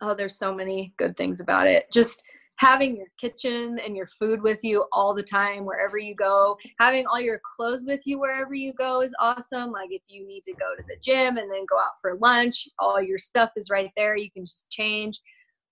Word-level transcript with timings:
oh, 0.00 0.14
there's 0.14 0.36
so 0.36 0.54
many 0.54 0.92
good 0.96 1.16
things 1.16 1.40
about 1.40 1.66
it. 1.66 1.86
Just 1.92 2.22
having 2.58 2.96
your 2.96 3.06
kitchen 3.18 3.78
and 3.84 3.96
your 3.96 4.06
food 4.06 4.42
with 4.42 4.62
you 4.64 4.84
all 4.92 5.14
the 5.14 5.22
time 5.22 5.64
wherever 5.64 5.96
you 5.96 6.14
go. 6.14 6.58
Having 6.80 7.06
all 7.06 7.20
your 7.20 7.40
clothes 7.56 7.84
with 7.86 8.04
you 8.04 8.18
wherever 8.18 8.52
you 8.52 8.72
go 8.72 9.00
is 9.00 9.14
awesome. 9.20 9.70
Like 9.70 9.90
if 9.90 10.02
you 10.08 10.26
need 10.26 10.42
to 10.42 10.52
go 10.52 10.74
to 10.76 10.82
the 10.88 10.96
gym 11.00 11.38
and 11.38 11.50
then 11.50 11.64
go 11.70 11.76
out 11.76 11.94
for 12.02 12.16
lunch 12.16 12.68
all 12.78 13.00
your 13.00 13.18
stuff 13.18 13.50
is 13.56 13.70
right 13.70 13.90
there. 13.96 14.16
You 14.16 14.30
can 14.30 14.44
just 14.44 14.70
change. 14.70 15.20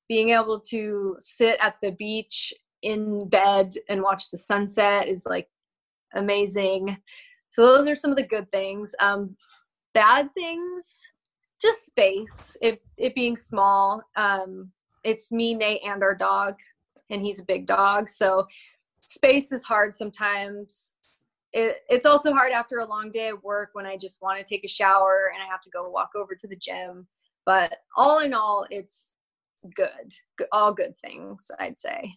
Being 0.08 0.30
able 0.30 0.61
to 0.70 1.16
sit 1.18 1.58
at 1.61 1.74
the 1.82 1.90
beach 1.90 2.54
in 2.82 3.29
bed 3.29 3.74
and 3.88 4.00
watch 4.00 4.30
the 4.30 4.38
sunset 4.38 5.08
is 5.08 5.27
like 5.29 5.48
amazing. 6.14 6.96
So 7.50 7.66
those 7.66 7.88
are 7.88 7.96
some 7.96 8.12
of 8.12 8.16
the 8.16 8.27
good 8.27 8.50
things. 8.52 8.95
Um 9.00 9.36
bad 9.93 10.32
things 10.34 11.00
just 11.61 11.86
space 11.86 12.57
it 12.61 12.82
it 12.96 13.14
being 13.14 13.36
small 13.36 14.02
um 14.16 14.70
it's 15.05 15.30
me 15.30 15.55
nate 15.55 15.80
and 15.87 16.02
our 16.02 16.14
dog 16.14 16.55
and 17.10 17.23
he's 17.23 17.41
a 17.41 17.45
big 17.45 17.66
dog. 17.66 18.09
So 18.09 18.47
space 19.01 19.52
is 19.52 19.64
hard 19.64 19.95
sometimes. 19.95 20.95
It, 21.52 21.78
it's 21.88 22.06
also 22.06 22.33
hard 22.33 22.52
after 22.52 22.80
a 22.80 22.87
long 22.87 23.11
day 23.11 23.28
of 23.28 23.42
work 23.42 23.70
when 23.73 23.87
I 23.87 23.97
just 23.97 24.20
want 24.20 24.38
to 24.38 24.45
take 24.45 24.64
a 24.64 24.69
shower 24.69 25.30
and 25.33 25.42
I 25.42 25.47
have 25.47 25.61
to 25.62 25.70
go 25.70 25.88
walk 25.88 26.11
over 26.16 26.34
to 26.34 26.47
the 26.48 26.56
gym. 26.56 27.06
But 27.45 27.78
all 27.97 28.19
in 28.19 28.34
all, 28.34 28.66
it's 28.70 29.14
good. 29.77 30.14
All 30.52 30.75
good 30.75 30.98
things, 30.98 31.50
I'd 31.61 31.78
say. 31.78 32.16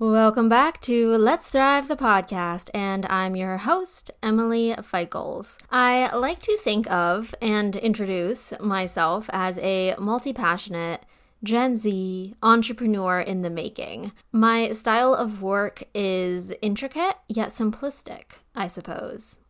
Welcome 0.00 0.48
back 0.48 0.80
to 0.82 1.16
Let's 1.16 1.50
Thrive 1.50 1.88
the 1.88 1.96
podcast, 1.96 2.70
and 2.72 3.04
I'm 3.06 3.34
your 3.34 3.56
host, 3.56 4.12
Emily 4.22 4.72
Feichels. 4.78 5.58
I 5.72 6.14
like 6.14 6.38
to 6.42 6.56
think 6.58 6.88
of 6.88 7.34
and 7.42 7.74
introduce 7.74 8.52
myself 8.60 9.28
as 9.32 9.58
a 9.58 9.96
multi 9.98 10.32
passionate 10.32 11.04
Gen 11.42 11.74
Z 11.74 12.32
entrepreneur 12.44 13.18
in 13.18 13.42
the 13.42 13.50
making. 13.50 14.12
My 14.30 14.70
style 14.70 15.14
of 15.14 15.42
work 15.42 15.82
is 15.92 16.54
intricate 16.62 17.16
yet 17.28 17.48
simplistic, 17.48 18.34
I 18.54 18.68
suppose. 18.68 19.40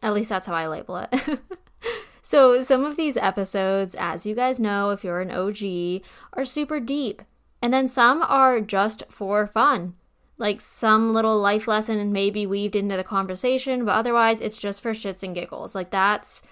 At 0.00 0.14
least 0.14 0.28
that's 0.28 0.46
how 0.46 0.54
I 0.54 0.68
label 0.68 0.98
it. 1.10 1.40
so, 2.22 2.62
some 2.62 2.84
of 2.84 2.94
these 2.94 3.16
episodes, 3.16 3.96
as 3.98 4.24
you 4.24 4.36
guys 4.36 4.60
know, 4.60 4.90
if 4.90 5.02
you're 5.02 5.20
an 5.20 5.32
OG, 5.32 6.02
are 6.34 6.44
super 6.44 6.78
deep 6.78 7.22
and 7.60 7.72
then 7.72 7.88
some 7.88 8.22
are 8.22 8.60
just 8.60 9.04
for 9.08 9.46
fun. 9.46 9.94
Like 10.36 10.60
some 10.60 11.12
little 11.12 11.38
life 11.38 11.66
lesson 11.66 12.12
may 12.12 12.30
be 12.30 12.46
weaved 12.46 12.76
into 12.76 12.96
the 12.96 13.04
conversation, 13.04 13.84
but 13.84 13.96
otherwise 13.96 14.40
it's 14.40 14.58
just 14.58 14.80
for 14.80 14.92
shits 14.92 15.22
and 15.22 15.34
giggles. 15.34 15.74
Like 15.74 15.90
that's 15.90 16.42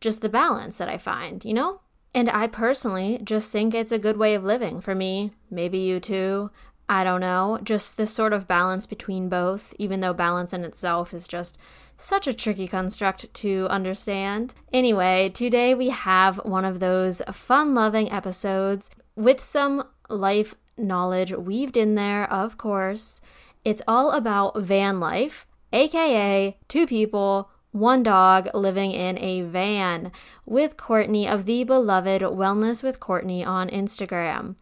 just 0.00 0.22
the 0.22 0.28
balance 0.28 0.78
that 0.78 0.88
I 0.88 0.96
find, 0.96 1.44
you 1.44 1.52
know? 1.52 1.80
And 2.14 2.30
I 2.30 2.46
personally 2.46 3.20
just 3.22 3.50
think 3.50 3.74
it's 3.74 3.92
a 3.92 3.98
good 3.98 4.16
way 4.16 4.34
of 4.34 4.42
living 4.42 4.80
for 4.80 4.94
me. 4.94 5.32
Maybe 5.50 5.78
you 5.78 6.00
too. 6.00 6.50
I 6.88 7.04
don't 7.04 7.20
know. 7.20 7.58
Just 7.62 7.96
this 7.96 8.14
sort 8.14 8.32
of 8.32 8.48
balance 8.48 8.86
between 8.86 9.28
both, 9.28 9.74
even 9.78 10.00
though 10.00 10.14
balance 10.14 10.54
in 10.54 10.64
itself 10.64 11.12
is 11.12 11.28
just 11.28 11.58
such 11.98 12.26
a 12.26 12.34
tricky 12.34 12.68
construct 12.68 13.32
to 13.34 13.66
understand. 13.68 14.54
Anyway, 14.72 15.30
today 15.30 15.74
we 15.74 15.88
have 15.88 16.36
one 16.44 16.64
of 16.64 16.80
those 16.80 17.20
fun 17.32 17.74
loving 17.74 18.10
episodes 18.10 18.88
with 19.14 19.40
some 19.40 19.82
life 20.08 20.54
knowledge 20.76 21.32
weaved 21.32 21.76
in 21.76 21.94
there, 21.94 22.30
of 22.30 22.58
course. 22.58 23.20
It's 23.64 23.82
all 23.88 24.12
about 24.12 24.58
van 24.58 25.00
life, 25.00 25.46
aka 25.72 26.56
two 26.68 26.86
people, 26.86 27.50
one 27.72 28.02
dog 28.02 28.48
living 28.54 28.92
in 28.92 29.18
a 29.18 29.42
van 29.42 30.12
with 30.44 30.76
Courtney 30.76 31.28
of 31.28 31.46
the 31.46 31.64
beloved 31.64 32.22
Wellness 32.22 32.82
with 32.82 33.00
Courtney 33.00 33.44
on 33.44 33.68
Instagram. 33.68 34.56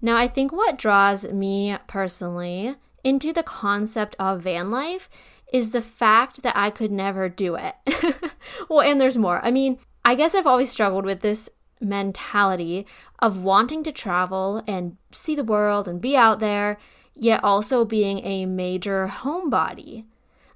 Now, 0.00 0.16
I 0.16 0.28
think 0.28 0.52
what 0.52 0.78
draws 0.78 1.26
me 1.26 1.76
personally 1.86 2.76
into 3.04 3.32
the 3.32 3.42
concept 3.42 4.16
of 4.18 4.42
van 4.42 4.70
life 4.70 5.08
is 5.52 5.70
the 5.70 5.82
fact 5.82 6.42
that 6.42 6.56
I 6.56 6.70
could 6.70 6.92
never 6.92 7.28
do 7.28 7.56
it. 7.56 7.74
well, 8.68 8.80
and 8.80 9.00
there's 9.00 9.16
more. 9.16 9.40
I 9.44 9.50
mean, 9.50 9.78
I 10.04 10.14
guess 10.14 10.34
I've 10.34 10.46
always 10.46 10.70
struggled 10.70 11.04
with 11.04 11.20
this 11.20 11.48
mentality 11.80 12.86
of 13.18 13.42
wanting 13.42 13.82
to 13.84 13.92
travel 13.92 14.62
and 14.66 14.96
see 15.10 15.34
the 15.34 15.44
world 15.44 15.88
and 15.88 16.00
be 16.00 16.16
out 16.16 16.40
there, 16.40 16.78
yet 17.14 17.42
also 17.42 17.84
being 17.84 18.24
a 18.24 18.46
major 18.46 19.08
homebody. 19.08 20.04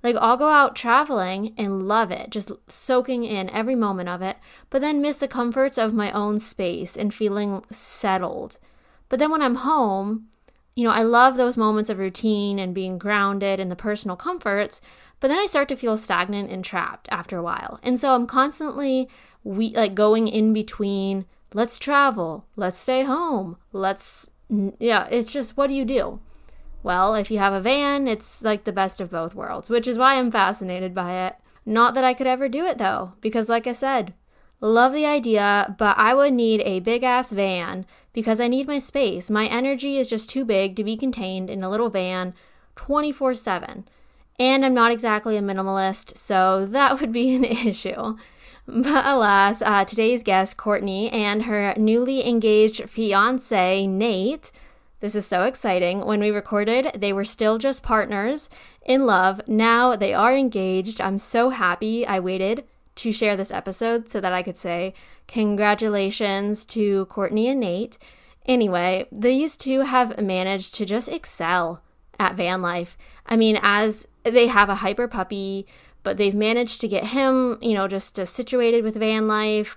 Like, 0.03 0.17
I'll 0.17 0.37
go 0.37 0.49
out 0.49 0.75
traveling 0.75 1.55
and 1.56 1.87
love 1.87 2.11
it, 2.11 2.31
just 2.31 2.51
soaking 2.69 3.25
in 3.25 3.49
every 3.51 3.77
moment 3.77 4.09
of 4.09 4.21
it, 4.21 4.37
but 4.69 4.81
then 4.81 5.01
miss 5.01 5.19
the 5.19 5.28
comforts 5.28 5.78
of 5.78 5.95
my 5.95 6.11
own 6.11 6.39
space 6.39 6.97
and 6.97 7.15
feeling 7.15 7.62
settled. 7.71 8.59
But 9.09 9.19
then 9.19 9.31
when 9.31 9.43
I'm 9.43 9.56
home, 9.56 10.28
you 10.75 10.84
know, 10.84 10.91
I 10.91 11.03
love 11.03 11.37
those 11.37 11.56
moments 11.56 11.91
of 11.91 11.99
routine 11.99 12.59
and 12.59 12.75
being 12.75 12.99
grounded 12.99 13.61
and 13.61 13.71
the 13.71 13.77
personal 13.77 14.17
comforts, 14.17 14.81
but 15.21 15.28
then 15.28 15.39
I 15.39 15.47
start 15.47 15.69
to 15.69 15.77
feel 15.77 15.97
stagnant 15.97 16.51
and 16.51 16.65
trapped 16.65 17.09
after 17.12 17.37
a 17.37 17.43
while. 17.43 17.78
And 17.83 18.01
so 18.01 18.15
I'm 18.15 18.27
constantly 18.27 19.09
we 19.45 19.71
like 19.71 19.95
going 19.95 20.28
in 20.28 20.53
between 20.53 21.27
let's 21.55 21.79
travel. 21.79 22.47
Let's 22.57 22.79
stay 22.79 23.03
home. 23.05 23.57
Let's 23.73 24.31
yeah 24.79 25.09
it's 25.11 25.33
just 25.33 25.57
what 25.57 25.69
do 25.69 25.75
you 25.75 25.85
do? 25.85 26.21
Well 26.83 27.15
if 27.15 27.31
you 27.31 27.39
have 27.39 27.53
a 27.53 27.61
van 27.61 28.09
it's 28.09 28.43
like 28.43 28.65
the 28.65 28.73
best 28.73 29.01
of 29.01 29.11
both 29.11 29.35
worlds 29.35 29.71
which 29.71 29.87
is 29.87 29.97
why 29.99 30.17
i'm 30.17 30.31
fascinated 30.31 30.95
by 30.95 31.27
it. 31.27 31.37
Not 31.65 31.95
that 31.95 32.05
i 32.05 32.15
could 32.15 32.27
ever 32.27 32.49
do 32.49 32.67
it 32.67 32.79
though 32.79 33.15
because 33.21 33.49
like 33.49 33.67
i 33.67 33.73
said 33.73 34.15
love 34.61 34.93
the 34.93 35.07
idea 35.07 35.75
but 35.79 35.97
i 35.99 36.15
would 36.15 36.33
need 36.33 36.61
a 36.63 36.81
big 36.81 37.03
ass 37.03 37.33
van 37.33 37.87
because 38.13 38.41
i 38.41 38.49
need 38.49 38.67
my 38.67 38.79
space. 38.79 39.31
My 39.31 39.47
energy 39.47 39.97
is 39.99 40.09
just 40.09 40.29
too 40.29 40.45
big 40.45 40.77
to 40.77 40.84
be 40.84 40.97
contained 40.97 41.49
in 41.51 41.63
a 41.63 41.71
little 41.71 41.91
van 41.91 42.34
24 42.77 43.34
7 43.34 43.89
and 44.39 44.65
i'm 44.65 44.75
not 44.75 44.93
exactly 44.93 45.37
a 45.37 45.43
minimalist 45.43 46.17
so 46.17 46.67
that 46.67 47.01
would 47.01 47.13
be 47.13 47.34
an 47.34 47.45
issue 47.45 48.17
but 48.67 49.05
alas, 49.05 49.61
uh, 49.61 49.84
today's 49.84 50.23
guest, 50.23 50.56
Courtney, 50.56 51.11
and 51.11 51.45
her 51.45 51.75
newly 51.77 52.27
engaged 52.27 52.89
fiance, 52.89 53.87
Nate, 53.87 54.53
this 55.00 55.17
is 55.17 55.27
so 55.27 55.43
exciting. 55.43 56.06
When 56.06 56.21
we 56.21 56.31
recorded, 56.31 56.93
they 56.95 57.12
were 57.12 57.25
still 57.25 57.59
just 57.59 57.83
partners 57.83 58.49
in 58.87 59.05
love. 59.05 59.41
Now 59.49 59.97
they 59.97 60.15
are 60.15 60.37
engaged. 60.37 61.01
I'm 61.01 61.19
so 61.19 61.51
happy 61.51 62.06
I 62.06 62.21
waited 62.21 62.65
to 62.97 63.11
share 63.11 63.37
this 63.37 63.51
episode 63.51 64.09
so 64.09 64.21
that 64.21 64.33
I 64.33 64.45
could 64.45 64.56
say 64.56 64.95
congratulations 65.27 66.65
to 66.67 67.06
Courtney 67.06 67.49
and 67.49 67.59
Nate. 67.59 67.99
Anyway, 68.47 69.09
these 69.11 69.56
two 69.56 69.81
have 69.81 70.21
managed 70.21 70.72
to 70.75 70.84
just 70.84 71.09
excel 71.09 71.83
at 72.21 72.37
van 72.37 72.62
life. 72.62 72.97
I 73.27 73.37
mean, 73.37 73.59
as 73.61 74.06
they 74.22 74.47
have 74.47 74.69
a 74.69 74.77
hyper 74.77 75.09
puppy 75.09 75.67
but 76.03 76.17
they've 76.17 76.35
managed 76.35 76.81
to 76.81 76.89
get 76.89 77.07
him, 77.07 77.59
you 77.61 77.75
know, 77.75 77.89
just 77.89 78.19
uh, 78.19 78.25
situated 78.25 78.85
with 78.85 78.97
van 78.97 79.27
life. 79.27 79.77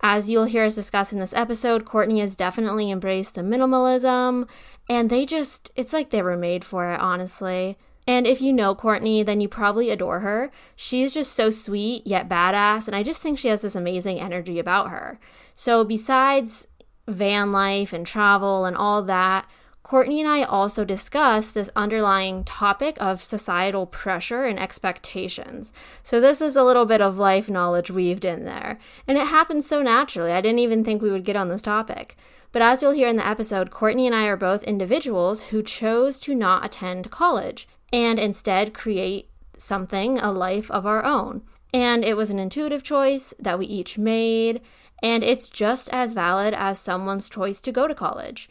As 0.00 0.28
you'll 0.28 0.44
hear 0.44 0.64
us 0.64 0.74
discuss 0.74 1.12
in 1.12 1.18
this 1.18 1.32
episode, 1.32 1.84
Courtney 1.84 2.20
has 2.20 2.36
definitely 2.36 2.90
embraced 2.90 3.34
the 3.34 3.40
minimalism, 3.40 4.46
and 4.88 5.08
they 5.08 5.24
just, 5.24 5.70
it's 5.76 5.92
like 5.92 6.10
they 6.10 6.22
were 6.22 6.36
made 6.36 6.64
for 6.64 6.92
it, 6.92 7.00
honestly. 7.00 7.78
And 8.06 8.26
if 8.26 8.42
you 8.42 8.52
know 8.52 8.74
Courtney, 8.74 9.22
then 9.22 9.40
you 9.40 9.48
probably 9.48 9.88
adore 9.88 10.20
her. 10.20 10.50
She's 10.76 11.14
just 11.14 11.32
so 11.32 11.48
sweet 11.48 12.06
yet 12.06 12.28
badass, 12.28 12.86
and 12.86 12.94
I 12.94 13.02
just 13.02 13.22
think 13.22 13.38
she 13.38 13.48
has 13.48 13.62
this 13.62 13.76
amazing 13.76 14.20
energy 14.20 14.58
about 14.58 14.90
her. 14.90 15.18
So, 15.54 15.84
besides 15.84 16.66
van 17.06 17.52
life 17.52 17.92
and 17.92 18.06
travel 18.06 18.64
and 18.64 18.76
all 18.76 19.02
that, 19.02 19.48
Courtney 19.84 20.18
and 20.18 20.28
I 20.28 20.44
also 20.44 20.82
discuss 20.82 21.52
this 21.52 21.68
underlying 21.76 22.42
topic 22.42 22.96
of 23.00 23.22
societal 23.22 23.84
pressure 23.84 24.44
and 24.44 24.58
expectations. 24.58 25.74
So, 26.02 26.22
this 26.22 26.40
is 26.40 26.56
a 26.56 26.64
little 26.64 26.86
bit 26.86 27.02
of 27.02 27.18
life 27.18 27.50
knowledge 27.50 27.90
weaved 27.90 28.24
in 28.24 28.46
there. 28.46 28.78
And 29.06 29.18
it 29.18 29.26
happens 29.26 29.66
so 29.66 29.82
naturally. 29.82 30.32
I 30.32 30.40
didn't 30.40 30.60
even 30.60 30.84
think 30.84 31.02
we 31.02 31.10
would 31.10 31.26
get 31.26 31.36
on 31.36 31.50
this 31.50 31.60
topic. 31.60 32.16
But 32.50 32.62
as 32.62 32.80
you'll 32.80 32.92
hear 32.92 33.08
in 33.08 33.16
the 33.16 33.26
episode, 33.26 33.70
Courtney 33.70 34.06
and 34.06 34.16
I 34.16 34.24
are 34.24 34.38
both 34.38 34.62
individuals 34.62 35.42
who 35.42 35.62
chose 35.62 36.18
to 36.20 36.34
not 36.34 36.64
attend 36.64 37.10
college 37.10 37.68
and 37.92 38.18
instead 38.18 38.72
create 38.72 39.28
something, 39.58 40.18
a 40.18 40.32
life 40.32 40.70
of 40.70 40.86
our 40.86 41.04
own. 41.04 41.42
And 41.74 42.06
it 42.06 42.16
was 42.16 42.30
an 42.30 42.38
intuitive 42.38 42.84
choice 42.84 43.34
that 43.38 43.58
we 43.58 43.66
each 43.66 43.98
made 43.98 44.62
And 45.02 45.22
it's 45.22 45.50
just 45.50 45.90
as 45.92 46.14
valid 46.14 46.54
as 46.54 46.78
someone's 46.78 47.28
choice 47.28 47.60
to 47.60 47.72
go 47.72 47.86
to 47.86 47.94
college, 47.94 48.48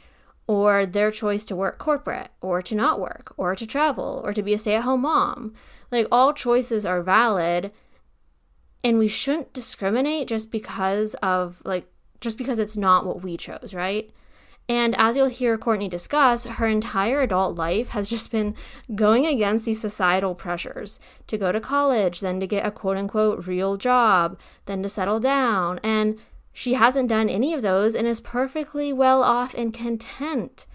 or 0.54 0.86
their 0.86 1.12
choice 1.12 1.44
to 1.46 1.56
work 1.56 1.78
corporate, 1.78 2.30
or 2.42 2.62
to 2.62 2.76
not 2.76 3.00
work, 3.00 3.34
or 3.38 3.56
to 3.56 3.66
travel, 3.66 4.22
or 4.24 4.34
to 4.34 4.44
be 4.44 4.54
a 4.54 4.58
stay 4.58 4.76
at 4.76 4.84
home 4.84 5.02
mom. 5.02 5.54
Like, 5.92 6.08
all 6.12 6.34
choices 6.34 6.86
are 6.86 7.02
valid, 7.02 7.72
and 8.84 8.98
we 8.98 9.08
shouldn't 9.08 9.54
discriminate 9.54 10.28
just 10.28 10.52
because 10.52 11.14
of, 11.16 11.62
like, 11.66 11.88
just 12.22 12.38
because 12.38 12.60
it's 12.60 12.78
not 12.78 13.06
what 13.06 13.22
we 13.22 13.38
chose, 13.38 13.74
right? 13.74 14.12
And 14.70 14.96
as 14.98 15.18
you'll 15.18 15.28
hear 15.28 15.58
Courtney 15.58 15.90
discuss, 15.90 16.46
her 16.46 16.68
entire 16.68 17.22
adult 17.22 17.58
life 17.58 17.90
has 17.90 18.10
just 18.10 18.32
been 18.32 18.56
going 18.96 19.26
against 19.26 19.66
these 19.66 19.82
societal 19.82 20.36
pressures 20.36 21.02
to 21.28 21.38
go 21.38 21.52
to 21.52 21.60
college, 21.60 22.22
then 22.22 22.40
to 22.40 22.48
get 22.48 22.66
a 22.66 22.72
quote 22.72 22.96
unquote 22.96 23.46
real 23.46 23.76
job, 23.76 24.40
then 24.66 24.82
to 24.82 24.88
settle 24.88 25.20
down. 25.20 25.80
And 25.84 26.18
she 26.54 26.76
hasn't 26.76 27.10
done 27.10 27.28
any 27.28 27.54
of 27.54 27.62
those 27.62 27.96
and 27.96 28.08
is 28.08 28.22
perfectly 28.22 28.94
well 28.94 29.24
off 29.24 29.54
and 29.56 29.74
content. 29.74 30.66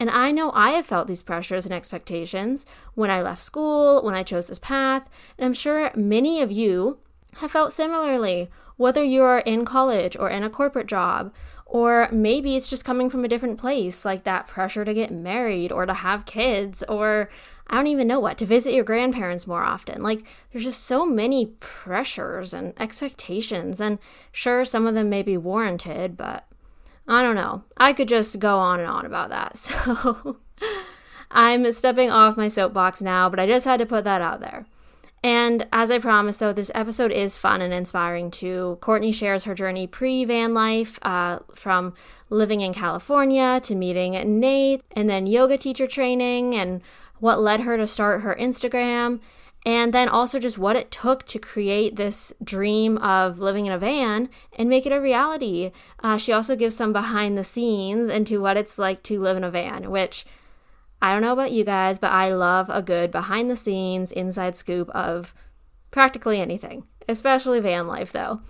And 0.00 0.10
I 0.10 0.32
know 0.32 0.50
I 0.52 0.72
have 0.72 0.86
felt 0.86 1.06
these 1.06 1.22
pressures 1.22 1.64
and 1.64 1.72
expectations 1.72 2.66
when 2.94 3.08
I 3.08 3.22
left 3.22 3.40
school, 3.40 4.02
when 4.02 4.14
I 4.16 4.24
chose 4.24 4.48
this 4.48 4.58
path, 4.58 5.08
and 5.38 5.46
I'm 5.46 5.54
sure 5.54 5.92
many 5.94 6.42
of 6.42 6.50
you 6.50 6.98
have 7.36 7.52
felt 7.52 7.72
similarly, 7.72 8.50
whether 8.76 9.04
you 9.04 9.22
are 9.22 9.38
in 9.38 9.64
college 9.64 10.16
or 10.16 10.28
in 10.28 10.42
a 10.42 10.50
corporate 10.50 10.88
job, 10.88 11.32
or 11.66 12.08
maybe 12.10 12.56
it's 12.56 12.68
just 12.68 12.84
coming 12.84 13.08
from 13.08 13.24
a 13.24 13.28
different 13.28 13.58
place, 13.58 14.04
like 14.04 14.24
that 14.24 14.48
pressure 14.48 14.84
to 14.84 14.92
get 14.92 15.12
married 15.12 15.70
or 15.70 15.86
to 15.86 15.94
have 15.94 16.26
kids, 16.26 16.82
or 16.88 17.30
I 17.72 17.76
don't 17.76 17.86
even 17.86 18.06
know 18.06 18.20
what, 18.20 18.36
to 18.36 18.44
visit 18.44 18.74
your 18.74 18.84
grandparents 18.84 19.46
more 19.46 19.64
often. 19.64 20.02
Like, 20.02 20.24
there's 20.52 20.64
just 20.64 20.84
so 20.84 21.06
many 21.06 21.46
pressures 21.58 22.52
and 22.52 22.74
expectations, 22.78 23.80
and 23.80 23.98
sure, 24.30 24.66
some 24.66 24.86
of 24.86 24.94
them 24.94 25.08
may 25.08 25.22
be 25.22 25.38
warranted, 25.38 26.18
but 26.18 26.46
I 27.08 27.22
don't 27.22 27.34
know. 27.34 27.64
I 27.78 27.94
could 27.94 28.08
just 28.08 28.38
go 28.38 28.58
on 28.58 28.78
and 28.78 28.88
on 28.90 29.06
about 29.06 29.30
that. 29.30 29.56
So, 29.56 30.36
I'm 31.34 31.72
stepping 31.72 32.10
off 32.10 32.36
my 32.36 32.46
soapbox 32.46 33.00
now, 33.00 33.30
but 33.30 33.40
I 33.40 33.46
just 33.46 33.64
had 33.64 33.78
to 33.80 33.86
put 33.86 34.04
that 34.04 34.20
out 34.20 34.40
there. 34.40 34.66
And 35.24 35.66
as 35.72 35.90
I 35.90 35.98
promised, 35.98 36.40
though, 36.40 36.52
this 36.52 36.70
episode 36.74 37.10
is 37.10 37.38
fun 37.38 37.62
and 37.62 37.72
inspiring 37.72 38.30
too. 38.30 38.76
Courtney 38.80 39.12
shares 39.12 39.44
her 39.44 39.54
journey 39.54 39.86
pre 39.86 40.24
van 40.24 40.52
life, 40.52 40.98
uh, 41.02 41.38
from 41.54 41.94
living 42.28 42.60
in 42.60 42.74
California 42.74 43.60
to 43.62 43.74
meeting 43.74 44.12
Nate, 44.40 44.82
and 44.92 45.08
then 45.08 45.26
yoga 45.26 45.56
teacher 45.56 45.86
training, 45.86 46.54
and 46.54 46.82
what 47.22 47.40
led 47.40 47.60
her 47.60 47.76
to 47.76 47.86
start 47.86 48.22
her 48.22 48.34
Instagram, 48.34 49.20
and 49.64 49.94
then 49.94 50.08
also 50.08 50.40
just 50.40 50.58
what 50.58 50.74
it 50.74 50.90
took 50.90 51.24
to 51.24 51.38
create 51.38 51.94
this 51.94 52.32
dream 52.42 52.98
of 52.98 53.38
living 53.38 53.64
in 53.64 53.72
a 53.72 53.78
van 53.78 54.28
and 54.58 54.68
make 54.68 54.86
it 54.86 54.92
a 54.92 55.00
reality. 55.00 55.70
Uh, 56.00 56.16
she 56.16 56.32
also 56.32 56.56
gives 56.56 56.74
some 56.74 56.92
behind 56.92 57.38
the 57.38 57.44
scenes 57.44 58.08
into 58.08 58.40
what 58.40 58.56
it's 58.56 58.76
like 58.76 59.04
to 59.04 59.20
live 59.20 59.36
in 59.36 59.44
a 59.44 59.52
van, 59.52 59.88
which 59.88 60.26
I 61.00 61.12
don't 61.12 61.22
know 61.22 61.32
about 61.32 61.52
you 61.52 61.62
guys, 61.62 62.00
but 62.00 62.10
I 62.10 62.34
love 62.34 62.68
a 62.68 62.82
good 62.82 63.12
behind 63.12 63.48
the 63.48 63.56
scenes 63.56 64.10
inside 64.10 64.56
scoop 64.56 64.90
of 64.90 65.32
practically 65.92 66.40
anything, 66.40 66.82
especially 67.08 67.60
van 67.60 67.86
life 67.86 68.10
though. 68.10 68.40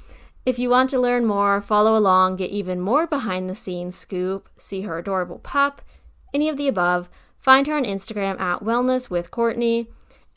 If 0.46 0.58
you 0.58 0.70
want 0.70 0.88
to 0.90 0.98
learn 0.98 1.26
more, 1.26 1.60
follow 1.60 1.94
along, 1.94 2.36
get 2.36 2.50
even 2.50 2.80
more 2.80 3.06
behind 3.06 3.50
the 3.50 3.54
scenes 3.54 3.96
scoop, 3.96 4.48
see 4.56 4.80
her 4.80 4.96
adorable 4.96 5.40
pup, 5.40 5.82
any 6.32 6.48
of 6.48 6.56
the 6.56 6.68
above, 6.68 7.10
Find 7.42 7.66
her 7.66 7.76
on 7.76 7.84
Instagram 7.84 8.38
at 8.40 8.60
Wellness 8.60 9.10
with 9.10 9.32
Courtney. 9.32 9.88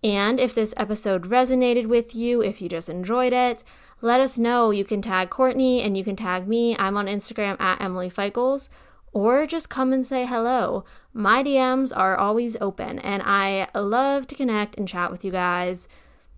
And 0.04 0.40
if 0.40 0.56
this 0.56 0.74
episode 0.76 1.30
resonated 1.30 1.86
with 1.86 2.16
you, 2.16 2.42
if 2.42 2.64
you 2.64 2.68
just 2.68 2.90
enjoyed 2.90 3.32
it, 3.32 3.64
let 4.02 4.20
us 4.20 4.40
know. 4.40 4.72
You 4.72 4.84
can 4.84 5.04
tag 5.04 5.30
Courtney 5.30 5.84
and 5.84 5.96
you 5.96 6.04
can 6.04 6.16
tag 6.16 6.48
me. 6.48 6.76
I'm 6.80 6.98
on 6.98 7.06
Instagram 7.06 7.62
at 7.62 7.80
Emily 7.80 8.10
Feichels. 8.10 8.70
Or 9.14 9.46
just 9.46 9.70
come 9.70 9.94
and 9.94 10.04
say 10.04 10.26
hello. 10.26 10.84
My 11.14 11.44
DMs 11.44 11.96
are 11.96 12.18
always 12.18 12.58
open 12.60 12.98
and 12.98 13.22
I 13.24 13.68
love 13.76 14.26
to 14.26 14.36
connect 14.36 14.76
and 14.76 14.88
chat 14.88 15.12
with 15.12 15.24
you 15.24 15.32
guys. 15.32 15.88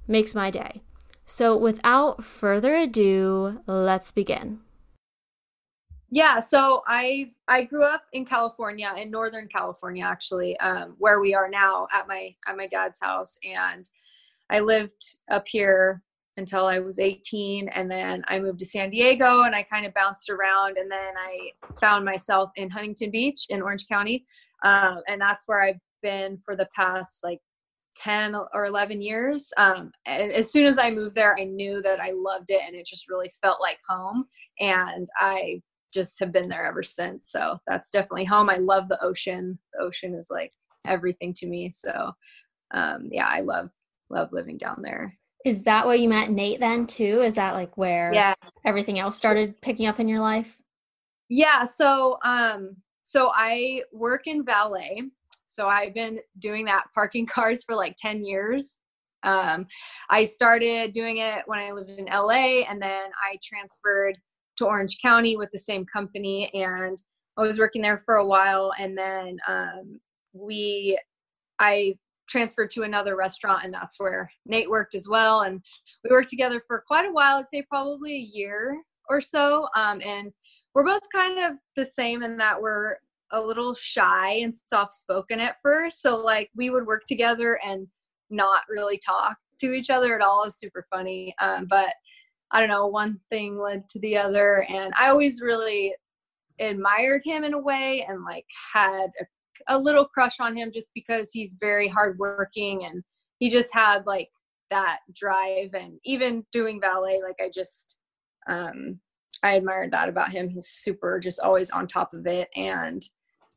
Makes 0.06 0.36
my 0.36 0.52
day. 0.52 0.81
So 1.25 1.56
without 1.56 2.25
further 2.25 2.75
ado, 2.75 3.62
let's 3.68 4.12
begin 4.12 4.60
yeah 6.09 6.39
so 6.39 6.83
i 6.88 7.30
i 7.48 7.63
grew 7.63 7.83
up 7.83 8.04
in 8.13 8.25
california 8.25 8.94
in 8.98 9.12
northern 9.12 9.48
california 9.48 10.04
actually 10.04 10.57
um, 10.59 10.95
where 10.98 11.19
we 11.19 11.33
are 11.33 11.50
now 11.50 11.88
at 11.94 12.07
my 12.07 12.33
at 12.48 12.56
my 12.56 12.68
dad's 12.68 13.00
house 13.01 13.38
and 13.44 13.89
i 14.50 14.59
lived 14.59 15.18
up 15.30 15.45
here 15.48 16.01
until 16.38 16.65
i 16.65 16.80
was 16.80 17.00
18 17.00 17.68
and 17.69 17.89
then 17.92 18.24
i 18.27 18.39
moved 18.39 18.59
to 18.59 18.65
san 18.65 18.89
diego 18.89 19.44
and 19.44 19.56
i 19.56 19.63
kind 19.63 19.86
of 19.86 19.94
bounced 19.94 20.30
around 20.30 20.77
and 20.77 20.89
then 20.89 21.13
i 21.18 21.50
found 21.80 22.06
myself 22.06 22.51
in 22.56 22.69
huntington 22.69 23.12
beach 23.12 23.45
in 23.50 23.62
orange 23.62 23.88
county 23.88 24.25
um, 24.63 25.01
and 25.07 25.19
that's 25.19 25.44
where 25.48 25.62
i've 25.62 25.80
been 26.01 26.38
for 26.45 26.56
the 26.56 26.68
past 26.75 27.24
like 27.24 27.39
10 27.98 28.36
or 28.53 28.65
11 28.68 29.01
years 29.01 29.51
um, 29.57 29.92
and 30.06 30.31
as 30.31 30.51
soon 30.51 30.65
as 30.65 30.77
i 30.77 30.89
moved 30.89 31.15
there 31.15 31.36
i 31.38 31.44
knew 31.44 31.81
that 31.81 32.00
i 32.00 32.12
loved 32.15 32.51
it 32.51 32.62
and 32.65 32.75
it 32.75 32.86
just 32.86 33.10
really 33.10 33.30
felt 33.42 33.60
like 33.60 33.80
home 33.89 34.24
and 34.60 35.07
i 35.19 35.60
just 35.94 36.19
have 36.19 36.31
been 36.31 36.50
there 36.50 36.66
ever 36.66 36.84
since. 36.84 37.31
So 37.31 37.57
that's 37.68 37.89
definitely 37.89 38.25
home. 38.25 38.50
I 38.50 38.57
love 38.57 38.88
the 38.88 39.04
ocean. 39.04 39.57
The 39.74 39.84
ocean 39.84 40.13
is 40.13 40.28
like 40.30 40.51
everything 40.86 41.34
to 41.36 41.48
me. 41.48 41.72
So 41.72 42.12
um, 42.74 43.10
yeah, 43.12 43.28
I 43.28 43.42
love 43.42 43.69
love 44.10 44.30
living 44.31 44.57
down 44.57 44.81
there. 44.81 45.18
Is 45.45 45.63
that 45.63 45.86
where 45.86 45.95
you 45.95 46.10
met 46.10 46.31
Nate 46.31 46.60
then 46.60 46.88
too? 46.88 47.22
Is 47.22 47.36
that 47.36 47.54
like 47.54 47.78
where 47.78 48.13
yeah. 48.13 48.34
everything 48.66 49.00
else 49.00 49.18
started 49.18 49.60
picking 49.62 49.86
up 49.86 50.00
in 50.00 50.07
your 50.07 50.19
life? 50.19 50.57
Yeah, 51.30 51.66
so 51.66 52.18
um 52.24 52.75
so 53.04 53.31
I 53.34 53.84
work 53.94 54.28
in 54.28 54.44
valet. 54.44 55.01
So 55.48 55.68
I've 55.68 55.94
been 55.94 56.19
doing 56.39 56.66
that 56.66 56.86
parking 56.94 57.25
cars 57.36 57.63
for 57.63 57.75
like 57.75 57.95
10 57.98 58.25
years. 58.25 58.78
Um, 59.24 59.66
I 60.10 60.24
started 60.24 60.92
doing 60.92 61.18
it 61.18 61.44
when 61.45 61.60
I 61.60 61.72
lived 61.72 61.89
in 61.89 62.06
LA 62.06 62.63
and 62.69 62.81
then 62.81 63.10
I 63.24 63.38
transferred 63.44 64.18
to 64.57 64.65
Orange 64.65 64.98
County 65.01 65.38
with 65.38 65.50
the 65.51 65.59
same 65.59 65.86
company, 65.86 66.50
and 66.54 67.01
I 67.38 67.42
was 67.42 67.59
working 67.59 67.81
there 67.81 67.98
for 67.98 68.15
a 68.15 68.25
while, 68.25 68.74
and 68.80 68.98
then 68.98 69.38
um, 69.48 70.00
we, 70.33 71.00
I 71.59 71.95
transferred 72.27 72.69
to 72.71 72.83
another 72.83 73.15
restaurant, 73.15 73.63
and 73.63 73.74
that's 73.74 74.00
where 74.00 74.30
Nate 74.45 74.69
worked 74.69 74.95
as 74.95 75.07
well, 75.07 75.42
and 75.42 75.62
we 76.04 76.09
worked 76.09 76.30
together 76.30 76.62
for 76.68 76.83
quite 76.88 77.07
a 77.07 77.12
while. 77.12 77.38
I'd 77.38 77.50
say 77.50 77.65
probably 77.69 78.13
a 78.15 78.30
year 78.36 78.81
or 79.09 79.21
so, 79.21 79.68
um, 79.75 80.01
and 80.04 80.31
we're 80.74 80.86
both 80.86 81.03
kind 81.13 81.39
of 81.39 81.57
the 81.75 81.86
same 81.86 82.24
in 82.24 82.38
that 82.38 82.62
we're 82.62 82.98
a 83.31 83.42
little 83.42 83.74
shy 83.74 84.39
and 84.43 84.53
soft 84.55 84.93
spoken 84.93 85.39
at 85.39 85.62
first. 85.62 86.01
So 86.01 86.17
like 86.17 86.50
we 86.55 86.70
would 86.70 86.86
work 86.86 87.03
together 87.05 87.60
and 87.65 87.88
not 88.29 88.62
really 88.70 89.00
talk 89.00 89.38
to 89.60 89.74
each 89.74 89.89
other 89.89 90.15
at 90.15 90.22
all. 90.22 90.43
is 90.43 90.60
super 90.60 90.86
funny. 90.89 91.34
Um, 91.41 91.65
but 91.70 91.93
I 92.51 92.60
don't 92.60 92.70
know, 92.70 92.88
one 92.88 93.20
thing 93.30 93.60
led 93.60 93.89
to 93.89 94.00
the 94.00 94.18
other. 94.18 94.66
And 94.70 94.94
I 94.98 95.10
always 95.10 95.42
really 95.42 95.94
admired 96.60 97.22
him 97.24 97.44
in 97.44 97.54
a 97.54 97.60
way 97.60 98.06
and 98.08 98.24
like 98.24 98.46
had 98.74 99.08
a, 99.20 99.75
a 99.75 99.77
little 99.77 100.06
crush 100.06 100.39
on 100.39 100.56
him 100.56 100.72
just 100.72 100.92
because 100.94 101.32
he's 101.32 101.58
very 101.60 101.88
hardworking 101.88 102.86
and 102.86 103.04
he 103.39 103.50
just 103.50 103.74
had 103.74 104.06
like 104.06 104.30
that 104.70 105.00
drive. 105.13 105.74
And 105.74 106.00
even 106.06 106.46
doing 106.51 106.80
valet, 106.82 107.22
like 107.24 107.36
I 107.39 107.51
just, 107.54 107.96
um, 108.48 109.00
I 109.44 109.51
admired 109.54 109.92
that 109.92 110.10
about 110.10 110.32
him. 110.32 110.50
He's 110.50 110.68
super, 110.68 111.20
just 111.20 111.39
always 111.39 111.70
on 111.70 111.88
top 111.88 112.13
of 112.13 112.25
it. 112.27 112.48
And 112.56 113.06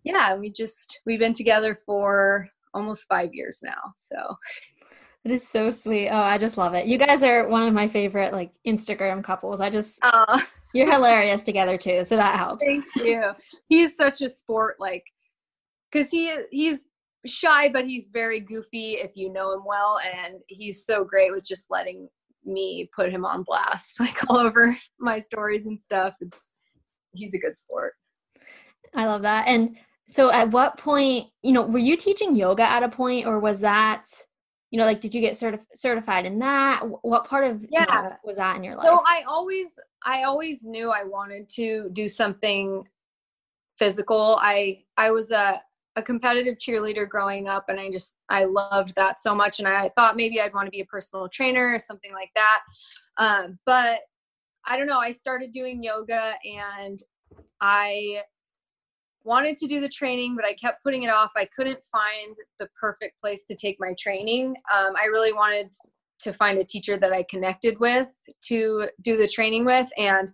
yeah, 0.04 0.34
we 0.34 0.50
just, 0.50 1.00
we've 1.06 1.20
been 1.20 1.32
together 1.32 1.74
for 1.74 2.48
almost 2.74 3.06
five 3.08 3.30
years 3.32 3.60
now. 3.62 3.92
So 3.96 4.16
it 5.24 5.32
is 5.32 5.46
so 5.46 5.70
sweet. 5.70 6.08
Oh, 6.08 6.16
I 6.16 6.38
just 6.38 6.56
love 6.56 6.74
it. 6.74 6.86
You 6.86 6.96
guys 6.96 7.22
are 7.22 7.46
one 7.48 7.66
of 7.66 7.74
my 7.74 7.86
favorite 7.86 8.32
like 8.32 8.52
Instagram 8.66 9.22
couples. 9.22 9.60
I 9.60 9.68
just 9.68 9.98
you're 10.72 10.90
hilarious 10.90 11.42
together 11.42 11.76
too, 11.76 12.04
so 12.04 12.16
that 12.16 12.38
helps. 12.38 12.64
Thank 12.64 12.84
you. 12.96 13.32
He's 13.68 13.96
such 13.96 14.22
a 14.22 14.30
sport, 14.30 14.76
like, 14.78 15.04
cause 15.92 16.10
he 16.10 16.34
he's 16.50 16.84
shy, 17.26 17.68
but 17.68 17.84
he's 17.84 18.08
very 18.12 18.40
goofy 18.40 18.92
if 18.92 19.12
you 19.14 19.30
know 19.32 19.52
him 19.52 19.62
well, 19.66 19.98
and 19.98 20.36
he's 20.46 20.84
so 20.84 21.04
great 21.04 21.32
with 21.32 21.46
just 21.46 21.66
letting 21.70 22.08
me 22.44 22.88
put 22.96 23.12
him 23.12 23.24
on 23.24 23.42
blast, 23.42 24.00
like 24.00 24.18
all 24.30 24.38
over 24.38 24.76
my 24.98 25.18
stories 25.18 25.66
and 25.66 25.78
stuff. 25.78 26.14
It's 26.20 26.50
he's 27.14 27.34
a 27.34 27.38
good 27.38 27.56
sport. 27.56 27.94
I 28.94 29.06
love 29.06 29.22
that. 29.22 29.46
And 29.46 29.76
so, 30.08 30.32
at 30.32 30.50
what 30.50 30.78
point, 30.78 31.28
you 31.42 31.52
know, 31.52 31.62
were 31.62 31.78
you 31.78 31.96
teaching 31.96 32.34
yoga 32.34 32.68
at 32.68 32.82
a 32.82 32.88
point, 32.88 33.26
or 33.26 33.38
was 33.38 33.60
that? 33.60 34.06
You 34.70 34.78
know 34.78 34.84
like 34.84 35.00
did 35.00 35.14
you 35.14 35.20
get 35.20 35.34
certif- 35.34 35.66
certified 35.74 36.26
in 36.26 36.38
that? 36.38 36.82
What 37.02 37.24
part 37.24 37.44
of 37.44 37.64
yeah. 37.68 38.16
was 38.24 38.36
that 38.36 38.56
in 38.56 38.64
your 38.64 38.76
life? 38.76 38.86
So 38.86 39.02
i 39.06 39.22
always 39.28 39.78
i 40.04 40.22
always 40.22 40.64
knew 40.64 40.90
i 40.90 41.04
wanted 41.04 41.48
to 41.50 41.90
do 41.92 42.08
something 42.08 42.86
physical. 43.78 44.38
I 44.40 44.84
i 44.96 45.10
was 45.10 45.30
a 45.30 45.60
a 45.96 46.02
competitive 46.02 46.56
cheerleader 46.56 47.08
growing 47.08 47.48
up 47.48 47.64
and 47.68 47.80
i 47.80 47.90
just 47.90 48.14
i 48.28 48.44
loved 48.44 48.94
that 48.94 49.18
so 49.18 49.34
much 49.34 49.58
and 49.58 49.66
i 49.66 49.90
thought 49.96 50.14
maybe 50.14 50.40
i'd 50.40 50.54
want 50.54 50.64
to 50.64 50.70
be 50.70 50.82
a 50.82 50.84
personal 50.84 51.28
trainer 51.28 51.74
or 51.74 51.78
something 51.78 52.12
like 52.12 52.30
that. 52.36 52.60
Um, 53.18 53.58
but 53.66 53.98
I 54.64 54.76
don't 54.76 54.86
know, 54.86 55.00
I 55.00 55.10
started 55.10 55.52
doing 55.52 55.82
yoga 55.82 56.34
and 56.44 57.02
I 57.60 58.22
wanted 59.24 59.56
to 59.58 59.66
do 59.66 59.80
the 59.80 59.88
training, 59.88 60.36
but 60.36 60.44
I 60.44 60.54
kept 60.54 60.82
putting 60.82 61.02
it 61.02 61.10
off. 61.10 61.30
I 61.36 61.48
couldn't 61.56 61.80
find 61.84 62.36
the 62.58 62.68
perfect 62.78 63.20
place 63.20 63.44
to 63.44 63.54
take 63.54 63.76
my 63.78 63.94
training. 63.98 64.54
Um, 64.74 64.94
I 65.00 65.06
really 65.06 65.32
wanted 65.32 65.72
to 66.20 66.32
find 66.34 66.58
a 66.58 66.64
teacher 66.64 66.96
that 66.98 67.12
I 67.12 67.24
connected 67.30 67.78
with 67.80 68.08
to 68.46 68.88
do 69.02 69.16
the 69.16 69.28
training 69.28 69.64
with. 69.64 69.88
And 69.96 70.30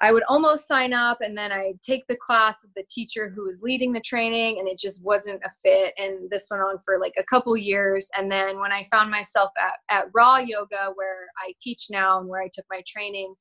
I 0.00 0.12
would 0.12 0.24
almost 0.28 0.66
sign 0.66 0.92
up 0.92 1.18
and 1.20 1.36
then 1.36 1.52
I'd 1.52 1.80
take 1.82 2.04
the 2.08 2.16
class 2.16 2.64
of 2.64 2.70
the 2.74 2.84
teacher 2.90 3.32
who 3.34 3.44
was 3.44 3.60
leading 3.62 3.92
the 3.92 4.00
training 4.00 4.58
and 4.58 4.68
it 4.68 4.78
just 4.78 5.02
wasn't 5.02 5.40
a 5.44 5.50
fit. 5.62 5.94
And 5.98 6.28
this 6.30 6.48
went 6.50 6.62
on 6.62 6.78
for 6.84 6.98
like 6.98 7.14
a 7.16 7.24
couple 7.24 7.56
years. 7.56 8.08
And 8.16 8.30
then 8.30 8.60
when 8.60 8.72
I 8.72 8.84
found 8.90 9.10
myself 9.10 9.50
at, 9.58 9.96
at 9.96 10.06
Raw 10.12 10.38
Yoga, 10.38 10.92
where 10.94 11.28
I 11.38 11.54
teach 11.60 11.86
now 11.90 12.18
and 12.18 12.28
where 12.28 12.42
I 12.42 12.50
took 12.52 12.66
my 12.70 12.82
training, 12.86 13.34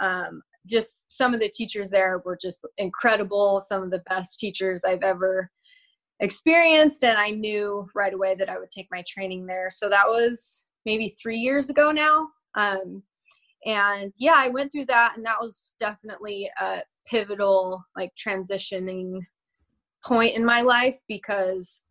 um, 0.00 0.42
just 0.66 1.06
some 1.08 1.34
of 1.34 1.40
the 1.40 1.48
teachers 1.48 1.90
there 1.90 2.22
were 2.24 2.38
just 2.40 2.66
incredible, 2.78 3.60
some 3.60 3.82
of 3.82 3.90
the 3.90 4.02
best 4.08 4.38
teachers 4.38 4.84
I've 4.84 5.02
ever 5.02 5.50
experienced. 6.20 7.04
And 7.04 7.18
I 7.18 7.30
knew 7.30 7.88
right 7.94 8.14
away 8.14 8.34
that 8.34 8.48
I 8.48 8.58
would 8.58 8.70
take 8.70 8.88
my 8.90 9.02
training 9.06 9.46
there. 9.46 9.68
So 9.70 9.88
that 9.88 10.06
was 10.06 10.64
maybe 10.84 11.14
three 11.20 11.38
years 11.38 11.70
ago 11.70 11.90
now. 11.90 12.28
Um, 12.54 13.02
and 13.64 14.12
yeah, 14.16 14.34
I 14.36 14.48
went 14.48 14.70
through 14.70 14.86
that, 14.86 15.14
and 15.16 15.26
that 15.26 15.40
was 15.40 15.74
definitely 15.80 16.48
a 16.60 16.82
pivotal, 17.06 17.84
like, 17.96 18.12
transitioning 18.16 19.20
point 20.04 20.36
in 20.36 20.44
my 20.44 20.60
life 20.60 20.96
because 21.08 21.82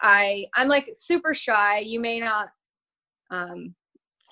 I 0.00 0.46
I'm 0.56 0.68
like 0.68 0.90
super 0.92 1.32
shy. 1.32 1.78
You 1.78 2.00
may 2.00 2.20
not 2.20 2.48
um, 3.30 3.74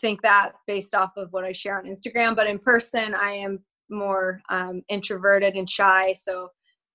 think 0.00 0.20
that 0.22 0.52
based 0.66 0.94
off 0.94 1.12
of 1.16 1.32
what 1.32 1.44
I 1.44 1.52
share 1.52 1.78
on 1.78 1.86
Instagram, 1.86 2.36
but 2.36 2.46
in 2.46 2.58
person, 2.58 3.14
I 3.14 3.32
am 3.32 3.60
more 3.90 4.40
um, 4.50 4.82
introverted 4.88 5.54
and 5.54 5.68
shy. 5.68 6.12
So 6.14 6.48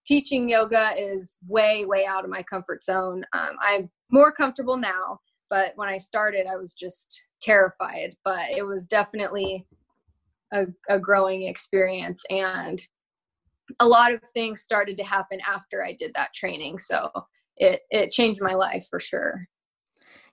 teaching 0.05 0.47
yoga 0.49 0.91
is 0.97 1.37
way, 1.47 1.85
way 1.85 2.05
out 2.05 2.23
of 2.23 2.29
my 2.29 2.43
comfort 2.43 2.83
zone. 2.83 3.23
Um, 3.33 3.55
I'm 3.59 3.89
more 4.11 4.31
comfortable 4.31 4.77
now, 4.77 5.19
but 5.49 5.73
when 5.75 5.89
I 5.89 5.97
started, 5.97 6.45
I 6.47 6.57
was 6.57 6.73
just 6.73 7.23
terrified. 7.41 8.15
But 8.23 8.49
it 8.55 8.63
was 8.63 8.85
definitely 8.85 9.65
a, 10.53 10.67
a 10.89 10.99
growing 10.99 11.43
experience. 11.43 12.23
And 12.29 12.81
a 13.79 13.87
lot 13.87 14.13
of 14.13 14.21
things 14.33 14.61
started 14.61 14.97
to 14.97 15.03
happen 15.03 15.39
after 15.47 15.83
I 15.83 15.93
did 15.93 16.11
that 16.15 16.33
training. 16.33 16.79
So 16.79 17.09
it, 17.57 17.81
it 17.89 18.11
changed 18.11 18.41
my 18.41 18.53
life 18.53 18.85
for 18.89 18.99
sure. 18.99 19.47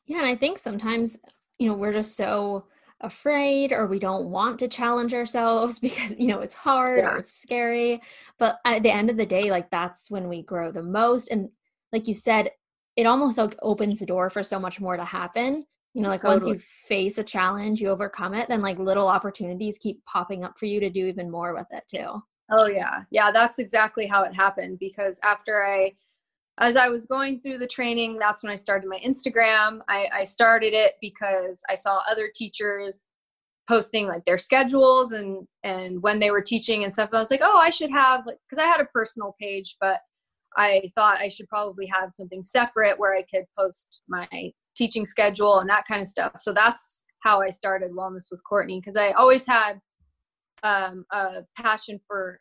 Yeah. 0.07 0.19
And 0.19 0.27
I 0.27 0.37
think 0.37 0.59
sometimes, 0.59 1.19
you 1.59 1.69
know, 1.69 1.75
we're 1.75 1.93
just 1.93 2.17
so 2.17 2.67
afraid 3.03 3.73
or 3.73 3.87
we 3.87 3.99
don't 3.99 4.27
want 4.27 4.59
to 4.61 4.69
challenge 4.69 5.15
ourselves 5.15 5.79
because 5.81 6.15
you 6.19 6.29
know 6.29 6.41
it's 6.41 6.55
hard 6.55 7.01
yeah. 7.01 7.11
or 7.11 7.19
it's 7.19 7.41
scary. 7.41 8.01
But 8.39 8.59
at 8.65 8.83
the 8.83 8.93
end 8.93 9.11
of 9.11 9.17
the 9.17 9.27
day 9.27 9.51
like 9.51 9.71
that's 9.71 10.11
when 10.11 10.29
we 10.29 10.43
grow 10.43 10.71
the 10.71 10.83
most. 10.83 11.29
And 11.31 11.51
like 11.93 12.09
you 12.09 12.15
said 12.15 12.51
it 12.97 13.07
almost 13.07 13.39
like 13.39 13.57
opens 13.63 14.01
the 14.01 14.07
door 14.07 14.31
for 14.31 14.43
so 14.43 14.59
much 14.59 14.81
more 14.81 14.97
to 14.97 15.05
happen. 15.05 15.65
You 15.95 16.03
know 16.03 16.09
like 16.09 16.23
totally. 16.23 16.53
once 16.53 16.63
you 16.63 16.67
face 16.89 17.19
a 17.19 17.25
challenge 17.25 17.81
you 17.81 17.89
overcome 17.89 18.33
it 18.33 18.49
then 18.49 18.63
like 18.63 18.79
little 18.79 19.09
opportunities 19.09 19.77
keep 19.79 20.03
popping 20.07 20.43
up 20.43 20.59
for 20.59 20.65
you 20.65 20.81
to 20.81 20.89
do 20.89 21.07
even 21.07 21.31
more 21.31 21.55
with 21.55 21.67
it 21.71 21.85
too. 21.89 22.23
Oh 22.51 22.67
yeah. 22.67 23.03
Yeah 23.11 23.31
that's 23.31 23.59
exactly 23.59 24.07
how 24.07 24.23
it 24.23 24.35
happened 24.35 24.79
because 24.79 25.21
after 25.23 25.65
i 25.65 25.93
as 26.59 26.77
I 26.77 26.89
was 26.89 27.07
going 27.07 27.41
through 27.41 27.59
the 27.59 27.67
training, 27.67 28.19
that's 28.19 28.43
when 28.43 28.53
I 28.53 28.57
started 28.57 28.89
my 28.89 29.01
Instagram. 29.05 29.81
I, 29.89 30.07
I 30.13 30.25
started 30.25 30.75
it 30.75 30.95
because 31.01 31.63
I 31.71 31.75
saw 31.75 32.03
other 32.11 32.31
teachers 32.35 33.05
posting 33.69 34.07
like 34.07 34.25
their 34.25 34.39
schedules 34.39 35.13
and 35.13 35.47
and 35.63 36.03
when 36.03 36.19
they 36.19 36.31
were 36.31 36.43
teaching 36.43 36.85
and 36.85 36.93
stuff. 36.93 37.11
I 37.13 37.19
was 37.19 37.31
like, 37.31 37.41
oh, 37.43 37.59
I 37.59 37.71
should 37.71 37.91
have 37.91 38.27
like 38.27 38.37
because 38.49 38.63
I 38.63 38.67
had 38.67 38.81
a 38.81 38.87
personal 38.87 39.35
page, 39.41 39.77
but 39.81 40.01
I 40.57 40.91
thought 40.95 41.21
I 41.21 41.29
should 41.29 41.49
probably 41.49 41.87
have 41.87 42.13
something 42.13 42.43
separate 42.43 42.99
where 42.99 43.15
I 43.15 43.23
could 43.23 43.45
post 43.59 44.01
my 44.09 44.29
teaching 44.77 45.07
schedule 45.07 45.61
and 45.61 45.71
that 45.71 45.87
kind 45.89 46.03
of 46.03 46.07
stuff. 46.07 46.33
So 46.39 46.53
that's 46.53 47.05
how 47.21 47.41
I 47.41 47.49
started 47.49 47.93
Wellness 47.93 48.27
with 48.31 48.43
Courtney 48.45 48.81
because 48.81 48.97
I 48.97 49.13
always 49.13 49.47
had 49.47 49.81
um, 50.63 51.05
a 51.13 51.43
passion 51.57 51.99
for 52.07 52.41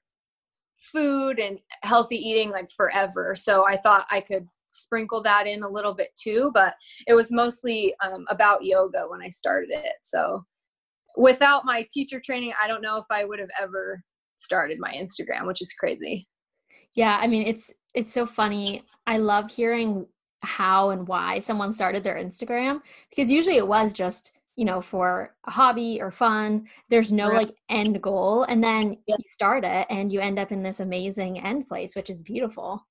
food 0.81 1.39
and 1.39 1.59
healthy 1.83 2.15
eating 2.15 2.49
like 2.49 2.69
forever. 2.75 3.35
So 3.35 3.65
I 3.65 3.77
thought 3.77 4.07
I 4.09 4.21
could 4.21 4.47
sprinkle 4.71 5.21
that 5.23 5.47
in 5.47 5.63
a 5.63 5.69
little 5.69 5.93
bit 5.93 6.09
too, 6.21 6.51
but 6.53 6.73
it 7.07 7.13
was 7.13 7.31
mostly 7.31 7.93
um, 8.03 8.25
about 8.29 8.63
yoga 8.63 9.03
when 9.07 9.21
I 9.21 9.29
started 9.29 9.69
it. 9.71 9.93
So 10.01 10.43
without 11.17 11.65
my 11.65 11.87
teacher 11.91 12.19
training, 12.19 12.53
I 12.61 12.67
don't 12.67 12.81
know 12.81 12.97
if 12.97 13.05
I 13.09 13.25
would 13.25 13.39
have 13.39 13.49
ever 13.61 14.01
started 14.37 14.79
my 14.79 14.93
Instagram, 14.93 15.45
which 15.45 15.61
is 15.61 15.73
crazy. 15.73 16.27
Yeah, 16.93 17.17
I 17.21 17.27
mean 17.27 17.47
it's 17.47 17.73
it's 17.93 18.13
so 18.13 18.25
funny. 18.25 18.83
I 19.05 19.17
love 19.17 19.51
hearing 19.51 20.07
how 20.43 20.89
and 20.89 21.07
why 21.07 21.39
someone 21.39 21.71
started 21.71 22.03
their 22.03 22.15
Instagram 22.15 22.81
because 23.09 23.29
usually 23.29 23.57
it 23.57 23.67
was 23.67 23.93
just 23.93 24.31
you 24.55 24.65
know 24.65 24.81
for 24.81 25.33
a 25.45 25.51
hobby 25.51 25.99
or 26.01 26.11
fun 26.11 26.67
there's 26.89 27.11
no 27.11 27.29
right. 27.29 27.47
like 27.47 27.55
end 27.69 28.01
goal 28.01 28.43
and 28.43 28.63
then 28.63 28.97
yeah. 29.07 29.15
you 29.17 29.29
start 29.29 29.63
it 29.63 29.87
and 29.89 30.11
you 30.11 30.19
end 30.19 30.37
up 30.37 30.51
in 30.51 30.63
this 30.63 30.79
amazing 30.79 31.39
end 31.39 31.67
place 31.67 31.95
which 31.95 32.09
is 32.09 32.21
beautiful 32.21 32.85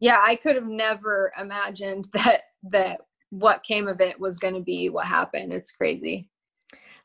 yeah 0.00 0.18
i 0.24 0.34
could 0.36 0.56
have 0.56 0.66
never 0.66 1.32
imagined 1.40 2.08
that 2.12 2.42
that 2.62 3.00
what 3.30 3.64
came 3.64 3.88
of 3.88 4.00
it 4.00 4.18
was 4.18 4.38
going 4.38 4.54
to 4.54 4.60
be 4.60 4.88
what 4.88 5.06
happened 5.06 5.52
it's 5.52 5.72
crazy 5.72 6.28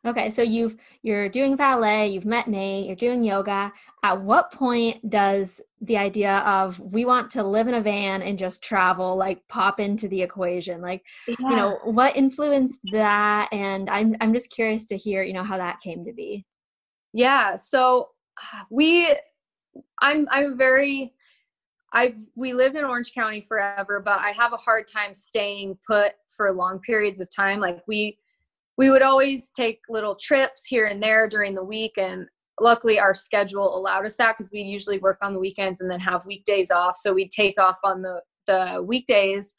Okay, 0.04 0.32
so 0.32 0.42
you've 0.42 0.78
you're 1.04 1.30
doing 1.30 1.56
ballet, 1.56 2.08
you've 2.08 2.26
met 2.26 2.48
Nate, 2.48 2.88
you're 2.88 2.96
doing 2.96 3.24
yoga. 3.24 3.72
At 4.04 4.20
what 4.20 4.52
point 4.52 5.08
does 5.12 5.62
the 5.82 5.98
idea 5.98 6.38
of 6.40 6.80
we 6.80 7.06
want 7.06 7.30
to 7.32 7.44
live 7.44 7.68
in 7.68 7.76
a 7.76 7.82
van 7.82 8.24
and 8.24 8.38
just 8.38 8.64
travel 8.64 9.16
like 9.16 9.48
pop 9.48 9.80
into 9.80 10.08
the 10.08 10.24
equation? 10.24 10.82
Like, 10.82 11.04
yeah. 11.28 11.36
you 11.40 11.56
know, 11.56 11.78
what 11.84 12.18
influenced 12.18 12.80
that? 12.92 13.48
And 13.52 13.92
I'm 13.92 14.16
I'm 14.22 14.34
just 14.34 14.50
curious 14.50 14.86
to 14.88 14.98
hear, 14.98 15.22
you 15.22 15.34
know, 15.34 15.44
how 15.44 15.58
that 15.58 15.82
came 15.82 16.04
to 16.06 16.14
be. 16.14 16.46
Yeah, 17.14 17.56
so 17.56 18.10
we 18.72 19.16
I'm 20.02 20.28
I'm 20.32 20.58
very 20.58 21.14
I've 21.94 22.18
we 22.36 22.54
lived 22.54 22.76
in 22.76 22.86
Orange 22.86 23.14
County 23.14 23.42
forever, 23.42 24.02
but 24.04 24.20
I 24.20 24.32
have 24.32 24.54
a 24.54 24.58
hard 24.58 24.88
time 24.88 25.14
staying 25.14 25.78
put 25.86 26.14
for 26.36 26.52
long 26.54 26.80
periods 26.80 27.20
of 27.20 27.30
time. 27.30 27.60
Like 27.60 27.84
we 27.88 28.18
we 28.82 28.90
would 28.90 29.04
always 29.04 29.52
take 29.52 29.80
little 29.90 30.16
trips 30.16 30.66
here 30.66 30.88
and 30.88 31.04
there 31.04 31.30
during 31.30 31.54
the 31.54 31.64
week 31.64 32.00
and 32.00 32.26
luckily 32.60 32.98
our 32.98 33.14
schedule 33.14 33.78
allowed 33.78 34.08
us 34.08 34.16
that 34.18 34.36
because 34.36 34.50
we 34.52 34.60
usually 34.60 34.98
work 34.98 35.20
on 35.22 35.34
the 35.34 35.40
weekends 35.40 35.82
and 35.82 35.92
then 35.92 36.00
have 36.00 36.26
weekdays 36.26 36.72
off. 36.72 36.96
So 36.98 37.14
we'd 37.14 37.30
take 37.30 37.62
off 37.62 37.78
on 37.84 38.02
the 38.02 38.22
the 38.48 38.84
weekdays 38.84 39.54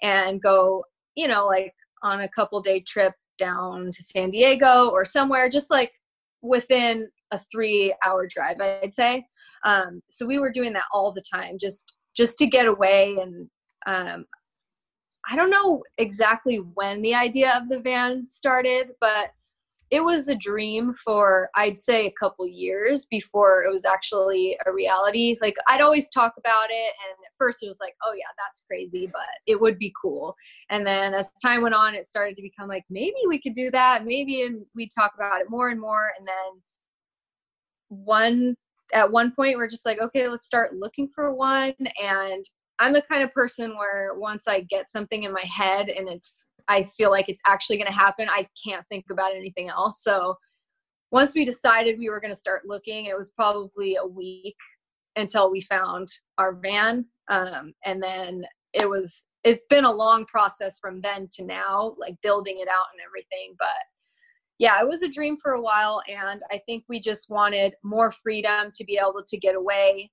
and 0.00 0.40
go 0.40 0.84
you 1.16 1.26
know 1.26 1.44
like 1.44 1.74
on 2.04 2.20
a 2.20 2.28
couple 2.28 2.60
day 2.60 2.78
trip 2.78 3.14
down 3.36 3.90
to 3.90 4.00
san 4.00 4.30
diego 4.30 4.90
or 4.90 5.04
somewhere 5.04 5.48
just 5.48 5.72
like 5.72 5.90
within 6.40 7.08
a 7.32 7.38
three 7.50 7.92
hour 8.06 8.28
drive 8.28 8.60
i'd 8.60 8.92
say. 8.92 9.26
Um, 9.64 10.00
so 10.08 10.24
we 10.24 10.38
were 10.38 10.52
doing 10.52 10.72
that 10.74 10.84
all 10.94 11.10
the 11.12 11.24
time 11.34 11.56
just 11.60 11.96
just 12.16 12.38
to 12.38 12.46
get 12.46 12.66
away 12.66 13.16
and 13.20 13.50
um, 13.88 14.24
I 15.30 15.36
don't 15.36 15.50
know 15.50 15.82
exactly 15.98 16.56
when 16.56 17.02
the 17.02 17.14
idea 17.14 17.54
of 17.56 17.68
the 17.68 17.80
van 17.80 18.24
started, 18.24 18.90
but 19.00 19.32
it 19.90 20.00
was 20.00 20.28
a 20.28 20.34
dream 20.34 20.92
for 20.92 21.50
I'd 21.54 21.76
say 21.76 22.06
a 22.06 22.12
couple 22.12 22.46
years 22.46 23.06
before 23.10 23.62
it 23.64 23.72
was 23.72 23.84
actually 23.84 24.58
a 24.66 24.72
reality. 24.72 25.36
Like 25.40 25.56
I'd 25.66 25.80
always 25.80 26.08
talk 26.10 26.34
about 26.38 26.66
it 26.70 26.92
and 27.06 27.16
at 27.24 27.32
first 27.38 27.62
it 27.62 27.68
was 27.68 27.78
like, 27.80 27.94
"Oh 28.04 28.12
yeah, 28.14 28.30
that's 28.36 28.62
crazy, 28.66 29.06
but 29.06 29.22
it 29.46 29.60
would 29.60 29.78
be 29.78 29.92
cool." 30.00 30.34
And 30.70 30.86
then 30.86 31.14
as 31.14 31.30
time 31.42 31.62
went 31.62 31.74
on, 31.74 31.94
it 31.94 32.04
started 32.04 32.36
to 32.36 32.42
become 32.42 32.68
like, 32.68 32.84
"Maybe 32.90 33.16
we 33.26 33.40
could 33.40 33.54
do 33.54 33.70
that. 33.70 34.04
Maybe 34.04 34.42
and 34.42 34.64
we 34.74 34.88
talk 34.88 35.12
about 35.14 35.40
it 35.40 35.50
more 35.50 35.68
and 35.70 35.80
more." 35.80 36.12
And 36.18 36.26
then 36.26 36.62
one 37.88 38.54
at 38.94 39.10
one 39.10 39.32
point 39.32 39.56
we're 39.56 39.68
just 39.68 39.86
like, 39.86 40.00
"Okay, 40.00 40.28
let's 40.28 40.46
start 40.46 40.76
looking 40.76 41.08
for 41.14 41.32
one." 41.34 41.74
And 42.02 42.44
I'm 42.78 42.92
the 42.92 43.02
kind 43.02 43.22
of 43.22 43.32
person 43.32 43.76
where 43.76 44.14
once 44.14 44.46
I 44.46 44.60
get 44.60 44.90
something 44.90 45.24
in 45.24 45.32
my 45.32 45.44
head 45.44 45.88
and 45.88 46.08
it's 46.08 46.44
I 46.68 46.82
feel 46.82 47.10
like 47.10 47.28
it's 47.28 47.40
actually 47.46 47.78
going 47.78 47.90
to 47.90 47.96
happen, 47.96 48.28
I 48.28 48.46
can't 48.64 48.86
think 48.88 49.06
about 49.10 49.34
anything 49.34 49.68
else. 49.68 50.02
So 50.02 50.36
once 51.10 51.34
we 51.34 51.44
decided 51.44 51.98
we 51.98 52.10
were 52.10 52.20
going 52.20 52.32
to 52.32 52.36
start 52.36 52.66
looking, 52.66 53.06
it 53.06 53.16
was 53.16 53.30
probably 53.30 53.96
a 53.96 54.06
week 54.06 54.56
until 55.16 55.50
we 55.50 55.62
found 55.62 56.08
our 56.36 56.54
van. 56.54 57.06
Um, 57.28 57.72
and 57.84 58.02
then 58.02 58.44
it 58.74 58.88
was 58.88 59.24
it's 59.44 59.62
been 59.70 59.84
a 59.84 59.92
long 59.92 60.26
process 60.26 60.78
from 60.78 61.00
then 61.00 61.28
to 61.32 61.44
now, 61.44 61.94
like 61.98 62.14
building 62.22 62.58
it 62.58 62.68
out 62.68 62.86
and 62.92 63.00
everything. 63.06 63.54
But 63.58 63.68
yeah, 64.58 64.80
it 64.80 64.88
was 64.88 65.02
a 65.02 65.08
dream 65.08 65.36
for 65.36 65.52
a 65.52 65.62
while, 65.62 66.02
and 66.08 66.42
I 66.50 66.60
think 66.66 66.84
we 66.88 67.00
just 67.00 67.30
wanted 67.30 67.74
more 67.84 68.10
freedom 68.10 68.70
to 68.74 68.84
be 68.84 68.98
able 69.00 69.22
to 69.26 69.38
get 69.38 69.54
away 69.54 70.10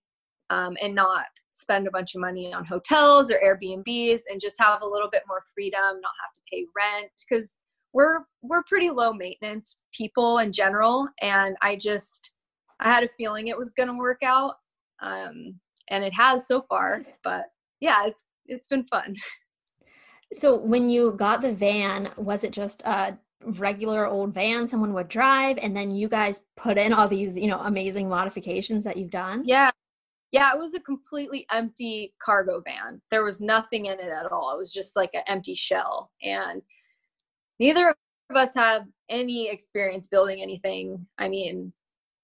um, 0.50 0.76
and 0.82 0.94
not 0.94 1.26
spend 1.52 1.88
a 1.88 1.92
bunch 1.92 2.16
of 2.16 2.22
money 2.22 2.54
on 2.54 2.66
hotels 2.66 3.32
or 3.32 3.40
Airbnbs 3.44 4.22
and 4.30 4.42
just 4.42 4.56
have 4.60 4.82
a 4.82 4.88
little 4.88 5.10
bit 5.10 5.24
more 5.28 5.44
freedom, 5.54 5.80
not 5.82 6.12
have 6.24 6.34
to 6.34 6.42
pay 6.52 6.66
rent 6.76 7.12
because 7.30 7.58
we're 7.94 8.20
we're 8.42 8.64
pretty 8.64 8.90
low 8.90 9.14
maintenance 9.14 9.78
people 9.98 10.40
in 10.40 10.52
general 10.52 11.08
and 11.22 11.56
I 11.62 11.78
just 11.78 12.34
I 12.80 12.92
had 12.92 13.04
a 13.04 13.10
feeling 13.18 13.48
it 13.48 13.58
was 13.58 13.74
going 13.74 13.90
to 13.90 13.98
work 13.98 14.22
out. 14.24 14.56
Um, 15.02 15.60
and 15.90 16.04
it 16.04 16.14
has 16.14 16.48
so 16.48 16.62
far, 16.68 17.04
but 17.24 17.46
yeah, 17.80 18.06
it's, 18.06 18.24
it's 18.46 18.68
been 18.68 18.86
fun. 18.86 19.16
So 20.34 20.58
when 20.58 20.90
you 20.90 21.14
got 21.14 21.42
the 21.42 21.54
van, 21.54 22.10
was 22.18 22.44
it 22.44 22.52
just 22.52 22.82
a 22.82 23.16
regular 23.60 24.08
old 24.08 24.34
van 24.34 24.66
someone 24.66 24.92
would 24.94 25.08
drive 25.08 25.60
and 25.62 25.78
then 25.78 25.92
you 25.92 26.10
guys 26.10 26.42
put 26.58 26.80
in 26.80 26.92
all 26.94 27.08
these, 27.08 27.38
you 27.38 27.48
know, 27.48 27.60
amazing 27.60 28.10
modifications 28.10 28.84
that 28.86 28.98
you've 28.98 29.12
done? 29.12 29.44
Yeah. 29.46 29.70
Yeah, 30.32 30.52
it 30.54 30.58
was 30.58 30.74
a 30.74 30.80
completely 30.80 31.46
empty 31.52 32.14
cargo 32.24 32.62
van. 32.62 33.02
There 33.12 33.24
was 33.24 33.40
nothing 33.40 33.86
in 33.86 34.00
it 34.00 34.12
at 34.12 34.32
all. 34.32 34.54
It 34.54 34.58
was 34.58 34.74
just 34.74 34.96
like 34.96 35.12
an 35.14 35.24
empty 35.28 35.56
shell. 35.56 36.12
And 36.22 36.62
neither 37.60 37.90
of 38.30 38.36
us 38.36 38.54
have 38.56 38.84
any 39.10 39.50
experience 39.50 40.08
building 40.08 40.42
anything. 40.42 41.06
I 41.18 41.30
mean, 41.30 41.72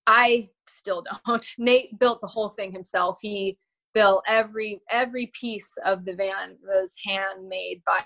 I 0.08 0.50
still 0.68 1.04
don't. 1.28 1.46
Nate 1.58 1.98
built 2.00 2.22
the 2.22 2.28
whole 2.28 2.50
thing 2.50 2.72
himself. 2.72 3.20
He 3.22 3.58
built 3.94 4.24
every 4.28 4.82
every 4.90 5.32
piece 5.40 5.72
of 5.86 6.06
the 6.06 6.14
van 6.14 6.58
was 6.64 6.96
handmade 7.06 7.82
by 7.86 8.00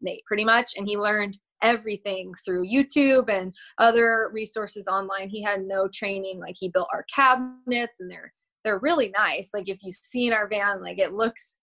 Nate 0.00 0.24
pretty 0.24 0.44
much 0.44 0.72
and 0.76 0.88
he 0.88 0.96
learned 0.96 1.36
everything 1.62 2.32
through 2.44 2.66
YouTube 2.66 3.28
and 3.28 3.54
other 3.78 4.30
resources 4.32 4.88
online. 4.88 5.28
He 5.28 5.42
had 5.42 5.62
no 5.62 5.88
training 5.92 6.40
like 6.40 6.56
he 6.58 6.68
built 6.68 6.88
our 6.92 7.04
cabinets 7.14 8.00
and 8.00 8.10
they're 8.10 8.32
they're 8.64 8.78
really 8.78 9.10
nice. 9.10 9.50
Like 9.54 9.68
if 9.68 9.78
you've 9.82 9.96
seen 9.96 10.32
our 10.32 10.48
van 10.48 10.82
like 10.82 10.98
it 10.98 11.12
looks 11.12 11.56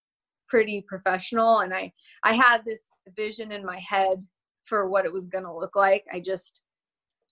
pretty 0.47 0.83
professional 0.87 1.59
and 1.59 1.73
I 1.73 1.91
I 2.23 2.33
had 2.33 2.63
this 2.65 2.87
vision 3.15 3.51
in 3.51 3.65
my 3.65 3.79
head 3.79 4.19
for 4.65 4.87
what 4.89 5.05
it 5.05 5.13
was 5.13 5.27
to 5.43 5.55
look 5.55 5.75
like. 5.75 6.05
I 6.13 6.19
just 6.19 6.61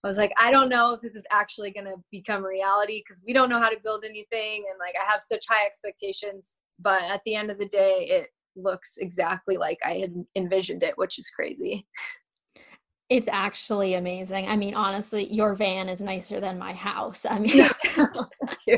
I 0.03 0.07
was 0.07 0.17
like, 0.17 0.31
I 0.37 0.51
don't 0.51 0.69
know 0.69 0.93
if 0.93 1.01
this 1.01 1.15
is 1.15 1.25
actually 1.31 1.71
to 1.87 1.95
become 2.11 2.43
reality 2.43 3.01
because 3.01 3.21
we 3.25 3.33
don't 3.33 3.49
know 3.49 3.59
how 3.59 3.69
to 3.69 3.79
build 3.83 4.05
anything. 4.05 4.65
And 4.69 4.77
like, 4.79 4.93
I 4.95 5.11
have 5.11 5.21
such 5.21 5.43
high 5.49 5.65
expectations. 5.65 6.57
But 6.79 7.01
at 7.03 7.21
the 7.25 7.35
end 7.35 7.49
of 7.49 7.57
the 7.57 7.67
day, 7.67 8.07
it 8.09 8.27
looks 8.55 8.97
exactly 8.97 9.57
like 9.57 9.79
I 9.83 9.95
had 9.95 10.13
envisioned 10.35 10.83
it, 10.83 10.97
which 10.97 11.17
is 11.17 11.29
crazy. 11.29 11.85
It's 13.09 13.29
actually 13.31 13.93
amazing. 13.93 14.47
I 14.47 14.57
mean, 14.57 14.73
honestly, 14.73 15.31
your 15.31 15.53
van 15.53 15.87
is 15.87 16.01
nicer 16.01 16.41
than 16.41 16.57
my 16.57 16.73
house. 16.73 17.25
I 17.29 17.39
mean, 17.39 17.69
thank 17.83 18.59
you. 18.67 18.77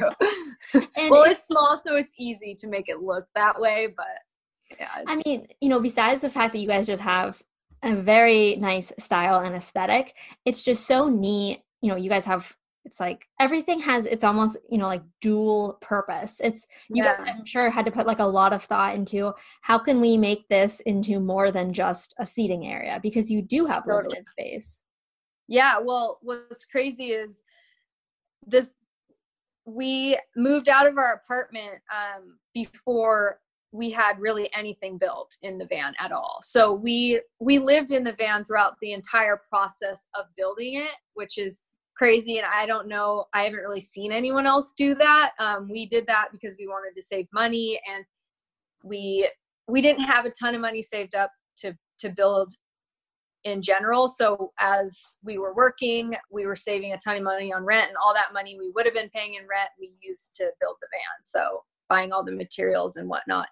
well, 0.72 1.24
it's, 1.24 1.32
it's 1.32 1.48
small, 1.48 1.80
so 1.84 1.96
it's 1.96 2.14
easy 2.18 2.54
to 2.56 2.68
make 2.68 2.90
it 2.90 3.02
look 3.02 3.26
that 3.36 3.60
way. 3.60 3.88
But 3.96 4.78
yeah, 4.80 5.04
I 5.08 5.22
mean, 5.26 5.48
you 5.62 5.70
know, 5.70 5.80
besides 5.80 6.22
the 6.22 6.30
fact 6.30 6.54
that 6.54 6.60
you 6.60 6.68
guys 6.68 6.86
just 6.86 7.02
have 7.02 7.42
a 7.84 7.96
very 7.96 8.56
nice 8.58 8.92
style 9.00 9.40
and 9.40 9.56
aesthetic. 9.56 10.16
It's 10.46 10.64
just 10.64 10.86
so 10.86 11.08
neat. 11.08 11.62
You 11.82 11.90
know, 11.90 11.96
you 11.96 12.10
guys 12.10 12.26
have 12.26 12.56
it's 12.86 13.00
like 13.00 13.28
everything 13.40 13.80
has 13.80 14.06
it's 14.06 14.24
almost 14.24 14.58
you 14.70 14.78
know 14.78 14.88
like 14.88 15.04
dual 15.22 15.78
purpose 15.82 16.40
it's 16.44 16.68
you 16.90 17.04
yeah. 17.04 17.18
guys 17.18 17.28
i'm 17.30 17.46
sure 17.46 17.70
had 17.70 17.86
to 17.86 17.92
put 17.92 18.08
like 18.08 18.20
a 18.20 18.24
lot 18.24 18.54
of 18.54 18.64
thought 18.64 18.96
into 18.96 19.34
how 19.62 19.78
can 19.78 20.00
we 20.02 20.18
make 20.18 20.48
this 20.48 20.80
into 20.82 21.20
more 21.20 21.52
than 21.52 21.74
just 21.74 22.14
a 22.20 22.26
seating 22.26 22.68
area 22.68 23.00
because 23.02 23.30
you 23.30 23.42
do 23.42 23.66
have 23.66 23.84
totally. 23.84 24.04
limited 24.04 24.28
space 24.28 24.84
yeah 25.48 25.78
well 25.80 26.20
what's 26.22 26.66
crazy 26.66 27.08
is 27.08 27.44
this 28.46 28.74
we 29.66 30.18
moved 30.36 30.70
out 30.70 30.88
of 30.88 30.98
our 30.98 31.14
apartment 31.14 31.80
um, 31.94 32.38
before 32.54 33.40
we 33.72 33.92
had 33.92 34.20
really 34.20 34.50
anything 34.56 34.98
built 34.98 35.36
in 35.44 35.60
the 35.60 35.66
van 35.66 35.94
at 36.00 36.12
all 36.12 36.40
so 36.42 36.74
we 36.74 37.22
we 37.40 37.60
lived 37.60 37.92
in 37.92 38.04
the 38.04 38.14
van 38.14 38.44
throughout 38.44 38.76
the 38.82 38.94
entire 38.94 39.40
process 39.50 40.08
of 40.16 40.26
building 40.36 40.76
it 40.76 40.96
which 41.14 41.38
is 41.38 41.62
crazy 42.00 42.38
and 42.38 42.48
i 42.54 42.66
don't 42.66 42.88
know 42.88 43.26
i 43.34 43.44
haven't 43.44 43.60
really 43.60 43.80
seen 43.80 44.12
anyone 44.12 44.48
else 44.48 44.74
do 44.76 44.96
that 44.96 45.32
um, 45.40 45.68
we 45.70 45.86
did 45.86 46.08
that 46.08 46.30
because 46.32 46.56
we 46.58 46.68
wanted 46.68 46.96
to 46.96 47.02
save 47.02 47.28
money 47.34 47.80
and 47.94 48.06
we 48.84 49.30
we 49.68 49.82
didn't 49.82 50.06
have 50.06 50.26
a 50.26 50.32
ton 50.32 50.56
of 50.56 50.62
money 50.62 50.82
saved 50.82 51.14
up 51.14 51.30
to 51.58 51.74
to 52.00 52.10
build 52.10 52.54
in 53.44 53.62
general 53.62 54.08
so 54.08 54.52
as 54.60 55.18
we 55.24 55.38
were 55.38 55.54
working 55.54 56.16
we 56.32 56.46
were 56.46 56.56
saving 56.56 56.94
a 56.94 56.98
ton 56.98 57.18
of 57.18 57.24
money 57.24 57.54
on 57.54 57.64
rent 57.64 57.90
and 57.90 57.98
all 57.98 58.14
that 58.14 58.34
money 58.34 58.58
we 58.58 58.72
would 58.76 58.86
have 58.86 58.96
been 58.96 59.10
paying 59.10 59.36
in 59.36 59.42
rent 59.42 59.70
we 59.80 59.92
used 60.02 60.34
to 60.34 60.50
build 60.60 60.78
the 60.82 60.88
van 60.92 61.24
so 61.24 61.62
buying 61.90 62.14
all 62.14 62.24
the 62.24 62.32
materials 62.32 62.96
and 62.96 63.10
whatnot. 63.10 63.48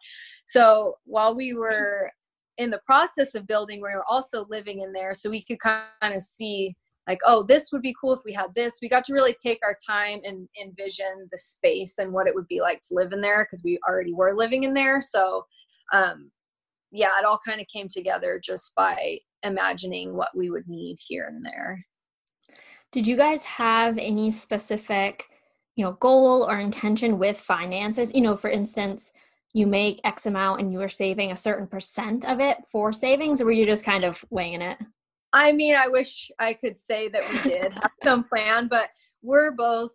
So 0.46 0.98
while 1.06 1.36
we 1.36 1.54
were 1.54 2.12
in 2.58 2.70
the 2.70 2.82
process 2.86 3.36
of 3.36 3.48
building, 3.48 3.82
we 3.82 3.90
were 3.90 4.06
also 4.10 4.46
living 4.50 4.82
in 4.82 4.94
there 4.94 5.14
so 5.14 5.30
we 5.30 5.44
could 5.44 5.60
kind 5.60 6.14
of 6.16 6.22
see 6.22 6.76
like, 7.08 7.20
oh, 7.26 7.44
this 7.44 7.68
would 7.72 7.82
be 7.82 7.96
cool 8.00 8.14
if 8.14 8.20
we 8.26 8.34
had 8.34 8.54
this. 8.54 8.80
We 8.82 8.90
got 8.90 9.06
to 9.06 9.14
really 9.14 9.36
take 9.42 9.60
our 9.64 9.78
time 9.88 10.20
and 10.26 10.48
envision 10.62 11.28
the 11.32 11.38
space 11.38 12.00
and 12.00 12.12
what 12.12 12.28
it 12.28 12.36
would 12.36 12.48
be 12.48 12.60
like 12.60 12.82
to 12.82 12.96
live 12.96 13.14
in 13.14 13.22
there 13.22 13.46
because 13.46 13.64
we 13.64 13.80
already 13.88 14.14
were 14.14 14.36
living 14.36 14.64
in 14.64 14.74
there. 14.74 15.00
So, 15.00 15.46
um, 15.94 16.30
yeah, 16.92 17.10
it 17.20 17.26
all 17.26 17.40
kind 17.46 17.62
of 17.62 17.68
came 17.74 17.88
together 17.88 18.42
just 18.44 18.74
by 18.76 19.20
imagining 19.44 20.16
what 20.16 20.36
we 20.36 20.50
would 20.50 20.68
need 20.68 20.98
here 21.00 21.28
and 21.28 21.46
there. 21.46 21.86
Did 22.92 23.08
you 23.08 23.16
guys 23.16 23.44
have 23.44 23.98
any 23.98 24.32
specific 24.32 25.30
you 25.78 25.86
know 25.86 25.94
goal 25.94 26.46
or 26.50 26.60
intention 26.60 27.18
with 27.18 27.40
finances 27.40 28.14
you 28.14 28.22
know 28.22 28.36
for 28.36 28.50
instance 28.50 29.14
you 29.54 29.66
make 29.66 30.02
x 30.04 30.26
amount 30.26 30.60
and 30.60 30.74
you 30.74 30.82
are 30.82 30.90
saving 30.90 31.32
a 31.32 31.36
certain 31.36 31.68
percent 31.68 32.26
of 32.26 32.42
it 32.42 32.58
for 32.70 32.92
savings 32.92 33.40
or 33.40 33.46
were 33.46 33.52
you 33.52 33.66
just 33.66 33.86
kind 33.86 34.04
of 34.04 34.26
weighing 34.30 34.62
it 34.62 34.78
i 35.38 35.52
mean 35.52 35.76
i 35.76 35.88
wish 35.88 36.32
i 36.40 36.54
could 36.54 36.78
say 36.78 37.08
that 37.08 37.24
we 37.30 37.50
did 37.50 37.72
have 37.74 37.92
some 38.04 38.24
plan 38.24 38.68
but 38.68 38.90
we're 39.22 39.52
both 39.52 39.94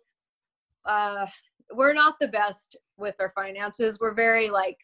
uh 0.85 1.25
we're 1.71 1.93
not 1.93 2.15
the 2.19 2.27
best 2.27 2.75
with 2.97 3.15
our 3.19 3.31
finances. 3.35 3.99
We're 3.99 4.13
very 4.13 4.49
like 4.49 4.77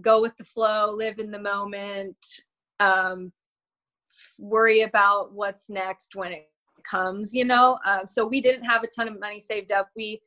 go 0.00 0.20
with 0.20 0.36
the 0.36 0.44
flow 0.44 0.90
live 0.90 1.18
in 1.18 1.30
the 1.30 1.38
moment 1.38 2.16
um 2.80 3.32
worry 4.38 4.82
about 4.82 5.32
what's 5.32 5.70
next 5.70 6.16
when 6.16 6.32
it 6.32 6.48
comes 6.88 7.34
you 7.34 7.44
know? 7.44 7.78
Uh, 7.86 8.04
so 8.04 8.26
we 8.26 8.40
didn't 8.40 8.64
have 8.64 8.82
a 8.82 8.88
ton 8.88 9.08
of 9.08 9.18
money 9.18 9.40
saved 9.40 9.72
up. 9.72 9.88
We 9.96 10.20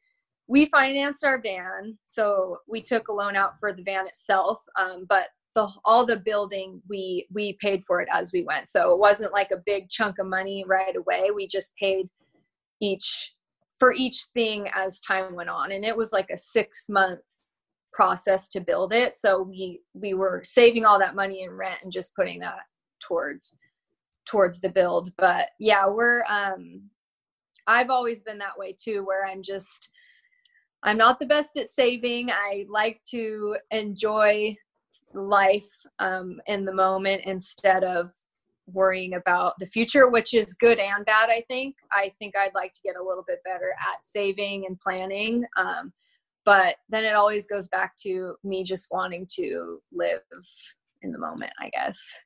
we 0.48 0.68
financed 0.68 1.26
our 1.26 1.42
van 1.42 1.98
so 2.06 2.60
we 2.68 2.82
took 2.82 3.10
a 3.10 3.14
loan 3.14 3.36
out 3.36 3.60
for 3.60 3.74
the 3.74 3.84
van 3.84 4.08
itself 4.08 4.64
um, 4.80 5.06
but 5.10 5.28
the, 5.58 5.68
all 5.86 6.06
the 6.06 6.18
building 6.18 6.80
we 6.88 7.28
we 7.34 7.58
paid 7.60 7.84
for 7.84 8.00
it 8.00 8.08
as 8.14 8.32
we 8.32 8.44
went. 8.44 8.68
So 8.68 8.94
it 8.94 9.00
wasn't 9.00 9.34
like 9.34 9.50
a 9.50 9.64
big 9.66 9.90
chunk 9.90 10.20
of 10.20 10.28
money 10.28 10.64
right 10.68 10.96
away. 10.96 11.32
We 11.34 11.48
just 11.48 11.76
paid 11.78 12.08
each 12.80 13.34
for 13.80 13.92
each 13.92 14.28
thing 14.36 14.70
as 14.76 15.00
time 15.00 15.34
went 15.34 15.50
on. 15.50 15.72
And 15.72 15.84
it 15.84 15.98
was 15.98 16.14
like 16.14 16.30
a 16.32 16.38
six 16.38 16.86
month 16.90 17.22
process 17.92 18.48
to 18.50 18.62
build 18.62 18.94
it. 18.94 19.18
So 19.18 19.42
we 19.42 19.82
we 19.96 20.14
were 20.14 20.44
saving 20.46 20.86
all 20.86 21.00
that 21.00 21.16
money 21.16 21.42
in 21.42 21.50
rent 21.50 21.80
and 21.82 21.92
just 21.92 22.16
putting 22.16 22.40
that 22.42 22.60
towards 23.02 23.56
towards 24.28 24.62
the 24.62 24.70
build. 24.70 25.10
But 25.18 25.48
yeah 25.60 25.88
we're 25.88 26.24
um 26.30 26.84
i've 27.66 27.90
always 27.90 28.22
been 28.22 28.38
that 28.38 28.58
way 28.58 28.74
too 28.82 29.04
where 29.04 29.26
i'm 29.26 29.42
just 29.44 29.90
i'm 30.84 30.96
not 30.98 31.20
the 31.20 31.26
best 31.26 31.58
at 31.58 31.68
saving. 31.68 32.30
I 32.30 32.66
like 32.70 33.02
to 33.12 33.58
enjoy 33.72 34.56
life 35.14 35.70
um, 36.00 36.40
in 36.48 36.66
the 36.66 36.74
moment 36.74 37.22
instead 37.26 37.84
of 37.84 38.12
worrying 38.68 39.14
about 39.14 39.54
the 39.60 39.66
future 39.66 40.10
which 40.10 40.34
is 40.34 40.54
good 40.56 40.78
and 40.78 41.06
bad 41.06 41.30
i 41.30 41.42
think. 41.48 41.76
I 41.92 42.12
think 42.20 42.36
i'd 42.36 42.54
like 42.54 42.74
to 42.74 42.82
get 42.84 42.98
a 42.98 43.04
little 43.04 43.24
bit 43.26 43.40
better 43.46 43.74
at 43.80 44.04
saving 44.04 44.66
and 44.68 44.80
planning 44.80 45.46
um, 45.58 45.94
but 46.46 46.76
then 46.90 47.06
it 47.06 47.14
always 47.14 47.46
goes 47.46 47.68
back 47.70 47.96
to 48.04 48.36
me 48.44 48.64
just 48.64 48.88
wanting 48.92 49.28
to 49.36 49.82
live 49.94 50.22
in 51.02 51.12
the 51.12 51.20
moment 51.20 51.52
i 51.60 51.70
guess. 51.70 52.18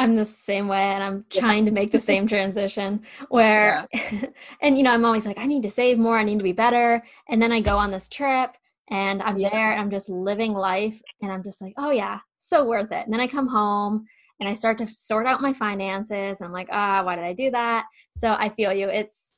I'm 0.00 0.14
the 0.14 0.24
same 0.24 0.66
way 0.66 0.94
and 0.94 1.04
I'm 1.04 1.26
trying 1.28 1.66
to 1.66 1.70
make 1.70 1.90
the 1.90 2.00
same 2.00 2.26
transition 2.26 3.02
where 3.28 3.86
yeah. 3.92 4.26
and 4.62 4.78
you 4.78 4.82
know 4.82 4.92
I'm 4.92 5.04
always 5.04 5.26
like 5.26 5.36
I 5.36 5.44
need 5.44 5.62
to 5.64 5.70
save 5.70 5.98
more, 5.98 6.18
I 6.18 6.24
need 6.24 6.38
to 6.38 6.42
be 6.44 6.52
better. 6.52 7.02
And 7.28 7.40
then 7.40 7.52
I 7.52 7.60
go 7.60 7.76
on 7.76 7.90
this 7.90 8.08
trip 8.08 8.56
and 8.90 9.22
I'm 9.22 9.36
yeah. 9.38 9.50
there 9.50 9.72
and 9.72 9.80
I'm 9.80 9.90
just 9.90 10.08
living 10.08 10.52
life 10.52 11.00
and 11.22 11.30
I'm 11.32 11.42
just 11.42 11.60
like, 11.60 11.74
"Oh 11.78 11.90
yeah, 11.90 12.18
so 12.40 12.64
worth 12.64 12.92
it." 12.92 13.04
And 13.04 13.12
then 13.12 13.20
I 13.20 13.26
come 13.26 13.48
home 13.48 14.06
and 14.40 14.48
I 14.48 14.54
start 14.54 14.78
to 14.78 14.86
sort 14.86 15.26
out 15.26 15.40
my 15.42 15.52
finances. 15.52 16.40
I'm 16.40 16.52
like, 16.52 16.68
"Ah, 16.72 17.02
why 17.04 17.16
did 17.16 17.24
I 17.24 17.32
do 17.32 17.50
that?" 17.50 17.86
So 18.16 18.32
I 18.32 18.48
feel 18.50 18.72
you. 18.72 18.88
It's 18.88 19.32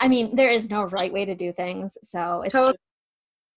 I 0.00 0.08
mean, 0.08 0.36
there 0.36 0.50
is 0.50 0.68
no 0.68 0.84
right 0.84 1.12
way 1.12 1.24
to 1.24 1.34
do 1.34 1.52
things. 1.52 1.96
So 2.02 2.42
it's 2.42 2.52
totally. 2.52 2.74
just- 2.74 2.80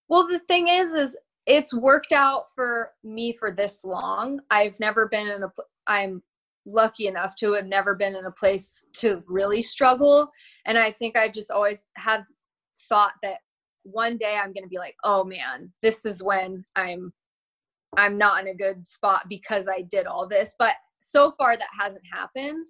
Well, 0.07 0.27
the 0.27 0.39
thing 0.39 0.67
is 0.69 0.93
is 0.93 1.17
it's 1.45 1.73
worked 1.73 2.13
out 2.13 2.45
for 2.55 2.93
me 3.03 3.33
for 3.33 3.51
this 3.51 3.83
long. 3.83 4.39
I've 4.51 4.79
never 4.79 5.07
been 5.07 5.27
in 5.27 5.43
a 5.43 5.51
I'm 5.87 6.21
lucky 6.65 7.07
enough 7.07 7.35
to 7.37 7.53
have 7.53 7.65
never 7.65 7.95
been 7.95 8.15
in 8.15 8.25
a 8.25 8.31
place 8.31 8.85
to 8.93 9.23
really 9.27 9.61
struggle. 9.61 10.29
And 10.65 10.77
I 10.77 10.91
think 10.91 11.17
I 11.17 11.27
just 11.29 11.51
always 11.51 11.89
had 11.95 12.23
thought 12.87 13.13
that 13.23 13.39
one 13.83 14.17
day 14.17 14.35
I'm 14.35 14.53
going 14.53 14.63
to 14.63 14.69
be 14.69 14.77
like, 14.77 14.95
oh 15.03 15.23
man, 15.23 15.71
this 15.81 16.05
is 16.05 16.23
when 16.23 16.65
I'm 16.75 17.13
I'm 17.97 18.17
not 18.17 18.41
in 18.41 18.49
a 18.49 18.53
good 18.53 18.87
spot 18.87 19.23
because 19.27 19.67
I 19.67 19.81
did 19.81 20.05
all 20.05 20.27
this. 20.27 20.55
But 20.59 20.75
so 21.01 21.31
far 21.31 21.57
that 21.57 21.67
hasn't 21.77 22.03
happened. 22.11 22.65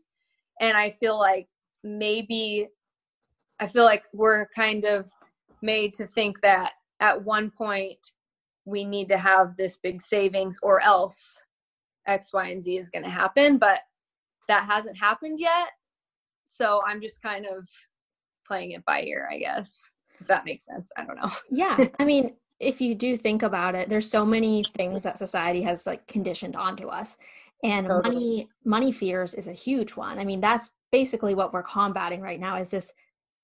And 0.61 0.77
I 0.77 0.89
feel 0.89 1.17
like 1.17 1.47
maybe 1.83 2.67
I 3.59 3.67
feel 3.67 3.83
like 3.83 4.03
we're 4.13 4.47
kind 4.55 4.85
of 4.85 5.09
made 5.61 5.93
to 5.95 6.07
think 6.07 6.39
that 6.41 6.73
at 7.01 7.23
one 7.23 7.51
point 7.51 7.99
we 8.65 8.85
need 8.85 9.09
to 9.09 9.17
have 9.17 9.57
this 9.57 9.77
big 9.77 10.01
savings 10.01 10.57
or 10.61 10.81
else 10.81 11.41
X, 12.07 12.31
Y, 12.33 12.47
and 12.47 12.61
Z 12.61 12.77
is 12.77 12.89
going 12.89 13.03
to 13.03 13.09
happen. 13.09 13.57
But 13.57 13.79
that 14.47 14.65
hasn't 14.65 14.97
happened 14.97 15.39
yet. 15.39 15.69
So 16.45 16.81
I'm 16.87 17.01
just 17.01 17.21
kind 17.21 17.45
of 17.45 17.67
playing 18.47 18.71
it 18.71 18.85
by 18.85 19.01
ear, 19.03 19.29
I 19.31 19.37
guess, 19.37 19.89
if 20.19 20.27
that 20.27 20.45
makes 20.45 20.65
sense. 20.65 20.91
I 20.97 21.05
don't 21.05 21.15
know. 21.15 21.31
yeah. 21.49 21.77
I 21.99 22.05
mean, 22.05 22.35
if 22.59 22.81
you 22.81 22.95
do 22.95 23.15
think 23.15 23.43
about 23.43 23.75
it, 23.75 23.89
there's 23.89 24.09
so 24.09 24.25
many 24.25 24.65
things 24.75 25.03
that 25.03 25.17
society 25.17 25.61
has 25.63 25.85
like 25.85 26.07
conditioned 26.07 26.55
onto 26.55 26.87
us. 26.87 27.17
And 27.63 27.87
totally. 27.87 28.15
money 28.15 28.49
money 28.65 28.91
fears 28.91 29.33
is 29.33 29.47
a 29.47 29.53
huge 29.53 29.95
one. 29.95 30.17
I 30.17 30.25
mean, 30.25 30.41
that's 30.41 30.69
basically 30.91 31.35
what 31.35 31.53
we're 31.53 31.63
combating 31.63 32.21
right 32.21 32.39
now 32.39 32.55
is 32.55 32.69
this 32.69 32.93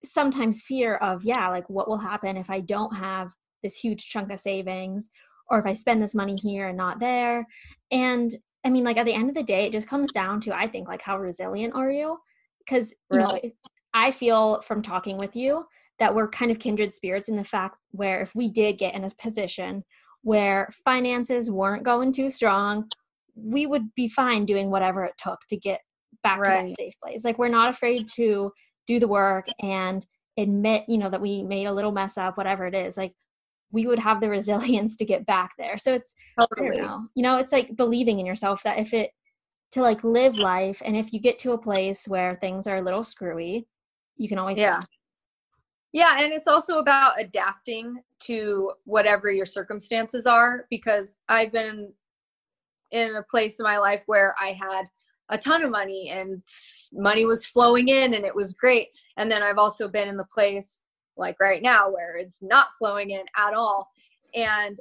sometimes 0.03 0.63
fear 0.63 0.95
of, 0.95 1.23
yeah, 1.23 1.49
like 1.49 1.69
what 1.69 1.87
will 1.87 1.97
happen 1.97 2.37
if 2.37 2.49
I 2.49 2.61
don't 2.61 2.95
have 2.95 3.33
this 3.63 3.75
huge 3.75 4.07
chunk 4.09 4.31
of 4.31 4.39
savings 4.39 5.09
or 5.49 5.59
if 5.59 5.65
I 5.65 5.73
spend 5.73 6.01
this 6.01 6.15
money 6.15 6.35
here 6.35 6.67
and 6.69 6.77
not 6.77 6.99
there. 6.99 7.45
And 7.91 8.33
I 8.63 8.69
mean, 8.69 8.83
like 8.83 8.97
at 8.97 9.05
the 9.05 9.13
end 9.13 9.29
of 9.29 9.35
the 9.35 9.43
day, 9.43 9.65
it 9.65 9.71
just 9.71 9.87
comes 9.87 10.11
down 10.11 10.41
to, 10.41 10.55
I 10.55 10.67
think, 10.67 10.87
like 10.87 11.01
how 11.01 11.19
resilient 11.19 11.75
are 11.75 11.91
you? 11.91 12.17
Because, 12.59 12.93
you 13.11 13.19
know, 13.19 13.39
I 13.93 14.11
feel 14.11 14.61
from 14.61 14.81
talking 14.81 15.17
with 15.17 15.35
you 15.35 15.65
that 15.99 16.13
we're 16.13 16.27
kind 16.27 16.51
of 16.51 16.59
kindred 16.59 16.93
spirits 16.93 17.29
in 17.29 17.35
the 17.35 17.43
fact 17.43 17.77
where 17.91 18.21
if 18.21 18.35
we 18.35 18.49
did 18.49 18.77
get 18.77 18.95
in 18.95 19.03
a 19.03 19.09
position 19.17 19.83
where 20.23 20.67
finances 20.83 21.49
weren't 21.49 21.83
going 21.83 22.11
too 22.11 22.29
strong, 22.29 22.89
we 23.35 23.65
would 23.65 23.93
be 23.95 24.07
fine 24.07 24.45
doing 24.45 24.69
whatever 24.69 25.03
it 25.03 25.13
took 25.17 25.39
to 25.49 25.57
get 25.57 25.79
back 26.23 26.39
right. 26.39 26.63
to 26.63 26.67
that 26.67 26.77
safe 26.77 26.93
place. 27.01 27.23
Like 27.23 27.37
we're 27.37 27.47
not 27.47 27.69
afraid 27.69 28.07
to 28.15 28.51
do 28.87 28.99
the 28.99 29.07
work 29.07 29.47
and 29.61 30.05
admit, 30.37 30.85
you 30.87 30.97
know, 30.97 31.09
that 31.09 31.21
we 31.21 31.43
made 31.43 31.65
a 31.65 31.73
little 31.73 31.91
mess 31.91 32.17
up, 32.17 32.37
whatever 32.37 32.65
it 32.65 32.75
is. 32.75 32.97
Like 32.97 33.13
we 33.71 33.85
would 33.85 33.99
have 33.99 34.19
the 34.19 34.29
resilience 34.37 34.97
to 34.97 35.05
get 35.05 35.25
back 35.25 35.51
there. 35.57 35.77
So 35.77 35.93
it's 35.93 36.15
totally. 36.39 36.81
Know. 36.81 37.07
You 37.15 37.23
know, 37.23 37.37
it's 37.37 37.51
like 37.51 37.75
believing 37.75 38.19
in 38.19 38.25
yourself 38.25 38.63
that 38.63 38.79
if 38.79 38.93
it 38.93 39.11
to 39.73 39.81
like 39.81 40.03
live 40.03 40.35
life 40.37 40.81
and 40.85 40.95
if 40.95 41.11
you 41.11 41.19
get 41.19 41.37
to 41.39 41.51
a 41.51 41.57
place 41.57 42.07
where 42.07 42.35
things 42.35 42.65
are 42.65 42.77
a 42.77 42.81
little 42.81 43.03
screwy, 43.03 43.67
you 44.17 44.29
can 44.29 44.39
always 44.39 44.57
Yeah. 44.57 44.81
Yeah, 45.95 46.17
and 46.19 46.33
it's 46.33 46.49
also 46.49 46.79
about 46.79 47.21
adapting 47.21 48.03
to 48.23 48.73
whatever 48.83 49.31
your 49.31 49.45
circumstances 49.45 50.25
are 50.25 50.65
because 50.69 51.15
I've 51.29 51.53
been 51.53 51.89
in 52.91 53.15
a 53.15 53.23
place 53.23 53.61
in 53.61 53.63
my 53.63 53.77
life 53.77 54.03
where 54.05 54.35
I 54.37 54.51
had 54.51 54.89
a 55.29 55.37
ton 55.37 55.63
of 55.63 55.71
money 55.71 56.09
and 56.09 56.43
money 56.91 57.23
was 57.23 57.45
flowing 57.45 57.87
in 57.87 58.13
and 58.13 58.25
it 58.25 58.35
was 58.35 58.51
great. 58.51 58.89
And 59.15 59.31
then 59.31 59.41
I've 59.41 59.57
also 59.57 59.87
been 59.87 60.09
in 60.09 60.17
the 60.17 60.25
place 60.25 60.81
like 61.15 61.39
right 61.39 61.61
now 61.61 61.89
where 61.89 62.17
it's 62.17 62.39
not 62.41 62.75
flowing 62.77 63.11
in 63.11 63.23
at 63.37 63.53
all. 63.53 63.89
And 64.33 64.77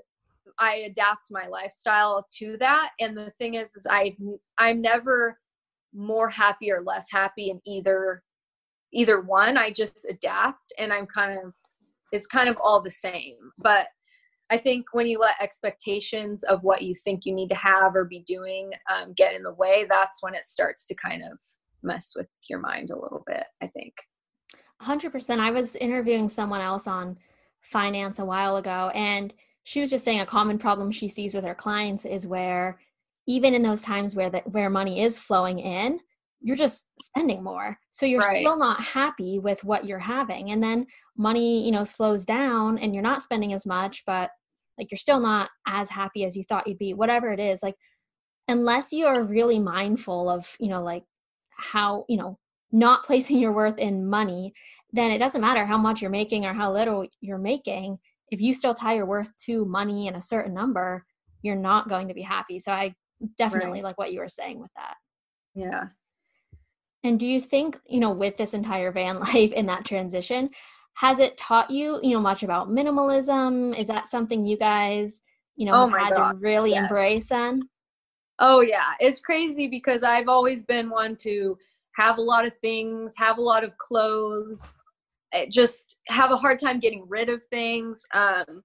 I 0.59 0.79
adapt 0.79 1.31
my 1.31 1.46
lifestyle 1.46 2.27
to 2.38 2.57
that. 2.57 2.90
And 2.98 3.16
the 3.16 3.31
thing 3.31 3.55
is, 3.55 3.77
is 3.77 3.87
I 3.88 4.16
I'm 4.59 4.81
never 4.81 5.38
more 5.94 6.29
happy 6.29 6.72
or 6.72 6.83
less 6.83 7.07
happy 7.09 7.50
in 7.50 7.61
either 7.64 8.24
either 8.94 9.20
one. 9.20 9.59
I 9.59 9.70
just 9.70 10.07
adapt 10.09 10.72
and 10.78 10.92
I'm 10.92 11.07
kind 11.07 11.38
of 11.38 11.52
it's 12.12 12.26
kind 12.26 12.48
of 12.48 12.57
all 12.62 12.80
the 12.80 12.90
same. 12.90 13.37
But 13.59 13.88
I 14.50 14.57
think 14.57 14.87
when 14.92 15.07
you 15.07 15.18
let 15.18 15.35
expectations 15.40 16.44
of 16.44 16.62
what 16.62 16.83
you 16.83 16.94
think 16.94 17.24
you 17.24 17.35
need 17.35 17.48
to 17.48 17.57
have 17.57 17.96
or 17.96 18.04
be 18.04 18.20
doing 18.20 18.70
um, 18.94 19.12
get 19.16 19.35
in 19.35 19.42
the 19.42 19.54
way, 19.54 19.87
that's 19.88 20.18
when 20.20 20.35
it 20.35 20.44
starts 20.44 20.87
to 20.87 20.94
kind 20.94 21.22
of 21.22 21.40
mess 21.83 22.12
with 22.14 22.28
your 22.48 22.61
mind 22.61 22.90
a 22.90 22.98
little 22.98 23.24
bit, 23.26 23.44
I 23.62 23.66
think. 23.66 23.94
100%. 24.83 25.38
I 25.38 25.50
was 25.50 25.76
interviewing 25.76 26.28
someone 26.28 26.61
else 26.61 26.87
on 26.87 27.16
finance 27.62 28.18
a 28.18 28.24
while 28.24 28.57
ago, 28.57 28.90
and 28.94 29.33
she 29.64 29.80
was 29.80 29.90
just 29.90 30.04
saying 30.04 30.20
a 30.20 30.26
common 30.26 30.59
problem 30.59 30.92
she 30.92 31.09
sees 31.09 31.35
with 31.35 31.44
her 31.44 31.54
clients 31.54 32.04
is 32.04 32.26
where 32.26 32.78
even 33.26 33.54
in 33.54 33.62
those 33.62 33.80
times 33.80 34.14
where 34.14 34.28
that 34.28 34.50
where 34.52 34.68
money 34.68 35.02
is 35.02 35.18
flowing 35.18 35.59
in, 35.59 36.00
you're 36.44 36.57
just 36.57 36.85
spending 37.00 37.42
more. 37.42 37.78
So 37.90 38.04
you're 38.04 38.20
right. 38.20 38.38
still 38.38 38.59
not 38.59 38.78
happy 38.78 39.38
with 39.38 39.64
what 39.64 39.87
you're 39.87 39.98
having. 39.98 40.50
And 40.50 40.62
then 40.62 40.87
money, 41.16 41.64
you 41.64 41.72
know, 41.72 41.85
slows 41.85 42.26
down 42.26 42.76
and 42.78 42.92
you're 42.92 43.02
not 43.02 43.22
spending 43.22 43.54
as 43.54 43.64
much, 43.64 44.04
but 44.07 44.30
like 44.76 44.90
you're 44.90 44.98
still 44.98 45.20
not 45.20 45.48
as 45.66 45.88
happy 45.88 46.22
as 46.22 46.37
you 46.37 46.44
thought 46.44 46.66
you'd 46.66 46.76
be, 46.76 46.92
whatever 46.92 47.33
it 47.33 47.40
is. 47.40 47.62
Like 47.62 47.76
unless 48.46 48.92
you 48.92 49.07
are 49.07 49.24
really 49.24 49.59
mindful 49.59 50.28
of, 50.28 50.54
you 50.61 50.68
know, 50.68 50.83
like 50.83 51.04
how, 51.57 52.04
you 52.11 52.18
know, 52.18 52.38
not 52.70 53.02
placing 53.04 53.38
your 53.38 53.52
worth 53.52 53.78
in 53.78 54.07
money, 54.07 54.52
then 54.92 55.11
it 55.11 55.18
doesn't 55.18 55.40
matter 55.40 55.64
how 55.64 55.78
much 55.78 56.02
you're 56.02 56.11
making 56.11 56.44
or 56.44 56.52
how 56.52 56.70
little 56.70 57.07
you're 57.22 57.38
making. 57.38 57.98
If 58.30 58.42
you 58.42 58.52
still 58.52 58.74
tie 58.74 58.96
your 58.96 59.07
worth 59.07 59.35
to 59.46 59.64
money 59.64 60.09
and 60.09 60.16
a 60.18 60.22
certain 60.22 60.52
number, 60.52 61.07
you're 61.40 61.57
not 61.57 61.88
going 61.88 62.09
to 62.09 62.14
be 62.14 62.22
happy. 62.22 62.59
So 62.59 62.70
I 62.70 62.94
definitely 63.38 63.78
right. 63.78 63.85
like 63.85 63.98
what 63.98 64.12
you 64.12 64.20
were 64.20 64.28
saying 64.28 64.61
with 64.61 64.70
that. 64.76 64.96
Yeah. 65.54 65.85
And 67.05 67.21
do 67.21 67.27
you 67.27 67.40
think, 67.40 67.79
you 67.87 68.01
know, 68.01 68.11
with 68.11 68.37
this 68.37 68.55
entire 68.55 68.90
van 68.90 69.21
life 69.35 69.53
in 69.53 69.67
that 69.67 69.85
transition, 69.85 70.51
has 70.95 71.19
it 71.19 71.37
taught 71.37 71.71
you, 71.71 72.01
you 72.03 72.12
know, 72.12 72.21
much 72.21 72.43
about 72.43 72.71
minimalism? 72.71 73.79
Is 73.79 73.87
that 73.88 74.09
something 74.09 74.47
you 74.47 74.57
guys, 74.57 75.21
you 75.57 75.67
know, 75.67 75.75
oh 75.75 75.88
had 75.88 76.14
God. 76.14 76.33
to 76.33 76.38
really 76.38 76.71
yes. 76.71 76.83
embrace 76.83 77.29
then? 77.29 77.61
Oh 78.40 78.62
yeah, 78.62 78.95
it's 78.99 79.21
crazy 79.21 79.69
because 79.69 80.03
I've 80.03 80.29
always 80.29 80.64
been 80.64 80.90
one 80.90 81.14
to 81.17 81.57
have 81.97 82.19
a 82.19 82.23
lot 82.23 82.47
of 82.47 82.53
things, 82.61 83.14
have 83.17 83.38
a 83.38 83.43
lot 83.43 83.62
of 83.62 83.77
clothes, 83.79 84.75
eh, 85.33 85.47
just 85.49 85.99
have 86.09 86.33
a 86.33 86.37
hard 86.37 86.59
time 86.59 86.81
getting 86.81 87.05
rid 87.09 87.29
of 87.29 87.45
things. 87.45 88.05
Um, 88.12 88.62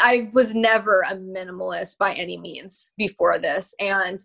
I 0.00 0.28
was 0.32 0.54
never 0.54 1.02
a 1.02 1.14
minimalist 1.14 1.98
by 1.98 2.14
any 2.14 2.36
means 2.36 2.92
before 2.98 3.38
this. 3.38 3.74
And 3.78 4.24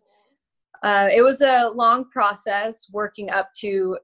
uh, 0.83 1.07
it 1.13 1.21
was 1.21 1.41
a 1.41 1.69
long 1.69 2.09
process 2.09 2.87
working 2.91 3.29
up 3.29 3.49
to 3.59 3.97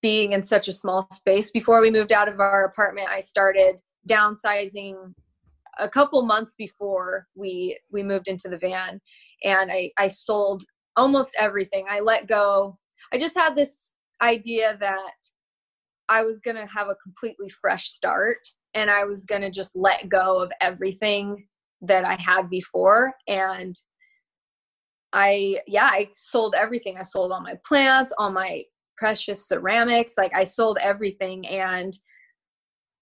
being 0.00 0.32
in 0.32 0.42
such 0.42 0.68
a 0.68 0.72
small 0.72 1.08
space. 1.10 1.50
Before 1.50 1.80
we 1.80 1.90
moved 1.90 2.12
out 2.12 2.28
of 2.28 2.38
our 2.38 2.64
apartment, 2.64 3.08
I 3.08 3.20
started 3.20 3.80
downsizing 4.08 4.94
a 5.78 5.88
couple 5.88 6.22
months 6.22 6.54
before 6.56 7.26
we 7.34 7.78
we 7.90 8.02
moved 8.02 8.28
into 8.28 8.48
the 8.48 8.56
van 8.56 9.00
and 9.42 9.70
I, 9.70 9.90
I 9.98 10.06
sold 10.06 10.62
almost 10.96 11.36
everything. 11.38 11.86
I 11.90 12.00
let 12.00 12.28
go. 12.28 12.78
I 13.12 13.18
just 13.18 13.36
had 13.36 13.54
this 13.54 13.92
idea 14.22 14.76
that 14.80 15.12
I 16.08 16.22
was 16.22 16.38
going 16.38 16.56
to 16.56 16.72
have 16.72 16.88
a 16.88 16.96
completely 17.02 17.48
fresh 17.48 17.88
start 17.88 18.38
and 18.74 18.90
I 18.90 19.04
was 19.04 19.26
going 19.26 19.42
to 19.42 19.50
just 19.50 19.74
let 19.74 20.08
go 20.08 20.40
of 20.40 20.52
everything 20.60 21.46
that 21.82 22.04
I 22.04 22.14
had 22.14 22.48
before. 22.48 23.12
And 23.26 23.76
I, 25.16 25.60
yeah, 25.66 25.86
I 25.86 26.08
sold 26.12 26.54
everything. 26.54 26.98
I 26.98 27.02
sold 27.02 27.32
all 27.32 27.40
my 27.40 27.54
plants, 27.66 28.12
all 28.18 28.30
my 28.30 28.62
precious 28.98 29.48
ceramics. 29.48 30.14
Like 30.18 30.34
I 30.34 30.44
sold 30.44 30.76
everything 30.80 31.46
and 31.48 31.96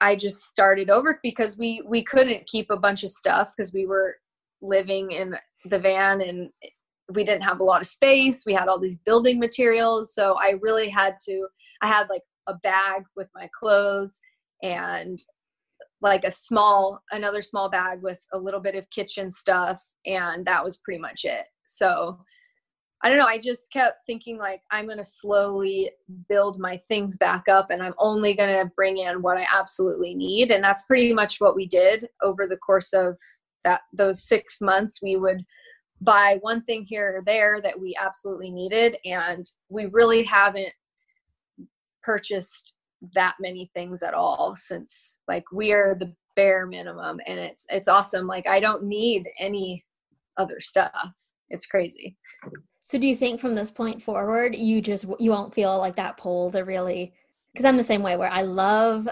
I 0.01 0.15
just 0.15 0.45
started 0.45 0.91
over 0.91 1.19
because 1.23 1.59
we 1.59 1.83
we 1.87 2.05
couldn't 2.05 2.47
keep 2.47 2.71
a 2.71 2.77
bunch 2.77 3.03
of 3.03 3.11
stuff 3.11 3.53
because 3.57 3.73
we 3.73 3.87
were 3.87 4.17
living 4.63 5.11
in 5.11 5.35
the 5.65 5.79
van 5.79 6.21
and 6.21 6.51
we 7.13 7.25
didn't 7.25 7.43
have 7.43 7.61
a 7.61 7.65
lot 7.65 7.81
of 7.81 7.87
space. 7.87 8.45
We 8.47 8.55
had 8.55 8.69
all 8.69 8.79
these 8.79 8.99
building 8.99 9.41
materials. 9.41 10.15
So 10.15 10.37
I 10.39 10.55
really 10.61 10.89
had 10.89 11.17
to, 11.27 11.49
I 11.83 11.89
had 11.89 12.09
like 12.09 12.23
a 12.47 12.55
bag 12.63 13.03
with 13.17 13.29
my 13.35 13.49
clothes 13.59 14.21
and 14.63 15.21
like 16.01 16.25
a 16.25 16.31
small, 16.31 17.03
another 17.11 17.43
small 17.43 17.69
bag 17.69 18.03
with 18.03 18.21
a 18.33 18.39
little 18.39 18.61
bit 18.61 18.75
of 18.75 18.89
kitchen 18.91 19.31
stuff. 19.31 19.83
And 20.07 20.47
that 20.47 20.63
was 20.63 20.79
pretty 20.79 21.01
much 21.01 21.25
it. 21.25 21.45
So 21.65 22.19
I 23.03 23.09
don't 23.09 23.19
know. 23.19 23.27
I 23.27 23.39
just 23.39 23.71
kept 23.71 24.07
thinking 24.07 24.39
like 24.39 24.63
I'm 24.71 24.87
going 24.87 24.99
to 24.99 25.05
slowly 25.05 25.91
build 26.29 26.59
my 26.59 26.77
things 26.77 27.17
back 27.17 27.49
up 27.49 27.71
and 27.71 27.83
I'm 27.83 27.95
only 27.99 28.33
going 28.35 28.49
to 28.49 28.73
bring 28.77 28.99
in 28.99 29.21
what 29.21 29.37
I 29.37 29.47
absolutely 29.53 30.15
need. 30.15 30.51
And 30.51 30.65
that's 30.65 30.87
pretty 30.87 31.13
much 31.13 31.39
what 31.39 31.55
we 31.55 31.67
did 31.67 32.09
over 32.23 32.47
the 32.47 32.57
course 32.57 32.95
of 32.95 33.19
that, 33.63 33.83
those 33.93 34.25
six 34.25 34.61
months. 34.63 35.01
We 35.03 35.17
would, 35.17 35.45
buy 36.01 36.39
one 36.43 36.63
thing 36.63 36.85
here 36.85 37.19
or 37.19 37.23
there 37.25 37.61
that 37.63 37.79
we 37.79 37.97
absolutely 38.01 38.51
needed 38.51 38.97
and 39.05 39.51
we 39.69 39.87
really 39.87 40.23
haven't 40.23 40.73
purchased 42.03 42.75
that 43.15 43.35
many 43.41 43.71
things 43.75 44.03
at 44.03 44.15
all 44.15 44.55
since 44.57 45.19
like 45.29 45.45
we 45.53 45.73
are 45.73 45.95
the 45.95 46.13
bare 46.37 46.67
minimum 46.67 47.19
and 47.27 47.39
it's 47.39 47.67
it's 47.71 47.89
awesome 47.89 48.27
like 48.27 48.47
i 48.47 48.59
don't 48.59 48.83
need 48.83 49.29
any 49.39 49.85
other 50.37 50.61
stuff 50.61 51.15
it's 51.51 51.67
crazy 51.67 52.17
so 52.81 52.99
do 52.99 53.07
you 53.07 53.17
think 53.17 53.41
from 53.41 53.55
this 53.55 53.71
point 53.71 54.03
forward 54.03 54.55
you 54.55 54.81
just 54.81 55.05
you 55.19 55.31
won't 55.31 55.55
feel 55.55 55.79
like 55.79 55.97
that 55.97 56.17
pull 56.17 56.51
to 56.51 56.61
really 56.61 57.13
because 57.53 57.65
i'm 57.65 57.77
the 57.77 57.83
same 57.83 58.03
way 58.03 58.17
where 58.17 58.31
i 58.31 58.43
love 58.43 59.09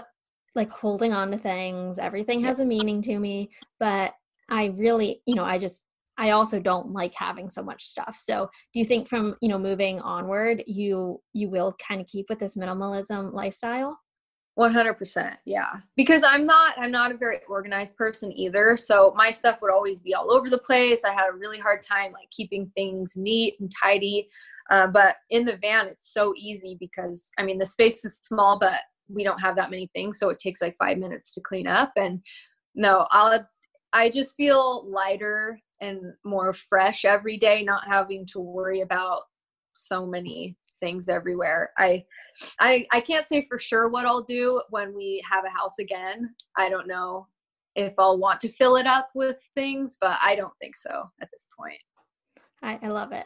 like 0.55 0.69
holding 0.69 1.13
on 1.13 1.31
to 1.31 1.37
things 1.37 1.97
everything 1.97 2.41
has 2.43 2.59
a 2.59 2.65
meaning 2.65 3.01
to 3.01 3.17
me 3.17 3.49
but 3.79 4.13
i 4.49 4.65
really 4.77 5.21
you 5.25 5.35
know 5.35 5.45
i 5.45 5.57
just 5.57 5.83
I 6.17 6.31
also 6.31 6.59
don't 6.59 6.91
like 6.91 7.13
having 7.15 7.49
so 7.49 7.63
much 7.63 7.85
stuff. 7.85 8.15
So, 8.17 8.49
do 8.73 8.79
you 8.79 8.85
think 8.85 9.07
from, 9.07 9.35
you 9.41 9.49
know, 9.49 9.57
moving 9.57 9.99
onward, 10.01 10.63
you 10.67 11.19
you 11.33 11.49
will 11.49 11.75
kind 11.85 11.99
of 11.99 12.07
keep 12.07 12.27
with 12.29 12.39
this 12.39 12.55
minimalism 12.55 13.33
lifestyle? 13.33 13.97
100% 14.57 15.35
yeah. 15.45 15.69
Because 15.95 16.23
i'm 16.23 16.45
not 16.45 16.75
i'm 16.77 16.91
not 16.91 17.11
a 17.11 17.17
very 17.17 17.39
organized 17.49 17.97
person 17.97 18.31
either 18.37 18.77
so 18.77 19.13
my 19.15 19.31
stuff 19.31 19.59
would 19.61 19.71
always 19.71 19.99
be 19.99 20.13
all 20.13 20.31
over 20.31 20.49
the 20.49 20.57
place. 20.57 21.03
I 21.03 21.13
had 21.13 21.29
a 21.29 21.37
really 21.37 21.59
hard 21.59 21.81
time 21.81 22.11
like 22.11 22.29
keeping 22.29 22.71
things 22.75 23.13
neat 23.15 23.55
and 23.59 23.71
tidy 23.81 24.29
uh, 24.69 24.87
but 24.87 25.17
in 25.29 25.45
the 25.45 25.57
van 25.57 25.87
it's 25.87 26.13
so 26.13 26.33
easy 26.37 26.77
because 26.79 27.31
i 27.37 27.43
mean 27.43 27.57
the 27.57 27.65
space 27.65 28.03
is 28.05 28.19
small 28.21 28.57
but 28.59 28.79
we 29.09 29.23
don't 29.23 29.39
have 29.39 29.55
that 29.55 29.71
many 29.71 29.89
things 29.93 30.17
so 30.17 30.29
it 30.29 30.39
takes 30.39 30.61
like 30.61 30.75
five 30.77 30.97
minutes 30.97 31.33
to 31.33 31.41
clean 31.41 31.67
up 31.67 31.91
and 31.97 32.21
no 32.75 33.07
i'll 33.11 33.45
i 33.93 34.09
just 34.09 34.35
feel 34.35 34.89
lighter 34.89 35.59
and 35.81 35.99
more 36.23 36.53
fresh 36.53 37.03
every 37.05 37.37
day 37.37 37.63
not 37.63 37.87
having 37.87 38.25
to 38.25 38.39
worry 38.39 38.81
about 38.81 39.23
so 39.73 40.05
many 40.05 40.55
things 40.83 41.07
everywhere. 41.07 41.71
I 41.77 42.03
I 42.59 42.85
I 42.91 42.99
can't 42.99 43.25
say 43.25 43.45
for 43.47 43.57
sure 43.57 43.87
what 43.87 44.05
I'll 44.05 44.23
do 44.23 44.61
when 44.69 44.93
we 44.93 45.23
have 45.29 45.45
a 45.45 45.57
house 45.57 45.79
again. 45.79 46.35
I 46.57 46.69
don't 46.69 46.87
know 46.87 47.27
if 47.75 47.93
I'll 47.97 48.19
want 48.19 48.39
to 48.41 48.51
fill 48.51 48.75
it 48.75 48.85
up 48.85 49.09
with 49.15 49.37
things, 49.55 49.97
but 49.99 50.17
I 50.21 50.35
don't 50.35 50.53
think 50.61 50.75
so 50.75 51.09
at 51.21 51.29
this 51.31 51.47
point. 51.57 51.79
I, 52.61 52.79
I 52.83 52.89
love 52.89 53.11
it. 53.11 53.25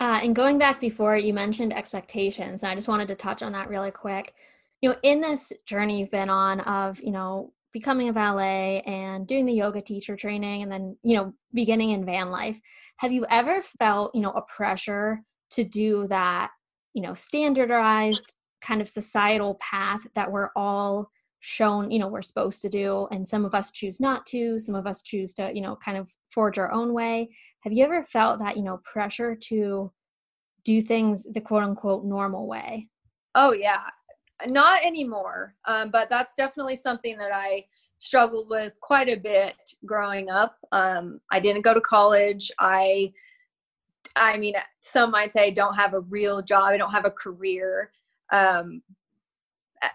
Uh, 0.00 0.20
and 0.22 0.36
going 0.36 0.58
back 0.58 0.80
before, 0.80 1.16
you 1.16 1.32
mentioned 1.32 1.72
expectations, 1.72 2.62
and 2.62 2.70
I 2.70 2.74
just 2.74 2.88
wanted 2.88 3.08
to 3.08 3.14
touch 3.14 3.42
on 3.42 3.52
that 3.52 3.68
really 3.68 3.90
quick. 3.90 4.34
You 4.82 4.90
know, 4.90 4.96
in 5.02 5.20
this 5.20 5.52
journey 5.64 6.00
you've 6.00 6.10
been 6.10 6.28
on 6.28 6.60
of, 6.60 7.00
you 7.00 7.10
know, 7.12 7.52
becoming 7.72 8.08
a 8.08 8.12
valet 8.12 8.82
and 8.86 9.26
doing 9.26 9.46
the 9.46 9.52
yoga 9.52 9.80
teacher 9.80 10.16
training 10.16 10.62
and 10.62 10.70
then, 10.70 10.96
you 11.02 11.16
know, 11.16 11.32
beginning 11.54 11.90
in 11.90 12.04
van 12.04 12.30
life, 12.30 12.58
have 12.98 13.12
you 13.12 13.26
ever 13.30 13.62
felt, 13.62 14.14
you 14.14 14.20
know, 14.20 14.32
a 14.32 14.42
pressure 14.42 15.22
to 15.50 15.64
do 15.64 16.06
that 16.08 16.50
you 16.96 17.02
know 17.02 17.14
standardized 17.14 18.32
kind 18.62 18.80
of 18.80 18.88
societal 18.88 19.56
path 19.56 20.00
that 20.14 20.32
we're 20.32 20.48
all 20.56 21.10
shown 21.40 21.90
you 21.90 21.98
know 21.98 22.08
we're 22.08 22.22
supposed 22.22 22.62
to 22.62 22.68
do. 22.70 23.06
And 23.12 23.28
some 23.28 23.44
of 23.44 23.54
us 23.54 23.70
choose 23.70 24.00
not 24.00 24.24
to 24.26 24.58
some 24.58 24.74
of 24.74 24.86
us 24.86 25.02
choose 25.02 25.34
to 25.34 25.52
you 25.54 25.60
know 25.60 25.76
kind 25.76 25.98
of 25.98 26.10
forge 26.32 26.58
our 26.58 26.72
own 26.72 26.94
way. 26.94 27.28
Have 27.60 27.72
you 27.72 27.84
ever 27.84 28.02
felt 28.02 28.38
that 28.40 28.56
you 28.56 28.62
know 28.62 28.80
pressure 28.90 29.36
to 29.48 29.92
do 30.64 30.80
things 30.80 31.26
the 31.32 31.40
quote 31.40 31.62
unquote 31.62 32.04
normal 32.04 32.48
way? 32.48 32.88
Oh 33.34 33.52
yeah. 33.52 33.82
Not 34.46 34.84
anymore 34.84 35.54
um, 35.66 35.90
but 35.90 36.08
that's 36.10 36.34
definitely 36.34 36.76
something 36.76 37.16
that 37.16 37.32
i 37.32 37.64
struggled 37.98 38.50
with 38.50 38.74
quite 38.82 39.08
a 39.08 39.16
bit 39.16 39.54
growing 39.84 40.28
up. 40.30 40.56
Um, 40.72 41.20
i 41.30 41.40
didn't 41.40 41.62
go 41.62 41.74
to 41.74 41.80
college. 41.80 42.50
I 42.58 43.12
I 44.16 44.38
mean, 44.38 44.54
some 44.80 45.10
might 45.10 45.32
say 45.32 45.46
I 45.46 45.50
don't 45.50 45.74
have 45.74 45.94
a 45.94 46.00
real 46.00 46.42
job, 46.42 46.64
I 46.64 46.76
don't 46.76 46.92
have 46.92 47.04
a 47.04 47.10
career. 47.10 47.90
Um, 48.32 48.82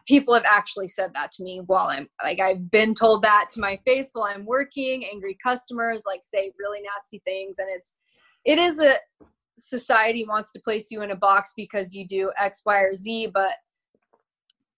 people 0.07 0.34
have 0.34 0.45
actually 0.49 0.88
said 0.88 1.12
that 1.13 1.31
to 1.34 1.43
me 1.43 1.62
while 1.65 1.88
I'm 1.88 2.07
like, 2.23 2.39
I've 2.39 2.69
been 2.69 2.93
told 2.93 3.23
that 3.23 3.49
to 3.51 3.60
my 3.60 3.79
face 3.86 4.12
while 4.13 4.31
I'm 4.34 4.45
working. 4.45 5.05
Angry 5.12 5.38
customers 5.43 6.03
like 6.05 6.21
say 6.23 6.51
really 6.57 6.79
nasty 6.81 7.21
things, 7.25 7.60
and 7.60 7.67
it's 7.69 7.95
it 8.45 8.57
is 8.57 8.79
a 8.79 8.97
society 9.57 10.25
wants 10.25 10.51
to 10.51 10.60
place 10.60 10.91
you 10.91 11.01
in 11.01 11.12
a 11.12 11.15
box 11.15 11.51
because 11.55 11.93
you 11.93 12.05
do 12.05 12.31
X, 12.39 12.62
Y, 12.65 12.77
or 12.77 12.95
Z, 12.95 13.27
but 13.34 13.53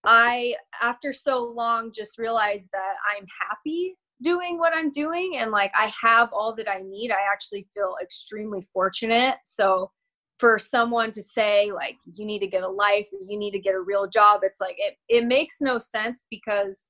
I, 0.04 0.54
after 0.82 1.12
so 1.12 1.44
long, 1.44 1.90
just 1.92 2.18
realized 2.18 2.68
that 2.72 2.94
I'm 3.16 3.26
happy 3.48 3.96
doing 4.24 4.58
what 4.58 4.72
I'm 4.74 4.90
doing 4.90 5.36
and 5.36 5.52
like 5.52 5.70
I 5.78 5.92
have 6.02 6.30
all 6.32 6.54
that 6.56 6.68
I 6.68 6.80
need. 6.82 7.12
I 7.12 7.30
actually 7.30 7.68
feel 7.74 7.96
extremely 8.02 8.62
fortunate. 8.72 9.36
So 9.44 9.90
for 10.38 10.58
someone 10.58 11.12
to 11.12 11.22
say 11.22 11.70
like 11.72 11.96
you 12.14 12.26
need 12.26 12.40
to 12.40 12.48
get 12.48 12.64
a 12.64 12.68
life 12.68 13.06
you 13.28 13.38
need 13.38 13.52
to 13.52 13.60
get 13.60 13.74
a 13.74 13.80
real 13.80 14.08
job, 14.08 14.40
it's 14.42 14.60
like 14.60 14.76
it 14.78 14.96
it 15.08 15.26
makes 15.26 15.60
no 15.60 15.78
sense 15.78 16.26
because 16.30 16.88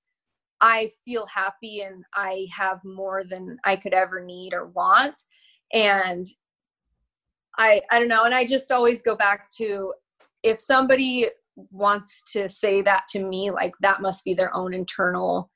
I 0.60 0.88
feel 1.04 1.26
happy 1.26 1.80
and 1.80 2.04
I 2.14 2.46
have 2.56 2.78
more 2.84 3.24
than 3.24 3.58
I 3.64 3.76
could 3.76 3.92
ever 3.92 4.24
need 4.24 4.54
or 4.54 4.68
want. 4.68 5.20
And 5.72 6.26
I 7.58 7.82
I 7.90 7.98
don't 7.98 8.08
know 8.08 8.24
and 8.24 8.34
I 8.34 8.46
just 8.46 8.70
always 8.70 9.02
go 9.02 9.16
back 9.16 9.50
to 9.58 9.92
if 10.42 10.60
somebody 10.60 11.28
wants 11.70 12.22
to 12.32 12.48
say 12.48 12.82
that 12.82 13.04
to 13.08 13.20
me 13.24 13.50
like 13.50 13.74
that 13.80 14.02
must 14.02 14.24
be 14.24 14.34
their 14.34 14.54
own 14.54 14.74
internal 14.74 15.50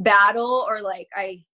battle 0.00 0.66
or 0.68 0.82
like 0.82 1.08
I 1.14 1.44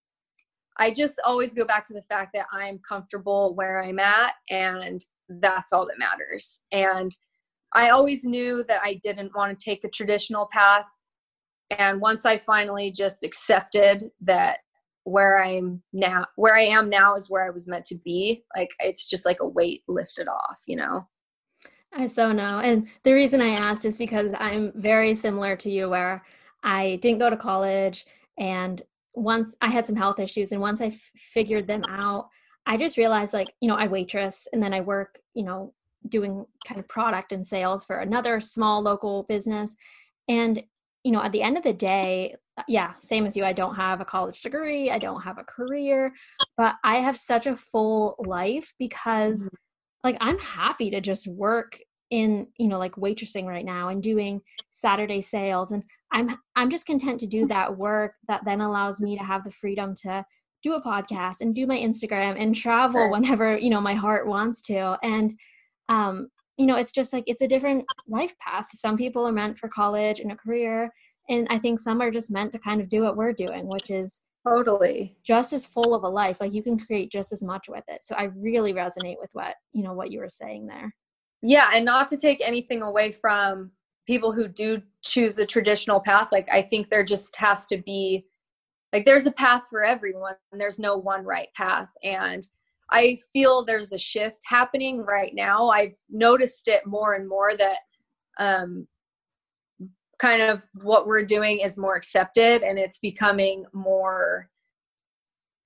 I 0.79 0.91
just 0.91 1.21
always 1.25 1.55
go 1.55 1.65
back 1.65 1.87
to 1.87 1.95
the 1.95 2.03
fact 2.03 2.31
that 2.35 2.47
I'm 2.53 2.81
comfortable 2.87 3.55
where 3.55 3.83
I'm 3.83 3.99
at 3.99 4.35
and 4.51 5.05
that's 5.29 5.73
all 5.73 5.87
that 5.87 5.99
matters. 5.99 6.61
And 6.71 7.17
I 7.73 7.91
always 7.91 8.25
knew 8.25 8.65
that 8.69 8.81
I 8.83 9.01
didn't 9.03 9.35
want 9.35 9.59
to 9.59 9.65
take 9.65 9.85
a 9.85 9.91
traditional 9.91 10.49
path. 10.53 10.85
And 11.79 12.01
once 12.01 12.27
I 12.27 12.39
finally 12.39 12.93
just 12.93 13.25
accepted 13.25 14.11
that 14.21 14.59
where 15.05 15.43
I'm 15.43 15.83
now, 15.93 16.27
where 16.37 16.57
I 16.57 16.65
am 16.65 16.91
now 16.91 17.17
is 17.17 17.31
where 17.31 17.47
I 17.47 17.51
was 17.51 17.67
meant 17.67 17.87
to 17.87 17.97
be, 18.05 18.45
like 18.55 18.71
it's 18.81 19.07
just 19.07 19.25
like 19.25 19.41
a 19.41 19.49
weight 19.49 19.83
lifted 19.89 20.29
off, 20.29 20.59
you 20.67 20.77
know? 20.77 21.07
I 21.93 22.07
so 22.07 22.33
know. 22.33 22.59
And 22.59 22.89
the 23.03 23.13
reason 23.13 23.41
I 23.41 23.51
asked 23.51 23.85
is 23.85 23.97
because 23.97 24.33
I'm 24.39 24.73
very 24.77 25.15
similar 25.15 25.57
to 25.57 25.71
you, 25.71 25.89
where 25.89 26.25
I 26.63 26.99
didn't 27.01 27.19
go 27.19 27.31
to 27.31 27.37
college 27.37 28.05
and 28.39 28.83
once 29.15 29.57
i 29.61 29.69
had 29.69 29.87
some 29.87 29.97
health 29.97 30.21
issues 30.21 30.53
and 30.53 30.61
once 30.61 30.81
I 30.81 30.87
f- 30.87 31.11
figured 31.17 31.67
them 31.67 31.83
out 31.89 32.29
i 32.67 32.77
just 32.77 32.97
realized 32.97 33.33
like 33.33 33.49
you 33.61 33.69
know 33.69 33.77
i 33.77 33.87
waitress 33.87 34.47
and 34.53 34.63
then 34.63 34.75
i 34.75 34.81
work 34.81 35.19
you 35.35 35.45
know 35.45 35.73
doing 36.09 36.45
kind 36.67 36.79
of 36.79 36.89
product 36.89 37.33
and 37.33 37.47
sales 37.47 37.85
for 37.85 37.99
another 37.99 38.41
small 38.41 38.83
local 38.83 39.25
business 39.25 39.75
and 40.29 40.63
you 41.05 41.13
know 41.13 41.23
at 41.23 41.33
the 41.33 41.43
end 41.43 41.57
of 41.57 41.63
the 41.63 41.73
day 41.73 42.35
uh, 42.59 42.63
yeah 42.69 42.93
same 42.99 43.27
as 43.27 43.37
you 43.37 43.45
i 43.45 43.53
don't 43.53 43.75
have 43.75 44.01
a 44.01 44.05
college 44.05 44.41
degree 44.41 44.91
i 44.91 44.99
don't 44.99 45.23
have 45.23 45.39
a 45.39 45.45
career 45.45 46.13
but 46.57 46.75
i 46.85 46.97
have 46.97 47.17
such 47.17 47.47
a 47.47 47.57
full 47.57 48.17
life 48.27 48.73
because 48.79 49.41
mm-hmm. 49.41 49.57
like 50.05 50.17
i'm 50.21 50.39
happy 50.39 50.91
to 50.91 51.01
just 51.01 51.27
work 51.27 51.79
in 52.11 52.47
you 52.59 52.69
know 52.69 52.79
like 52.79 52.95
waitressing 52.97 53.47
right 53.47 53.65
now 53.65 53.89
and 53.89 54.03
doing 54.03 54.41
saturday 54.71 55.21
sales 55.21 55.73
and 55.73 55.83
i'm 56.13 56.37
i'm 56.57 56.71
just 56.71 56.87
content 56.87 57.21
to 57.21 57.27
do 57.27 57.47
that 57.47 57.77
work 57.77 58.15
that 58.29 58.45
then 58.45 58.61
allows 58.61 59.01
me 59.01 59.17
to 59.17 59.25
have 59.25 59.45
the 59.45 59.51
freedom 59.51 59.95
to 59.95 60.25
do 60.67 60.75
a 60.75 60.83
podcast 60.83 61.37
and 61.41 61.55
do 61.55 61.67
my 61.67 61.77
instagram 61.77 62.41
and 62.41 62.55
travel 62.55 63.01
sure. 63.01 63.11
whenever 63.11 63.57
you 63.57 63.71
know 63.71 63.81
my 63.81 63.95
heart 63.95 64.27
wants 64.27 64.61
to. 64.63 64.99
And 65.03 65.35
um 65.89 66.29
you 66.57 66.67
know 66.67 66.77
it's 66.77 66.93
just 66.93 67.13
like 67.13 67.25
it's 67.27 67.43
a 67.43 67.49
different 67.49 67.85
life 68.09 68.35
path. 68.39 68.67
Some 68.75 68.97
people 68.97 69.27
are 69.27 69.33
meant 69.33 69.59
for 69.59 69.69
college 69.69 70.21
and 70.21 70.33
a 70.33 70.37
career 70.37 70.91
and 71.29 71.47
i 71.51 71.59
think 71.59 71.79
some 71.79 72.01
are 72.01 72.11
just 72.11 72.31
meant 72.31 72.53
to 72.53 72.59
kind 72.59 72.81
of 72.81 72.89
do 72.89 73.03
what 73.03 73.17
we're 73.17 73.33
doing 73.33 73.67
which 73.67 73.91
is 73.91 74.21
totally. 74.47 75.17
just 75.25 75.53
as 75.53 75.67
full 75.67 75.93
of 75.93 76.05
a 76.05 76.09
life. 76.09 76.41
Like 76.41 76.53
you 76.53 76.63
can 76.63 76.79
create 76.79 77.11
just 77.11 77.33
as 77.33 77.43
much 77.43 77.69
with 77.69 77.85
it. 77.89 78.03
So 78.03 78.15
i 78.17 78.25
really 78.25 78.73
resonate 78.73 79.21
with 79.21 79.31
what 79.33 79.55
you 79.73 79.85
know 79.85 79.93
what 79.93 80.11
you 80.11 80.19
were 80.21 80.29
saying 80.29 80.67
there. 80.67 80.93
Yeah 81.43 81.69
and 81.75 81.85
not 81.85 82.09
to 82.09 82.17
take 82.17 82.41
anything 82.41 82.83
away 82.83 83.13
from 83.13 83.71
people 84.07 84.33
who 84.33 84.49
do 84.49 84.83
choose 85.09 85.39
a 85.39 85.47
traditional 85.47 86.01
path 86.01 86.29
like 86.33 86.49
i 86.53 86.63
think 86.63 86.89
there 86.89 87.05
just 87.05 87.35
has 87.37 87.67
to 87.67 87.79
be 87.79 88.25
like 88.93 89.05
there's 89.05 89.27
a 89.27 89.33
path 89.33 89.65
for 89.69 89.85
everyone 89.85 90.35
and 90.53 90.61
there's 90.61 90.79
no 90.79 90.97
one 90.97 91.25
right 91.25 91.49
path 91.55 91.89
and 92.03 92.47
i 92.93 93.17
feel 93.33 93.65
there's 93.65 93.93
a 93.93 93.99
shift 93.99 94.39
happening 94.45 95.01
right 95.03 95.33
now 95.35 95.69
i've 95.69 95.97
noticed 96.11 96.69
it 96.69 96.87
more 96.87 97.15
and 97.15 97.29
more 97.29 97.53
that 97.57 97.79
um 98.39 98.87
kind 100.19 100.41
of 100.41 100.65
what 100.83 101.07
we're 101.07 101.25
doing 101.25 101.61
is 101.61 101.77
more 101.77 101.97
accepted 101.97 102.63
and 102.63 102.79
it's 102.79 102.99
becoming 102.99 103.65
more 103.73 104.49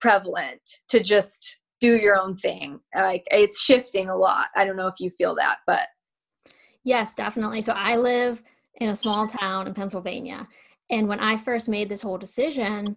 prevalent 0.01 0.61
to 0.89 1.01
just 1.01 1.59
do 1.81 1.97
your 1.97 2.19
own 2.19 2.37
thing. 2.37 2.79
Like 2.95 3.25
it's 3.31 3.63
shifting 3.63 4.09
a 4.09 4.17
lot. 4.17 4.47
I 4.57 4.65
don't 4.65 4.77
know 4.77 4.87
if 4.87 5.01
you 5.01 5.11
feel 5.11 5.35
that, 5.37 5.59
but 5.67 5.89
yes, 6.85 7.15
definitely. 7.15 7.63
So 7.63 7.73
I 7.73 7.97
live 7.97 8.43
in 8.81 8.89
a 8.89 8.97
small 8.97 9.29
town 9.29 9.67
in 9.67 9.75
Pennsylvania. 9.75 10.49
And 10.91 11.07
when 11.07 11.21
I 11.21 11.37
first 11.37 11.69
made 11.69 11.89
this 11.89 12.03
whole 12.03 12.19
decision, 12.19 12.97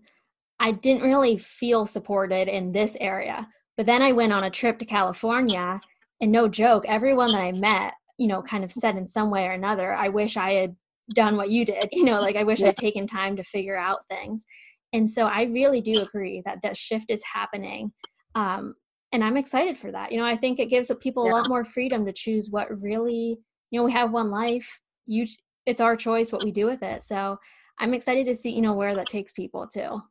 I 0.59 0.71
didn't 0.71 1.03
really 1.03 1.37
feel 1.37 1.85
supported 1.85 2.47
in 2.47 2.71
this 2.71 2.97
area. 2.99 3.47
But 3.77 3.85
then 3.85 4.01
I 4.01 4.11
went 4.11 4.33
on 4.33 4.43
a 4.43 4.49
trip 4.49 4.79
to 4.79 4.85
California, 4.85 5.79
and 6.21 6.31
no 6.31 6.47
joke, 6.47 6.85
everyone 6.87 7.31
that 7.31 7.41
I 7.41 7.51
met, 7.51 7.93
you 8.17 8.27
know, 8.27 8.41
kind 8.41 8.63
of 8.63 8.71
said 8.71 8.95
in 8.95 9.07
some 9.07 9.29
way 9.29 9.45
or 9.47 9.51
another, 9.51 9.93
I 9.93 10.09
wish 10.09 10.37
I 10.37 10.53
had 10.53 10.75
done 11.15 11.37
what 11.37 11.49
you 11.49 11.65
did. 11.65 11.89
You 11.91 12.05
know, 12.05 12.19
like 12.19 12.35
I 12.35 12.43
wish 12.43 12.61
yeah. 12.61 12.69
I'd 12.69 12.77
taken 12.77 13.07
time 13.07 13.35
to 13.35 13.43
figure 13.43 13.77
out 13.77 14.07
things. 14.09 14.45
And 14.93 15.09
so 15.09 15.25
I 15.25 15.43
really 15.43 15.81
do 15.81 16.01
agree 16.01 16.41
that 16.45 16.59
that 16.61 16.77
shift 16.77 17.09
is 17.09 17.23
happening 17.23 17.91
um, 18.35 18.75
and 19.11 19.23
i'm 19.23 19.37
excited 19.37 19.77
for 19.77 19.91
that 19.91 20.11
you 20.11 20.17
know 20.17 20.25
i 20.25 20.35
think 20.35 20.59
it 20.59 20.69
gives 20.69 20.91
people 21.01 21.25
yeah. 21.25 21.31
a 21.31 21.33
lot 21.33 21.49
more 21.49 21.63
freedom 21.63 22.05
to 22.05 22.13
choose 22.13 22.49
what 22.49 22.81
really 22.81 23.37
you 23.71 23.79
know 23.79 23.83
we 23.83 23.91
have 23.91 24.11
one 24.11 24.31
life 24.31 24.79
you 25.05 25.25
it's 25.65 25.81
our 25.81 25.95
choice 25.95 26.31
what 26.31 26.43
we 26.43 26.51
do 26.51 26.65
with 26.65 26.83
it 26.83 27.03
so 27.03 27.37
i'm 27.79 27.93
excited 27.93 28.25
to 28.25 28.35
see 28.35 28.49
you 28.49 28.61
know 28.61 28.73
where 28.73 28.95
that 28.95 29.07
takes 29.07 29.31
people 29.31 29.67
too 29.67 30.01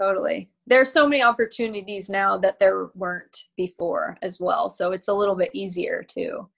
totally 0.00 0.50
there's 0.66 0.92
so 0.92 1.06
many 1.06 1.22
opportunities 1.22 2.08
now 2.08 2.36
that 2.38 2.58
there 2.58 2.88
weren't 2.94 3.44
before 3.56 4.16
as 4.22 4.40
well 4.40 4.70
so 4.70 4.92
it's 4.92 5.08
a 5.08 5.14
little 5.14 5.34
bit 5.34 5.50
easier 5.52 6.02
too 6.02 6.48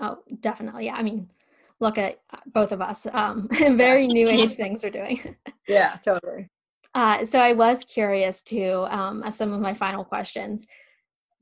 oh 0.00 0.18
definitely 0.40 0.86
yeah 0.86 0.94
i 0.94 1.02
mean 1.02 1.28
look 1.80 1.98
at 1.98 2.20
both 2.46 2.72
of 2.72 2.80
us. 2.80 3.06
Um, 3.12 3.48
very 3.50 4.06
new 4.06 4.28
age 4.28 4.52
things 4.52 4.82
we're 4.82 4.90
doing. 4.90 5.36
yeah, 5.68 5.96
totally. 6.04 6.48
Uh, 6.94 7.24
so 7.24 7.38
I 7.38 7.52
was 7.52 7.84
curious 7.84 8.42
too, 8.42 8.86
um, 8.90 9.22
as 9.22 9.36
some 9.36 9.52
of 9.52 9.60
my 9.60 9.74
final 9.74 10.04
questions. 10.04 10.66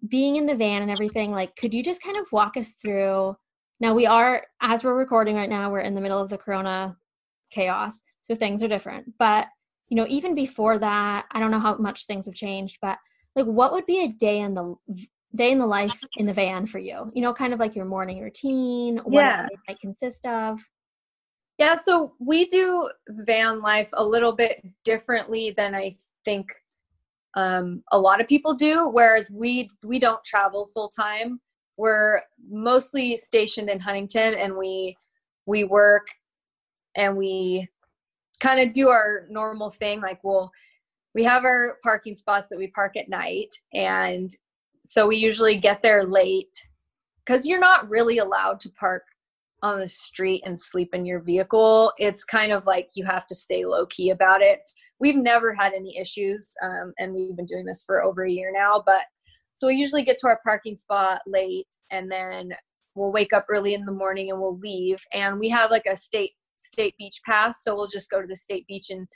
Being 0.06 0.36
in 0.36 0.46
the 0.46 0.54
van 0.54 0.82
and 0.82 0.90
everything, 0.90 1.32
like, 1.32 1.56
could 1.56 1.74
you 1.74 1.82
just 1.82 2.02
kind 2.02 2.16
of 2.16 2.30
walk 2.30 2.56
us 2.56 2.72
through? 2.72 3.36
Now 3.80 3.94
we 3.94 4.06
are, 4.06 4.44
as 4.60 4.82
we're 4.82 4.96
recording 4.96 5.36
right 5.36 5.48
now, 5.48 5.70
we're 5.70 5.80
in 5.80 5.94
the 5.94 6.00
middle 6.00 6.20
of 6.20 6.30
the 6.30 6.38
Corona 6.38 6.96
chaos, 7.50 8.02
so 8.22 8.34
things 8.34 8.62
are 8.62 8.68
different. 8.68 9.12
But 9.18 9.46
you 9.88 9.96
know, 9.96 10.06
even 10.08 10.34
before 10.34 10.78
that, 10.78 11.26
I 11.30 11.40
don't 11.40 11.50
know 11.50 11.60
how 11.60 11.76
much 11.76 12.06
things 12.06 12.26
have 12.26 12.34
changed, 12.34 12.78
but 12.82 12.98
like, 13.34 13.46
what 13.46 13.72
would 13.72 13.86
be 13.86 14.02
a 14.02 14.08
day 14.08 14.40
in 14.40 14.54
the 14.54 14.74
day 15.34 15.52
in 15.52 15.58
the 15.58 15.66
life 15.66 15.94
in 16.16 16.26
the 16.26 16.32
van 16.32 16.66
for 16.66 16.78
you? 16.78 17.10
You 17.14 17.22
know, 17.22 17.32
kind 17.32 17.52
of 17.52 17.60
like 17.60 17.76
your 17.76 17.84
morning 17.84 18.20
routine, 18.20 18.98
what 18.98 19.20
yeah. 19.20 19.46
it 19.46 19.58
might 19.66 19.80
consist 19.80 20.26
of. 20.26 20.60
Yeah, 21.58 21.74
so 21.74 22.14
we 22.20 22.46
do 22.46 22.88
van 23.08 23.60
life 23.60 23.90
a 23.94 24.04
little 24.04 24.32
bit 24.32 24.62
differently 24.84 25.54
than 25.56 25.74
I 25.74 25.94
think 26.24 26.52
um, 27.34 27.82
a 27.90 27.98
lot 27.98 28.20
of 28.20 28.28
people 28.28 28.54
do. 28.54 28.88
Whereas 28.88 29.28
we 29.30 29.68
we 29.82 29.98
don't 29.98 30.22
travel 30.24 30.68
full 30.72 30.88
time. 30.88 31.40
We're 31.78 32.20
mostly 32.50 33.16
stationed 33.16 33.70
in 33.70 33.80
Huntington, 33.80 34.34
and 34.34 34.56
we 34.56 34.96
we 35.46 35.64
work 35.64 36.08
and 36.96 37.16
we 37.16 37.66
kind 38.40 38.60
of 38.60 38.74
do 38.74 38.88
our 38.88 39.26
normal 39.30 39.70
thing. 39.70 40.00
Like 40.00 40.22
we'll 40.22 40.50
we 41.14 41.24
have 41.24 41.44
our 41.44 41.78
parking 41.82 42.14
spots 42.14 42.50
that 42.50 42.58
we 42.58 42.66
park 42.66 42.96
at 42.96 43.08
night, 43.08 43.54
and 43.72 44.28
so 44.84 45.06
we 45.06 45.16
usually 45.16 45.56
get 45.56 45.80
there 45.80 46.04
late 46.04 46.66
because 47.24 47.46
you're 47.46 47.60
not 47.60 47.88
really 47.88 48.18
allowed 48.18 48.58
to 48.60 48.70
park 48.70 49.04
on 49.62 49.78
the 49.78 49.88
street 49.88 50.42
and 50.46 50.58
sleep 50.58 50.94
in 50.94 51.04
your 51.04 51.20
vehicle. 51.20 51.92
It's 51.98 52.24
kind 52.24 52.52
of 52.52 52.66
like 52.66 52.90
you 52.94 53.04
have 53.04 53.26
to 53.28 53.34
stay 53.34 53.64
low 53.64 53.86
key 53.86 54.10
about 54.10 54.42
it. 54.42 54.60
We've 55.00 55.16
never 55.16 55.54
had 55.54 55.74
any 55.74 55.96
issues, 55.96 56.52
um, 56.62 56.92
and 56.98 57.14
we've 57.14 57.36
been 57.36 57.46
doing 57.46 57.66
this 57.66 57.84
for 57.84 58.02
over 58.02 58.24
a 58.24 58.30
year 58.30 58.50
now. 58.52 58.82
But 58.84 59.02
so 59.58 59.66
we 59.66 59.74
usually 59.74 60.04
get 60.04 60.18
to 60.18 60.28
our 60.28 60.38
parking 60.44 60.76
spot 60.76 61.20
late, 61.26 61.66
and 61.90 62.08
then 62.08 62.52
we'll 62.94 63.10
wake 63.10 63.32
up 63.32 63.46
early 63.48 63.74
in 63.74 63.84
the 63.84 63.90
morning 63.90 64.30
and 64.30 64.38
we'll 64.38 64.56
leave. 64.58 65.00
And 65.12 65.36
we 65.40 65.48
have 65.48 65.72
like 65.72 65.86
a 65.90 65.96
state 65.96 66.30
state 66.58 66.94
beach 66.96 67.20
pass, 67.26 67.64
so 67.64 67.74
we'll 67.74 67.88
just 67.88 68.08
go 68.08 68.20
to 68.20 68.26
the 68.28 68.36
state 68.36 68.68
beach 68.68 68.90
and 68.90 69.08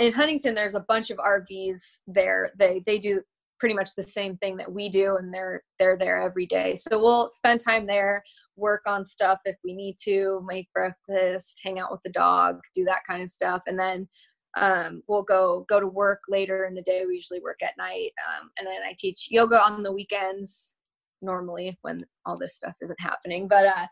in 0.00 0.14
Huntington. 0.14 0.54
There's 0.54 0.74
a 0.74 0.86
bunch 0.88 1.10
of 1.10 1.18
RVs 1.18 1.82
there. 2.06 2.50
They 2.58 2.82
they 2.86 2.98
do 2.98 3.20
pretty 3.60 3.74
much 3.74 3.90
the 3.94 4.02
same 4.02 4.38
thing 4.38 4.56
that 4.56 4.72
we 4.72 4.88
do 4.88 5.16
and 5.16 5.32
they're 5.32 5.62
they're 5.78 5.96
there 5.96 6.20
every 6.20 6.44
day 6.44 6.74
so 6.74 7.00
we'll 7.00 7.28
spend 7.28 7.60
time 7.60 7.86
there 7.86 8.22
work 8.56 8.82
on 8.84 9.04
stuff 9.04 9.38
if 9.44 9.56
we 9.64 9.72
need 9.72 9.96
to 9.96 10.44
make 10.44 10.70
breakfast 10.74 11.60
hang 11.62 11.78
out 11.78 11.90
with 11.90 12.00
the 12.02 12.10
dog 12.10 12.58
do 12.74 12.84
that 12.84 12.98
kind 13.08 13.22
of 13.22 13.30
stuff 13.30 13.62
and 13.68 13.78
then 13.78 14.08
um, 14.56 15.02
we'll 15.08 15.22
go 15.22 15.64
go 15.68 15.80
to 15.80 15.86
work 15.86 16.20
later 16.28 16.64
in 16.64 16.74
the 16.74 16.82
day. 16.82 17.04
We 17.06 17.14
usually 17.14 17.40
work 17.40 17.60
at 17.62 17.76
night 17.76 18.12
um, 18.28 18.50
and 18.58 18.66
then 18.66 18.82
i 18.88 18.94
teach 18.96 19.28
yoga 19.30 19.60
on 19.60 19.82
the 19.82 19.92
weekends 19.92 20.74
normally 21.22 21.78
when 21.82 22.04
all 22.26 22.38
this 22.38 22.54
stuff 22.54 22.74
isn't 22.82 23.00
happening. 23.00 23.48
But 23.48 23.66
uh, 23.66 23.86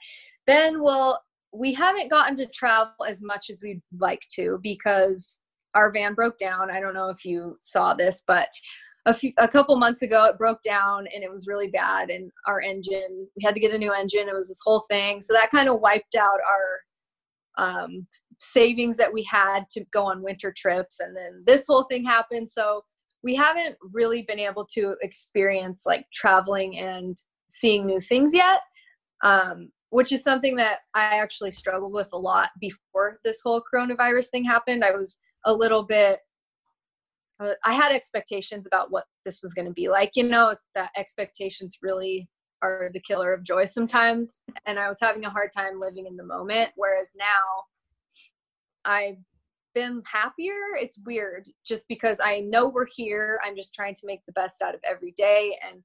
then 0.46 0.82
we'll 0.82 1.18
we 1.52 1.74
haven't 1.74 2.10
gotten 2.10 2.36
to 2.36 2.46
travel 2.46 2.94
as 3.06 3.20
much 3.20 3.50
as 3.50 3.60
we'd 3.62 3.82
like 3.98 4.22
to 4.34 4.58
because 4.62 5.38
our 5.74 5.92
van 5.92 6.14
broke 6.14 6.38
down. 6.38 6.70
I 6.70 6.80
don't 6.80 6.94
know 6.94 7.08
if 7.08 7.24
you 7.24 7.56
saw 7.60 7.94
this 7.94 8.22
but 8.26 8.48
a 9.06 9.12
few 9.12 9.32
a 9.38 9.48
couple 9.48 9.76
months 9.76 10.02
ago 10.02 10.26
it 10.26 10.38
broke 10.38 10.62
down 10.62 11.06
and 11.12 11.24
it 11.24 11.30
was 11.30 11.48
really 11.48 11.66
bad 11.66 12.08
and 12.08 12.30
our 12.46 12.60
engine 12.60 13.26
we 13.36 13.42
had 13.44 13.54
to 13.54 13.60
get 13.60 13.74
a 13.74 13.78
new 13.78 13.92
engine. 13.92 14.28
It 14.28 14.34
was 14.34 14.48
this 14.48 14.60
whole 14.64 14.84
thing. 14.88 15.20
So 15.20 15.32
that 15.32 15.50
kind 15.50 15.68
of 15.68 15.80
wiped 15.80 16.14
out 16.14 16.38
our 16.48 16.78
um, 17.58 18.06
savings 18.42 18.96
that 18.96 19.12
we 19.12 19.26
had 19.30 19.64
to 19.70 19.84
go 19.92 20.04
on 20.04 20.22
winter 20.22 20.52
trips 20.56 21.00
and 21.00 21.16
then 21.16 21.42
this 21.46 21.64
whole 21.68 21.84
thing 21.84 22.04
happened 22.04 22.48
so 22.48 22.82
we 23.22 23.34
haven't 23.34 23.76
really 23.92 24.22
been 24.22 24.40
able 24.40 24.66
to 24.66 24.96
experience 25.02 25.84
like 25.86 26.04
traveling 26.12 26.78
and 26.78 27.16
seeing 27.48 27.86
new 27.86 28.00
things 28.00 28.34
yet 28.34 28.60
um, 29.22 29.70
which 29.90 30.10
is 30.10 30.22
something 30.22 30.56
that 30.56 30.78
i 30.94 31.18
actually 31.18 31.50
struggled 31.50 31.92
with 31.92 32.08
a 32.12 32.18
lot 32.18 32.48
before 32.60 33.18
this 33.24 33.40
whole 33.44 33.62
coronavirus 33.72 34.28
thing 34.30 34.44
happened 34.44 34.84
i 34.84 34.90
was 34.90 35.18
a 35.46 35.52
little 35.52 35.84
bit 35.84 36.18
uh, 37.42 37.54
I 37.64 37.72
had 37.72 37.92
expectations 37.92 38.66
about 38.66 38.90
what 38.90 39.04
this 39.24 39.40
was 39.42 39.54
going 39.54 39.66
to 39.66 39.72
be 39.72 39.88
like. 39.88 40.12
You 40.14 40.24
know, 40.24 40.50
it's 40.50 40.68
that 40.74 40.90
expectations 40.96 41.78
really 41.82 42.28
are 42.62 42.90
the 42.92 43.00
killer 43.00 43.32
of 43.32 43.44
joy 43.44 43.64
sometimes. 43.64 44.38
And 44.66 44.78
I 44.78 44.88
was 44.88 44.98
having 45.00 45.24
a 45.24 45.30
hard 45.30 45.50
time 45.54 45.80
living 45.80 46.06
in 46.06 46.16
the 46.16 46.24
moment. 46.24 46.70
Whereas 46.76 47.10
now 47.16 47.64
I've 48.84 49.18
been 49.74 50.02
happier. 50.10 50.54
It's 50.78 50.98
weird 51.06 51.48
just 51.66 51.88
because 51.88 52.20
I 52.22 52.40
know 52.40 52.68
we're 52.68 52.86
here. 52.94 53.40
I'm 53.44 53.56
just 53.56 53.74
trying 53.74 53.94
to 53.94 54.06
make 54.06 54.20
the 54.26 54.32
best 54.32 54.60
out 54.62 54.74
of 54.74 54.80
every 54.88 55.12
day. 55.16 55.58
And 55.66 55.82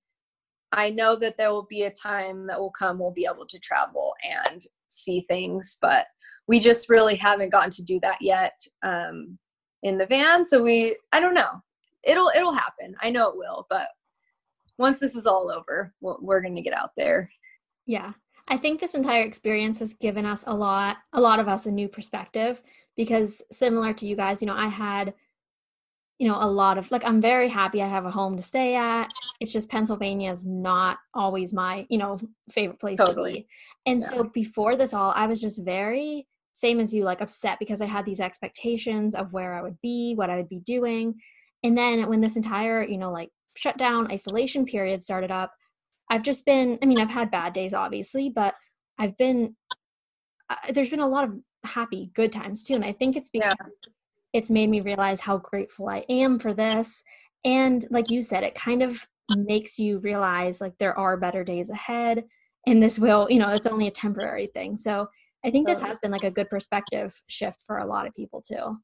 I 0.74 0.90
know 0.90 1.16
that 1.16 1.38
there 1.38 1.52
will 1.52 1.68
be 1.70 1.84
a 1.84 1.92
time 1.92 2.46
that 2.48 2.60
will 2.60 2.74
come 2.78 3.00
we'll 3.00 3.12
be 3.12 3.28
able 3.32 3.46
to 3.48 3.60
travel 3.60 4.14
and 4.50 4.66
see 4.90 5.26
things, 5.30 5.78
but 5.82 6.08
we 6.48 6.60
just 6.60 6.90
really 6.90 7.16
haven't 7.16 7.52
gotten 7.52 7.72
to 7.72 7.84
do 7.84 8.00
that 8.02 8.18
yet. 8.22 8.60
Um, 8.84 9.38
in 9.84 9.98
the 9.98 10.06
van 10.06 10.44
so 10.44 10.62
we 10.62 10.96
i 11.12 11.20
don't 11.20 11.34
know 11.34 11.62
it'll 12.04 12.32
it'll 12.36 12.54
happen 12.54 12.96
i 13.02 13.10
know 13.10 13.30
it 13.30 13.38
will 13.38 13.66
but 13.70 13.90
once 14.78 15.00
this 15.00 15.16
is 15.16 15.28
all 15.28 15.52
over 15.52 15.94
we're 16.02 16.42
going 16.42 16.56
to 16.56 16.62
get 16.62 16.74
out 16.74 16.92
there 16.98 17.30
yeah 17.86 18.12
i 18.48 18.58
think 18.58 18.80
this 18.80 18.96
entire 18.96 19.24
experience 19.24 19.80
has 19.80 19.94
given 19.94 20.26
us 20.26 20.44
a 20.48 20.54
lot 20.54 20.98
a 21.14 21.22
lot 21.22 21.40
of 21.40 21.48
us 21.48 21.66
a 21.66 21.72
new 21.72 21.88
perspective 21.88 22.62
because 22.98 23.42
similar 23.52 23.94
to 23.94 24.06
you 24.06 24.16
guys 24.16 24.42
you 24.42 24.48
know 24.48 24.56
i 24.56 24.68
had 24.68 25.14
you 26.20 26.28
know 26.28 26.38
a 26.40 26.50
lot 26.50 26.78
of 26.78 26.90
like 26.92 27.06
i'm 27.06 27.22
very 27.22 27.48
happy 27.48 27.82
i 27.82 27.88
have 27.88 28.06
a 28.06 28.12
home 28.12 28.36
to 28.36 28.42
stay 28.42 28.76
at 28.76 29.10
it's 29.40 29.54
just 29.54 29.70
pennsylvania 29.70 30.32
is 30.32 30.46
not 30.46 30.98
always 31.14 31.54
my 31.54 31.86
you 31.90 31.98
know 31.98 32.20
favorite 32.50 32.80
place 32.80 32.98
totally. 32.98 33.32
to 33.32 33.40
be 33.40 33.48
and 33.86 34.02
yeah. 34.02 34.08
so 34.08 34.24
before 34.24 34.76
this 34.76 34.94
all 34.94 35.14
i 35.16 35.28
was 35.28 35.40
just 35.40 35.64
very 35.64 36.28
same 36.58 36.80
as 36.80 36.92
you, 36.92 37.04
like 37.04 37.22
upset 37.22 37.60
because 37.60 37.82
I 37.82 37.86
had 37.86 38.04
these 38.04 38.20
expectations 38.20 39.14
of 39.14 39.32
where 39.32 39.54
I 39.54 39.62
would 39.62 39.78
be, 39.84 40.16
what 40.16 40.32
I 40.32 40.38
would 40.38 40.50
be 40.50 40.58
doing. 40.58 41.14
And 41.64 41.78
then 41.78 42.08
when 42.10 42.20
this 42.20 42.36
entire, 42.36 42.82
you 42.82 42.98
know, 42.98 43.12
like 43.12 43.30
shutdown, 43.56 44.12
isolation 44.12 44.66
period 44.66 45.04
started 45.04 45.30
up, 45.30 45.54
I've 46.10 46.24
just 46.24 46.48
been, 46.48 46.80
I 46.82 46.88
mean, 46.88 47.00
I've 47.00 47.12
had 47.12 47.30
bad 47.30 47.54
days, 47.54 47.76
obviously, 47.76 48.30
but 48.32 48.56
I've 48.98 49.16
been, 49.18 49.56
uh, 50.50 50.56
there's 50.74 50.90
been 50.90 51.00
a 51.00 51.08
lot 51.08 51.26
of 51.26 51.36
happy, 51.68 52.12
good 52.14 52.32
times 52.32 52.64
too. 52.64 52.74
And 52.74 52.86
I 52.86 52.92
think 52.92 53.16
it's 53.16 53.30
because 53.30 53.54
yeah. 53.60 53.92
it's 54.34 54.50
made 54.50 54.70
me 54.70 54.82
realize 54.82 55.22
how 55.22 55.38
grateful 55.38 55.90
I 55.90 56.06
am 56.10 56.40
for 56.40 56.54
this. 56.54 57.04
And 57.46 57.86
like 57.92 58.10
you 58.10 58.22
said, 58.22 58.44
it 58.44 58.56
kind 58.56 58.82
of 58.82 59.08
makes 59.36 59.78
you 59.78 60.00
realize 60.00 60.62
like 60.62 60.78
there 60.78 60.98
are 60.98 61.18
better 61.18 61.44
days 61.44 61.70
ahead. 61.70 62.24
And 62.66 62.82
this 62.82 62.98
will, 62.98 63.28
you 63.30 63.40
know, 63.40 63.50
it's 63.50 63.68
only 63.68 63.88
a 63.88 63.92
temporary 63.92 64.48
thing. 64.48 64.76
So 64.76 65.08
I 65.46 65.52
think 65.52 65.68
this 65.68 65.82
has 65.82 66.00
been 66.00 66.12
like 66.12 66.24
a 66.24 66.32
good 66.32 66.50
perspective 66.50 67.22
shift 67.28 67.62
for 67.66 67.78
a 67.78 67.86
lot 67.86 68.08
of 68.08 68.16
people 68.16 68.42
too. 68.42 68.78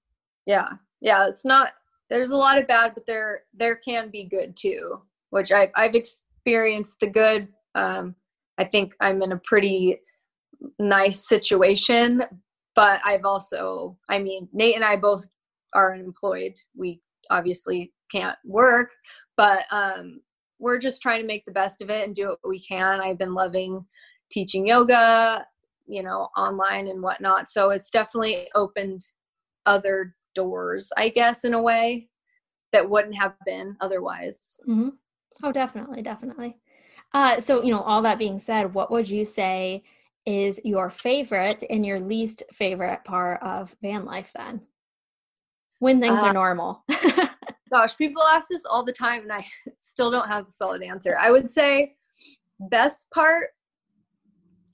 Yeah. 0.45 0.69
Yeah. 1.01 1.27
It's 1.27 1.43
not, 1.43 1.71
there's 2.09 2.31
a 2.31 2.37
lot 2.37 2.57
of 2.57 2.67
bad, 2.67 2.93
but 2.93 3.05
there, 3.05 3.41
there 3.53 3.75
can 3.75 4.09
be 4.09 4.25
good 4.25 4.55
too, 4.55 5.01
which 5.31 5.51
I, 5.51 5.71
I've 5.75 5.95
experienced 5.95 6.99
the 6.99 7.07
good. 7.07 7.47
Um, 7.75 8.15
I 8.57 8.65
think 8.65 8.93
I'm 9.01 9.21
in 9.23 9.31
a 9.31 9.37
pretty 9.37 9.99
nice 10.79 11.27
situation, 11.27 12.23
but 12.75 13.01
I've 13.05 13.25
also, 13.25 13.97
I 14.09 14.19
mean, 14.19 14.47
Nate 14.53 14.75
and 14.75 14.83
I 14.83 14.95
both 14.95 15.27
are 15.73 15.95
employed. 15.95 16.53
We 16.75 17.01
obviously 17.29 17.91
can't 18.11 18.37
work, 18.45 18.89
but 19.37 19.63
um, 19.71 20.21
we're 20.59 20.79
just 20.79 21.01
trying 21.01 21.21
to 21.21 21.27
make 21.27 21.45
the 21.45 21.51
best 21.51 21.81
of 21.81 21.89
it 21.89 22.05
and 22.05 22.15
do 22.15 22.29
what 22.29 22.39
we 22.47 22.61
can. 22.61 23.01
I've 23.01 23.17
been 23.17 23.33
loving 23.33 23.85
teaching 24.31 24.65
yoga 24.65 25.45
you 25.85 26.01
know 26.01 26.29
online 26.37 26.87
and 26.87 27.01
whatnot 27.01 27.49
so 27.49 27.69
it's 27.69 27.89
definitely 27.89 28.47
opened 28.55 29.01
other 29.65 30.15
doors 30.35 30.91
i 30.97 31.09
guess 31.09 31.43
in 31.43 31.53
a 31.53 31.61
way 31.61 32.07
that 32.71 32.89
wouldn't 32.89 33.15
have 33.15 33.33
been 33.45 33.75
otherwise 33.81 34.59
mm-hmm. 34.67 34.89
oh 35.43 35.51
definitely 35.51 36.01
definitely 36.01 36.57
uh, 37.13 37.39
so 37.39 37.61
you 37.61 37.71
know 37.71 37.81
all 37.81 38.01
that 38.01 38.17
being 38.17 38.39
said 38.39 38.73
what 38.73 38.89
would 38.89 39.07
you 39.07 39.23
say 39.23 39.83
is 40.25 40.59
your 40.63 40.89
favorite 40.89 41.63
and 41.69 41.85
your 41.85 41.99
least 41.99 42.43
favorite 42.53 43.03
part 43.03 43.41
of 43.41 43.75
van 43.81 44.05
life 44.05 44.31
then? 44.35 44.61
When 45.79 45.99
things 45.99 46.21
uh, 46.21 46.27
are 46.27 46.33
normal. 46.33 46.83
Gosh 47.71 47.97
people 47.97 48.23
ask 48.23 48.47
this 48.49 48.65
all 48.69 48.83
the 48.85 48.93
time 48.93 49.23
and 49.23 49.33
i 49.33 49.45
still 49.77 50.11
don't 50.11 50.27
have 50.27 50.47
a 50.47 50.51
solid 50.51 50.83
answer. 50.83 51.17
I 51.17 51.31
would 51.31 51.51
say 51.51 51.95
best 52.69 53.09
part 53.11 53.47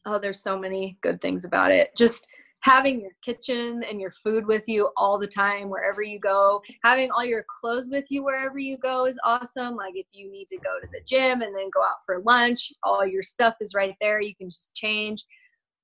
oh, 0.05 0.19
there's 0.19 0.41
so 0.41 0.57
many 0.57 0.97
good 1.01 1.21
things 1.21 1.45
about 1.45 1.71
it. 1.71 1.89
Just 1.95 2.25
having 2.61 2.99
your 2.99 3.11
kitchen 3.23 3.83
and 3.83 4.01
your 4.01 4.11
food 4.11 4.45
with 4.45 4.67
you 4.67 4.89
all 4.97 5.17
the 5.17 5.27
time 5.27 5.69
wherever 5.69 6.01
you 6.01 6.19
go. 6.19 6.61
Having 6.83 7.11
all 7.11 7.23
your 7.23 7.45
clothes 7.59 7.89
with 7.89 8.05
you 8.09 8.23
wherever 8.23 8.59
you 8.59 8.77
go 8.77 9.05
is 9.05 9.19
awesome. 9.23 9.75
Like 9.75 9.93
if 9.95 10.07
you 10.11 10.29
need 10.31 10.47
to 10.47 10.57
go 10.57 10.79
to 10.81 10.87
the 10.91 10.99
gym 11.05 11.41
and 11.41 11.55
then 11.55 11.69
go 11.73 11.81
out 11.81 11.97
for 12.05 12.21
lunch 12.21 12.71
all 12.83 13.05
your 13.05 13.23
stuff 13.23 13.55
is 13.61 13.73
right 13.73 13.95
there. 14.01 14.19
You 14.19 14.35
can 14.35 14.49
just 14.49 14.75
change 14.75 15.23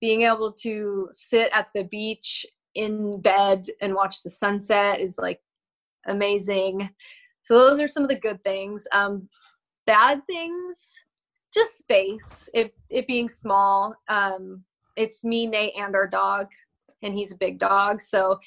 being 0.06 0.22
able 0.22 0.52
to 0.52 1.10
sit 1.12 1.50
at 1.52 1.68
the 1.74 1.84
beach 1.86 2.46
in 2.76 3.20
bed 3.22 3.66
and 3.82 3.96
watch 3.96 4.22
the 4.22 4.30
sunset 4.30 5.00
is 5.00 5.18
like 5.18 5.42
amazing. 6.06 6.88
So 7.42 7.58
those 7.58 7.80
are 7.80 7.88
some 7.88 8.04
of 8.04 8.10
the 8.10 8.20
good 8.20 8.40
things. 8.44 8.88
Um, 8.92 9.28
bad 9.88 10.22
things, 10.28 10.94
just 11.56 11.80
space. 11.80 12.48
It 12.54 12.76
it 12.92 13.08
being 13.08 13.28
small. 13.28 13.96
Um, 14.10 14.64
it's 14.96 15.24
me, 15.24 15.48
Nate, 15.48 15.74
and 15.76 15.96
our 15.96 16.06
dog, 16.06 16.46
and 17.02 17.16
he's 17.16 17.32
a 17.32 17.38
big 17.38 17.58
dog. 17.58 18.00
So 18.00 18.40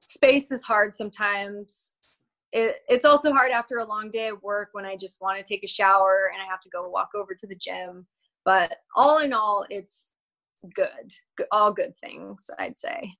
space 0.00 0.50
is 0.50 0.62
hard 0.62 0.94
sometimes. 0.94 1.92
It, 2.52 2.76
it's 2.88 3.04
also 3.04 3.34
hard 3.34 3.50
after 3.50 3.80
a 3.80 3.84
long 3.84 4.10
day 4.10 4.28
of 4.28 4.42
work 4.42 4.70
when 4.72 4.86
I 4.86 4.96
just 4.96 5.20
want 5.20 5.36
to 5.36 5.44
take 5.44 5.62
a 5.62 5.68
shower 5.68 6.30
and 6.32 6.40
I 6.42 6.50
have 6.50 6.60
to 6.60 6.70
go 6.70 6.88
walk 6.88 7.10
over 7.14 7.34
to 7.34 7.46
the 7.46 7.56
gym. 7.56 8.06
But 8.46 8.78
all 8.96 9.18
in 9.18 9.34
all, 9.34 9.66
it's 9.68 10.11
good. 10.74 11.12
All 11.50 11.72
good 11.72 11.96
things, 11.98 12.50
I'd 12.58 12.78
say. 12.78 13.14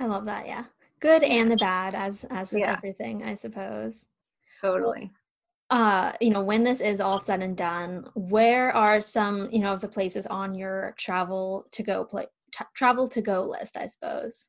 I 0.00 0.06
love 0.06 0.24
that. 0.26 0.46
Yeah, 0.46 0.64
good 1.00 1.22
and 1.22 1.50
the 1.50 1.56
bad, 1.56 1.94
as 1.94 2.24
as 2.30 2.52
with 2.52 2.60
yeah. 2.60 2.74
everything, 2.76 3.22
I 3.22 3.34
suppose. 3.34 4.06
Totally. 4.60 5.10
Uh, 5.70 6.12
you 6.20 6.30
know, 6.30 6.42
when 6.42 6.64
this 6.64 6.80
is 6.80 7.00
all 7.00 7.18
said 7.18 7.42
and 7.42 7.56
done, 7.56 8.08
where 8.14 8.74
are 8.74 9.00
some, 9.00 9.48
you 9.52 9.58
know, 9.58 9.74
of 9.74 9.80
the 9.80 9.88
places 9.88 10.26
on 10.26 10.54
your 10.54 10.94
travel 10.96 11.66
to 11.72 11.82
go 11.82 12.04
play 12.04 12.26
t- 12.52 12.64
travel 12.74 13.06
to 13.08 13.20
go 13.20 13.42
list? 13.44 13.76
I 13.76 13.86
suppose. 13.86 14.46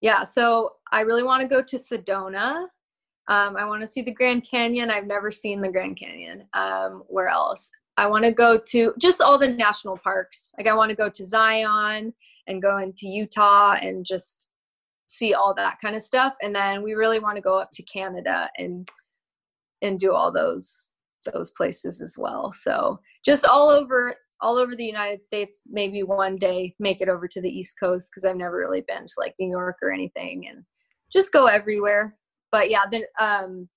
Yeah, 0.00 0.22
so 0.22 0.72
I 0.92 1.00
really 1.00 1.22
want 1.22 1.42
to 1.42 1.48
go 1.48 1.62
to 1.62 1.76
Sedona. 1.76 2.66
Um, 3.28 3.56
I 3.56 3.64
want 3.64 3.80
to 3.80 3.86
see 3.86 4.02
the 4.02 4.12
Grand 4.12 4.48
Canyon. 4.48 4.90
I've 4.90 5.06
never 5.06 5.30
seen 5.30 5.60
the 5.60 5.68
Grand 5.68 5.98
Canyon. 5.98 6.44
Um, 6.54 7.02
where 7.08 7.28
else? 7.28 7.70
I 7.96 8.06
want 8.06 8.24
to 8.24 8.32
go 8.32 8.58
to 8.58 8.92
just 8.98 9.20
all 9.20 9.38
the 9.38 9.48
national 9.48 9.98
parks. 9.98 10.52
Like 10.58 10.66
I 10.66 10.74
want 10.74 10.90
to 10.90 10.96
go 10.96 11.08
to 11.08 11.24
Zion 11.24 12.12
and 12.46 12.62
go 12.62 12.78
into 12.78 13.08
Utah 13.08 13.72
and 13.80 14.04
just 14.04 14.46
see 15.08 15.34
all 15.34 15.54
that 15.54 15.78
kind 15.80 15.96
of 15.96 16.02
stuff. 16.02 16.34
And 16.42 16.54
then 16.54 16.82
we 16.82 16.94
really 16.94 17.18
want 17.18 17.36
to 17.36 17.42
go 17.42 17.58
up 17.58 17.70
to 17.72 17.82
Canada 17.84 18.50
and 18.58 18.88
and 19.82 19.98
do 19.98 20.12
all 20.12 20.32
those 20.32 20.90
those 21.32 21.50
places 21.50 22.00
as 22.00 22.16
well. 22.18 22.52
So 22.52 23.00
just 23.24 23.44
all 23.44 23.70
over 23.70 24.14
all 24.40 24.58
over 24.58 24.76
the 24.76 24.84
United 24.84 25.22
States. 25.22 25.60
Maybe 25.66 26.02
one 26.02 26.36
day 26.36 26.74
make 26.78 27.00
it 27.00 27.08
over 27.08 27.26
to 27.28 27.40
the 27.40 27.48
East 27.48 27.76
Coast 27.80 28.10
because 28.10 28.24
I've 28.24 28.36
never 28.36 28.58
really 28.58 28.84
been 28.86 29.06
to 29.06 29.14
like 29.18 29.34
New 29.38 29.50
York 29.50 29.76
or 29.82 29.90
anything, 29.90 30.48
and 30.48 30.64
just 31.10 31.32
go 31.32 31.46
everywhere. 31.46 32.16
But 32.52 32.70
yeah, 32.70 32.82
then 32.90 33.04
um, 33.20 33.68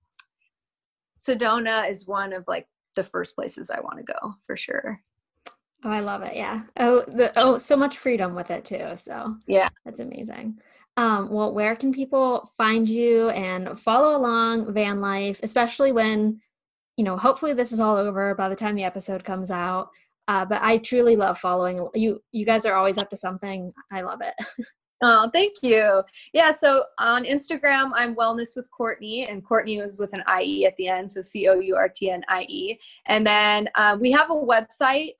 Sedona 1.17 1.89
is 1.89 2.07
one 2.07 2.33
of 2.33 2.43
like 2.47 2.67
the 2.99 3.03
first 3.03 3.33
places 3.33 3.71
I 3.71 3.79
want 3.79 3.97
to 3.97 4.03
go 4.03 4.35
for 4.45 4.57
sure. 4.57 5.01
Oh, 5.85 5.89
I 5.89 6.01
love 6.01 6.21
it. 6.23 6.35
Yeah. 6.35 6.63
Oh, 6.77 7.05
the, 7.07 7.31
oh, 7.37 7.57
so 7.57 7.77
much 7.77 7.97
freedom 7.97 8.35
with 8.35 8.51
it 8.51 8.65
too. 8.65 8.89
So 8.97 9.37
yeah, 9.47 9.69
that's 9.85 10.01
amazing. 10.01 10.59
Um, 10.97 11.29
well, 11.29 11.53
where 11.53 11.77
can 11.77 11.93
people 11.93 12.51
find 12.57 12.89
you 12.89 13.29
and 13.29 13.79
follow 13.79 14.17
along 14.17 14.73
van 14.73 14.99
life, 14.99 15.39
especially 15.43 15.93
when, 15.93 16.41
you 16.97 17.05
know, 17.05 17.15
hopefully 17.15 17.53
this 17.53 17.71
is 17.71 17.79
all 17.79 17.95
over 17.95 18.35
by 18.35 18.49
the 18.49 18.55
time 18.55 18.75
the 18.75 18.83
episode 18.83 19.23
comes 19.23 19.49
out. 19.49 19.89
Uh, 20.27 20.43
but 20.43 20.61
I 20.61 20.79
truly 20.79 21.15
love 21.15 21.37
following 21.37 21.87
you. 21.95 22.21
You 22.33 22.45
guys 22.45 22.65
are 22.65 22.75
always 22.75 22.97
up 22.97 23.09
to 23.11 23.17
something. 23.17 23.71
I 23.91 24.01
love 24.01 24.19
it. 24.21 24.65
Oh, 25.01 25.29
thank 25.31 25.53
you. 25.61 26.03
Yeah, 26.33 26.51
so 26.51 26.83
on 26.99 27.23
Instagram, 27.23 27.91
I'm 27.95 28.15
Wellness 28.15 28.55
with 28.55 28.65
Courtnie, 28.77 29.31
and 29.31 29.45
Courtnie 29.45 29.81
was 29.81 29.97
with 29.97 30.13
an 30.13 30.23
IE 30.41 30.65
at 30.65 30.75
the 30.75 30.89
end, 30.89 31.09
so 31.09 31.21
C 31.21 31.47
O 31.47 31.59
U 31.59 31.75
R 31.77 31.87
T 31.87 32.11
N 32.11 32.21
I 32.27 32.45
E. 32.49 32.77
And 33.05 33.25
then 33.25 33.69
um, 33.75 33.99
we 34.01 34.11
have 34.11 34.29
a 34.29 34.33
website, 34.33 35.13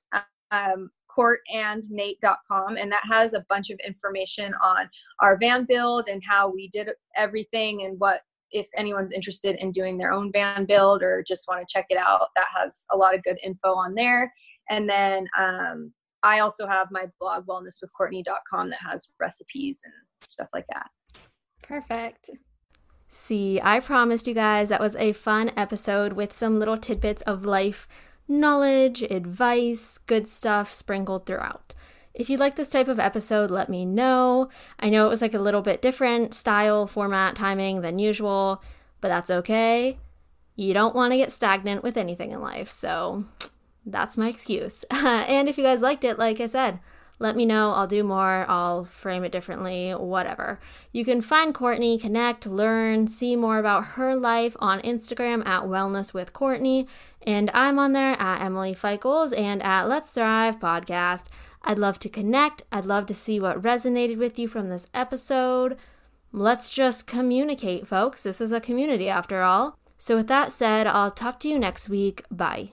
um, 0.51 0.89
courtandnate.com, 1.17 2.75
and 2.75 2.91
that 2.91 3.03
has 3.09 3.33
a 3.33 3.45
bunch 3.47 3.69
of 3.69 3.79
information 3.85 4.53
on 4.61 4.89
our 5.21 5.37
van 5.37 5.63
build 5.63 6.09
and 6.09 6.21
how 6.27 6.49
we 6.49 6.67
did 6.67 6.89
everything 7.15 7.83
and 7.83 7.97
what 7.99 8.21
if 8.51 8.67
anyone's 8.75 9.11
interested 9.11 9.55
in 9.57 9.71
doing 9.71 9.97
their 9.97 10.11
own 10.11 10.31
van 10.31 10.65
build 10.65 11.03
or 11.03 11.23
just 11.25 11.47
want 11.47 11.65
to 11.65 11.71
check 11.71 11.85
it 11.89 11.97
out 11.97 12.29
that 12.35 12.47
has 12.53 12.83
a 12.91 12.97
lot 12.97 13.13
of 13.13 13.23
good 13.23 13.37
info 13.43 13.75
on 13.75 13.93
there 13.93 14.33
and 14.71 14.89
then 14.89 15.27
um, 15.37 15.93
I 16.23 16.39
also 16.39 16.67
have 16.67 16.87
my 16.91 17.05
blog 17.19 17.45
wellnesswithcourtnie.com 17.47 18.69
that 18.69 18.79
has 18.87 19.09
recipes 19.19 19.81
and 19.85 19.93
stuff 20.21 20.49
like 20.53 20.65
that. 20.73 20.89
Perfect. 21.61 22.29
See, 23.07 23.59
I 23.61 23.79
promised 23.79 24.27
you 24.27 24.33
guys 24.33 24.69
that 24.69 24.81
was 24.81 24.95
a 24.97 25.13
fun 25.13 25.51
episode 25.57 26.13
with 26.13 26.33
some 26.33 26.59
little 26.59 26.77
tidbits 26.77 27.21
of 27.23 27.45
life 27.45 27.87
knowledge, 28.29 29.01
advice, 29.01 29.97
good 30.05 30.27
stuff 30.27 30.71
sprinkled 30.71 31.25
throughout. 31.25 31.73
If 32.13 32.29
you 32.29 32.37
like 32.37 32.55
this 32.55 32.69
type 32.69 32.87
of 32.87 32.99
episode, 32.99 33.49
let 33.49 33.69
me 33.69 33.85
know. 33.85 34.49
I 34.79 34.89
know 34.89 35.07
it 35.07 35.09
was 35.09 35.21
like 35.21 35.33
a 35.33 35.39
little 35.39 35.61
bit 35.61 35.81
different 35.81 36.33
style, 36.33 36.85
format, 36.85 37.35
timing 37.35 37.81
than 37.81 37.97
usual, 37.97 38.63
but 39.01 39.07
that's 39.07 39.31
okay. 39.31 39.97
You 40.55 40.73
don't 40.73 40.95
want 40.95 41.13
to 41.13 41.17
get 41.17 41.31
stagnant 41.31 41.83
with 41.83 41.97
anything 41.97 42.31
in 42.31 42.41
life, 42.41 42.69
so 42.69 43.25
that's 43.91 44.17
my 44.17 44.29
excuse. 44.29 44.83
and 44.91 45.49
if 45.49 45.57
you 45.57 45.63
guys 45.63 45.81
liked 45.81 46.03
it, 46.03 46.19
like 46.19 46.39
I 46.39 46.45
said, 46.45 46.79
let 47.19 47.35
me 47.35 47.45
know. 47.45 47.71
I'll 47.71 47.87
do 47.87 48.03
more. 48.03 48.45
I'll 48.47 48.85
frame 48.85 49.25
it 49.25 49.31
differently, 49.31 49.91
whatever. 49.91 50.59
You 50.93 51.03
can 51.03 51.21
find 51.21 51.53
Courtnie, 51.53 51.99
connect, 51.99 52.47
learn, 52.47 53.07
see 53.07 53.35
more 53.35 53.59
about 53.59 53.85
her 53.85 54.15
life 54.15 54.55
on 54.59 54.81
Instagram 54.81 55.45
at 55.45 55.63
Wellness 55.63 56.13
with 56.13 56.33
Courtnie. 56.33 56.87
And 57.27 57.51
I'm 57.53 57.77
on 57.77 57.91
there 57.91 58.15
at 58.19 58.41
Emily 58.41 58.73
Feichels 58.73 59.37
and 59.37 59.61
at 59.61 59.89
Let's 59.89 60.11
Thrive 60.11 60.59
Podcast. 60.59 61.25
I'd 61.61 61.77
love 61.77 61.99
to 61.99 62.09
connect. 62.09 62.63
I'd 62.71 62.85
love 62.85 63.05
to 63.07 63.13
see 63.13 63.37
what 63.37 63.61
resonated 63.61 64.17
with 64.17 64.39
you 64.39 64.47
from 64.47 64.69
this 64.69 64.87
episode. 64.93 65.77
Let's 66.31 66.69
just 66.69 67.05
communicate, 67.05 67.85
folks. 67.85 68.23
This 68.23 68.39
is 68.39 68.53
a 68.53 68.61
community 68.61 69.09
after 69.09 69.41
all. 69.41 69.77
So, 69.97 70.15
with 70.15 70.27
that 70.27 70.53
said, 70.53 70.87
I'll 70.87 71.11
talk 71.11 71.39
to 71.41 71.49
you 71.49 71.59
next 71.59 71.89
week. 71.89 72.23
Bye. 72.31 72.69